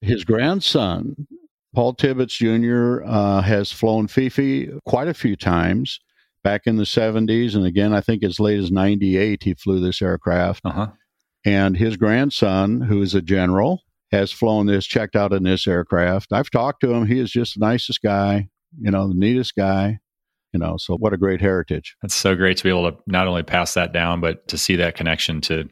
His 0.00 0.24
grandson, 0.24 1.26
Paul 1.74 1.94
Tibbets 1.94 2.36
Jr., 2.36 3.04
uh, 3.04 3.42
has 3.42 3.72
flown 3.72 4.08
Fifi 4.08 4.70
quite 4.84 5.08
a 5.08 5.14
few 5.14 5.36
times 5.36 6.00
back 6.42 6.62
in 6.66 6.76
the 6.76 6.84
70s. 6.84 7.54
And 7.54 7.64
again, 7.64 7.92
I 7.92 8.00
think 8.00 8.22
as 8.22 8.40
late 8.40 8.58
as 8.58 8.70
98, 8.70 9.42
he 9.42 9.54
flew 9.54 9.80
this 9.80 10.02
aircraft. 10.02 10.62
Uh-huh. 10.64 10.88
And 11.44 11.76
his 11.76 11.96
grandson, 11.96 12.80
who 12.80 13.02
is 13.02 13.14
a 13.14 13.22
general, 13.22 13.82
has 14.10 14.32
flown 14.32 14.66
this, 14.66 14.86
checked 14.86 15.16
out 15.16 15.32
in 15.32 15.44
this 15.44 15.66
aircraft. 15.66 16.32
I've 16.32 16.50
talked 16.50 16.80
to 16.80 16.92
him. 16.92 17.06
He 17.06 17.20
is 17.20 17.30
just 17.30 17.54
the 17.54 17.66
nicest 17.66 18.02
guy, 18.02 18.48
you 18.80 18.90
know, 18.90 19.08
the 19.08 19.14
neatest 19.14 19.54
guy 19.54 20.00
you 20.52 20.60
know 20.60 20.76
so 20.78 20.96
what 20.96 21.12
a 21.12 21.18
great 21.18 21.40
heritage. 21.40 21.96
That's 22.02 22.14
so 22.14 22.34
great 22.34 22.56
to 22.58 22.64
be 22.64 22.70
able 22.70 22.90
to 22.90 22.98
not 23.06 23.26
only 23.26 23.42
pass 23.42 23.74
that 23.74 23.92
down 23.92 24.20
but 24.20 24.46
to 24.48 24.58
see 24.58 24.76
that 24.76 24.96
connection 24.96 25.40
to 25.42 25.68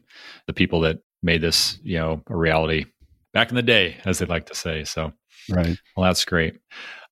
the 0.47 0.53
people 0.53 0.81
that 0.81 0.99
made 1.23 1.41
this 1.41 1.79
you 1.83 1.97
know 1.97 2.21
a 2.27 2.35
reality 2.35 2.85
back 3.33 3.49
in 3.49 3.55
the 3.55 3.63
day 3.63 3.97
as 4.05 4.19
they 4.19 4.25
like 4.25 4.45
to 4.47 4.55
say. 4.55 4.83
So 4.83 5.11
right. 5.49 5.77
well 5.95 6.05
that's 6.05 6.25
great. 6.25 6.55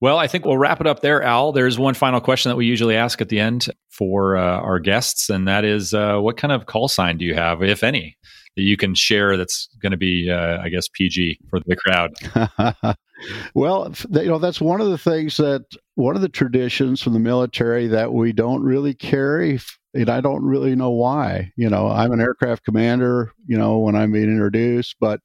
Well 0.01 0.17
i 0.17 0.27
think 0.27 0.45
we'll 0.45 0.57
wrap 0.57 0.81
it 0.81 0.87
up 0.87 1.01
there 1.01 1.23
al. 1.23 1.51
There's 1.51 1.79
one 1.79 1.93
final 1.93 2.21
question 2.21 2.49
that 2.49 2.55
we 2.55 2.65
usually 2.65 2.95
ask 2.95 3.21
at 3.21 3.29
the 3.29 3.39
end 3.39 3.67
for 3.89 4.37
uh, 4.37 4.59
our 4.59 4.79
guests 4.79 5.29
and 5.29 5.47
that 5.47 5.63
is 5.63 5.93
uh, 5.93 6.17
what 6.19 6.37
kind 6.37 6.51
of 6.51 6.65
call 6.65 6.87
sign 6.87 7.17
do 7.17 7.25
you 7.25 7.35
have 7.35 7.63
if 7.63 7.83
any 7.83 8.17
that 8.55 8.63
you 8.63 8.77
can 8.77 8.95
share 8.95 9.35
that's 9.37 9.67
going 9.81 9.91
to 9.91 9.97
be, 9.97 10.29
uh, 10.29 10.59
I 10.61 10.69
guess, 10.69 10.87
PG 10.87 11.39
for 11.49 11.59
the 11.59 11.75
crowd? 11.75 12.95
well, 13.55 13.91
you 14.11 14.25
know, 14.25 14.39
that's 14.39 14.61
one 14.61 14.81
of 14.81 14.89
the 14.89 14.97
things 14.97 15.37
that 15.37 15.65
one 15.95 16.15
of 16.15 16.21
the 16.21 16.29
traditions 16.29 17.01
from 17.01 17.13
the 17.13 17.19
military 17.19 17.87
that 17.87 18.13
we 18.13 18.33
don't 18.33 18.63
really 18.63 18.93
carry. 18.93 19.59
And 19.93 20.09
I 20.09 20.21
don't 20.21 20.43
really 20.43 20.75
know 20.75 20.89
why. 20.89 21.51
You 21.55 21.69
know, 21.69 21.87
I'm 21.87 22.11
an 22.11 22.21
aircraft 22.21 22.65
commander, 22.65 23.31
you 23.45 23.57
know, 23.57 23.77
when 23.77 23.95
I'm 23.95 24.11
being 24.11 24.29
introduced, 24.29 24.95
but 24.99 25.19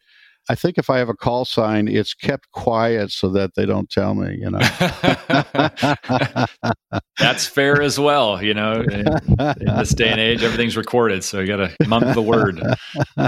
I 0.51 0.55
think 0.55 0.79
if 0.79 0.89
I 0.89 0.99
have 0.99 1.11
a 1.11 1.15
call 1.15 1.45
sign, 1.45 1.89
it's 1.89 2.15
kept 2.15 2.51
quiet 2.53 3.11
so 3.11 3.29
that 3.31 3.55
they 3.55 3.67
don't 3.67 3.91
tell 3.91 4.15
me, 4.15 4.39
you 4.41 4.51
know. 4.51 4.59
That's 7.19 7.47
fair 7.47 7.83
as 7.83 8.01
well, 8.01 8.43
you 8.43 8.55
know. 8.55 8.81
In, 8.91 9.07
in, 9.39 9.77
this 9.77 9.91
day 9.91 10.09
and 10.09 10.21
age, 10.21 10.43
everything's 10.43 10.77
recorded, 10.77 11.23
so 11.23 11.41
you 11.41 11.47
got 11.47 11.57
to 11.57 11.89
mum 11.89 12.13
the 12.15 12.23
word. 12.23 12.61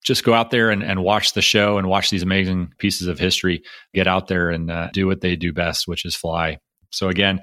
Just 0.04 0.24
go 0.24 0.34
out 0.34 0.50
there 0.50 0.70
and, 0.70 0.82
and 0.82 1.02
watch 1.02 1.32
the 1.32 1.40
show 1.40 1.78
and 1.78 1.88
watch 1.88 2.10
these 2.10 2.22
amazing 2.22 2.74
pieces 2.78 3.06
of 3.06 3.18
history. 3.18 3.62
Get 3.94 4.06
out 4.06 4.28
there 4.28 4.50
and 4.50 4.70
uh, 4.70 4.90
do 4.92 5.06
what 5.06 5.22
they 5.22 5.34
do 5.34 5.50
best, 5.52 5.88
which 5.88 6.04
is 6.04 6.14
fly. 6.14 6.58
So, 6.90 7.08
again, 7.08 7.40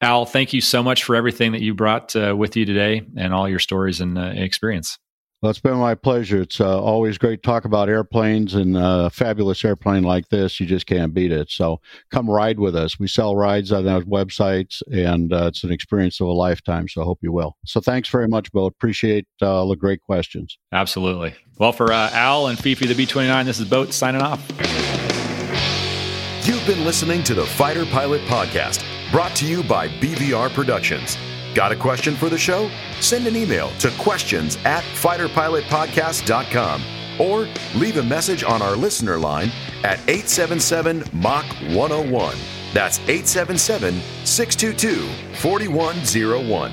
Al, 0.00 0.24
thank 0.24 0.52
you 0.52 0.60
so 0.60 0.82
much 0.82 1.02
for 1.02 1.16
everything 1.16 1.52
that 1.52 1.60
you 1.60 1.74
brought 1.74 2.14
uh, 2.14 2.34
with 2.36 2.56
you 2.56 2.64
today 2.64 3.02
and 3.16 3.34
all 3.34 3.48
your 3.48 3.58
stories 3.58 4.00
and 4.00 4.16
uh, 4.16 4.30
experience. 4.34 4.98
Well, 5.40 5.50
it's 5.50 5.60
been 5.60 5.76
my 5.76 5.94
pleasure. 5.94 6.40
It's 6.40 6.60
uh, 6.60 6.82
always 6.82 7.16
great 7.16 7.44
to 7.44 7.46
talk 7.46 7.64
about 7.64 7.88
airplanes 7.88 8.54
and 8.54 8.76
uh, 8.76 9.04
a 9.06 9.10
fabulous 9.10 9.64
airplane 9.64 10.02
like 10.02 10.28
this. 10.30 10.58
You 10.58 10.66
just 10.66 10.86
can't 10.86 11.14
beat 11.14 11.30
it. 11.30 11.48
So 11.48 11.80
come 12.10 12.28
ride 12.28 12.58
with 12.58 12.74
us. 12.74 12.98
We 12.98 13.06
sell 13.06 13.36
rides 13.36 13.70
on 13.70 13.86
our 13.86 14.00
websites, 14.02 14.82
and 14.90 15.32
uh, 15.32 15.46
it's 15.46 15.62
an 15.62 15.70
experience 15.70 16.20
of 16.20 16.26
a 16.26 16.32
lifetime. 16.32 16.88
So 16.88 17.02
I 17.02 17.04
hope 17.04 17.20
you 17.22 17.30
will. 17.30 17.56
So 17.64 17.80
thanks 17.80 18.08
very 18.08 18.26
much, 18.26 18.50
Bill. 18.50 18.66
Appreciate 18.66 19.28
uh, 19.40 19.60
all 19.60 19.68
the 19.68 19.76
great 19.76 20.02
questions. 20.02 20.58
Absolutely. 20.72 21.36
Well, 21.58 21.72
for 21.72 21.92
uh, 21.92 22.10
Al 22.12 22.48
and 22.48 22.58
Fifi, 22.58 22.86
the 22.86 22.94
B 22.94 23.06
29, 23.06 23.46
this 23.46 23.60
is 23.60 23.68
Boat 23.68 23.92
signing 23.92 24.22
off. 24.22 24.40
You've 26.48 26.66
been 26.66 26.84
listening 26.84 27.22
to 27.24 27.34
the 27.34 27.46
Fighter 27.46 27.84
Pilot 27.86 28.22
Podcast, 28.22 28.82
brought 29.12 29.36
to 29.36 29.46
you 29.46 29.62
by 29.62 29.86
BVR 29.86 30.52
Productions. 30.52 31.16
Got 31.58 31.72
a 31.72 31.76
question 31.76 32.14
for 32.14 32.28
the 32.28 32.38
show? 32.38 32.70
Send 33.00 33.26
an 33.26 33.34
email 33.34 33.70
to 33.80 33.90
questions 33.98 34.56
at 34.64 34.84
fighterpilotpodcast.com 34.84 36.82
or 37.18 37.48
leave 37.74 37.96
a 37.96 38.02
message 38.04 38.44
on 38.44 38.62
our 38.62 38.76
listener 38.76 39.18
line 39.18 39.50
at 39.82 39.98
877 40.06 41.02
Mach 41.12 41.44
101. 41.74 42.36
That's 42.72 43.00
877 43.00 44.00
622 44.24 45.08
4101. 45.38 46.72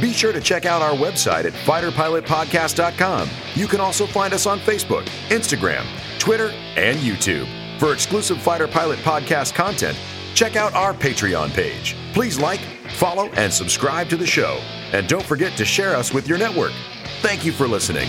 Be 0.00 0.14
sure 0.14 0.32
to 0.32 0.40
check 0.40 0.64
out 0.64 0.80
our 0.80 0.94
website 0.94 1.44
at 1.44 1.52
fighterpilotpodcast.com. 1.52 3.28
You 3.54 3.66
can 3.66 3.80
also 3.80 4.06
find 4.06 4.32
us 4.32 4.46
on 4.46 4.60
Facebook, 4.60 5.04
Instagram, 5.28 5.84
Twitter, 6.18 6.54
and 6.76 6.98
YouTube. 7.00 7.46
For 7.78 7.92
exclusive 7.92 8.40
Fighter 8.40 8.68
Pilot 8.68 9.00
Podcast 9.00 9.54
content, 9.54 9.98
check 10.34 10.56
out 10.56 10.74
our 10.74 10.94
Patreon 10.94 11.52
page. 11.52 11.96
Please 12.12 12.38
like, 12.38 12.60
follow, 12.96 13.28
and 13.30 13.52
subscribe 13.52 14.08
to 14.10 14.16
the 14.16 14.26
show. 14.26 14.60
And 14.92 15.08
don't 15.08 15.24
forget 15.24 15.56
to 15.56 15.64
share 15.64 15.96
us 15.96 16.12
with 16.12 16.28
your 16.28 16.38
network. 16.38 16.72
Thank 17.20 17.44
you 17.44 17.52
for 17.52 17.68
listening. 17.68 18.08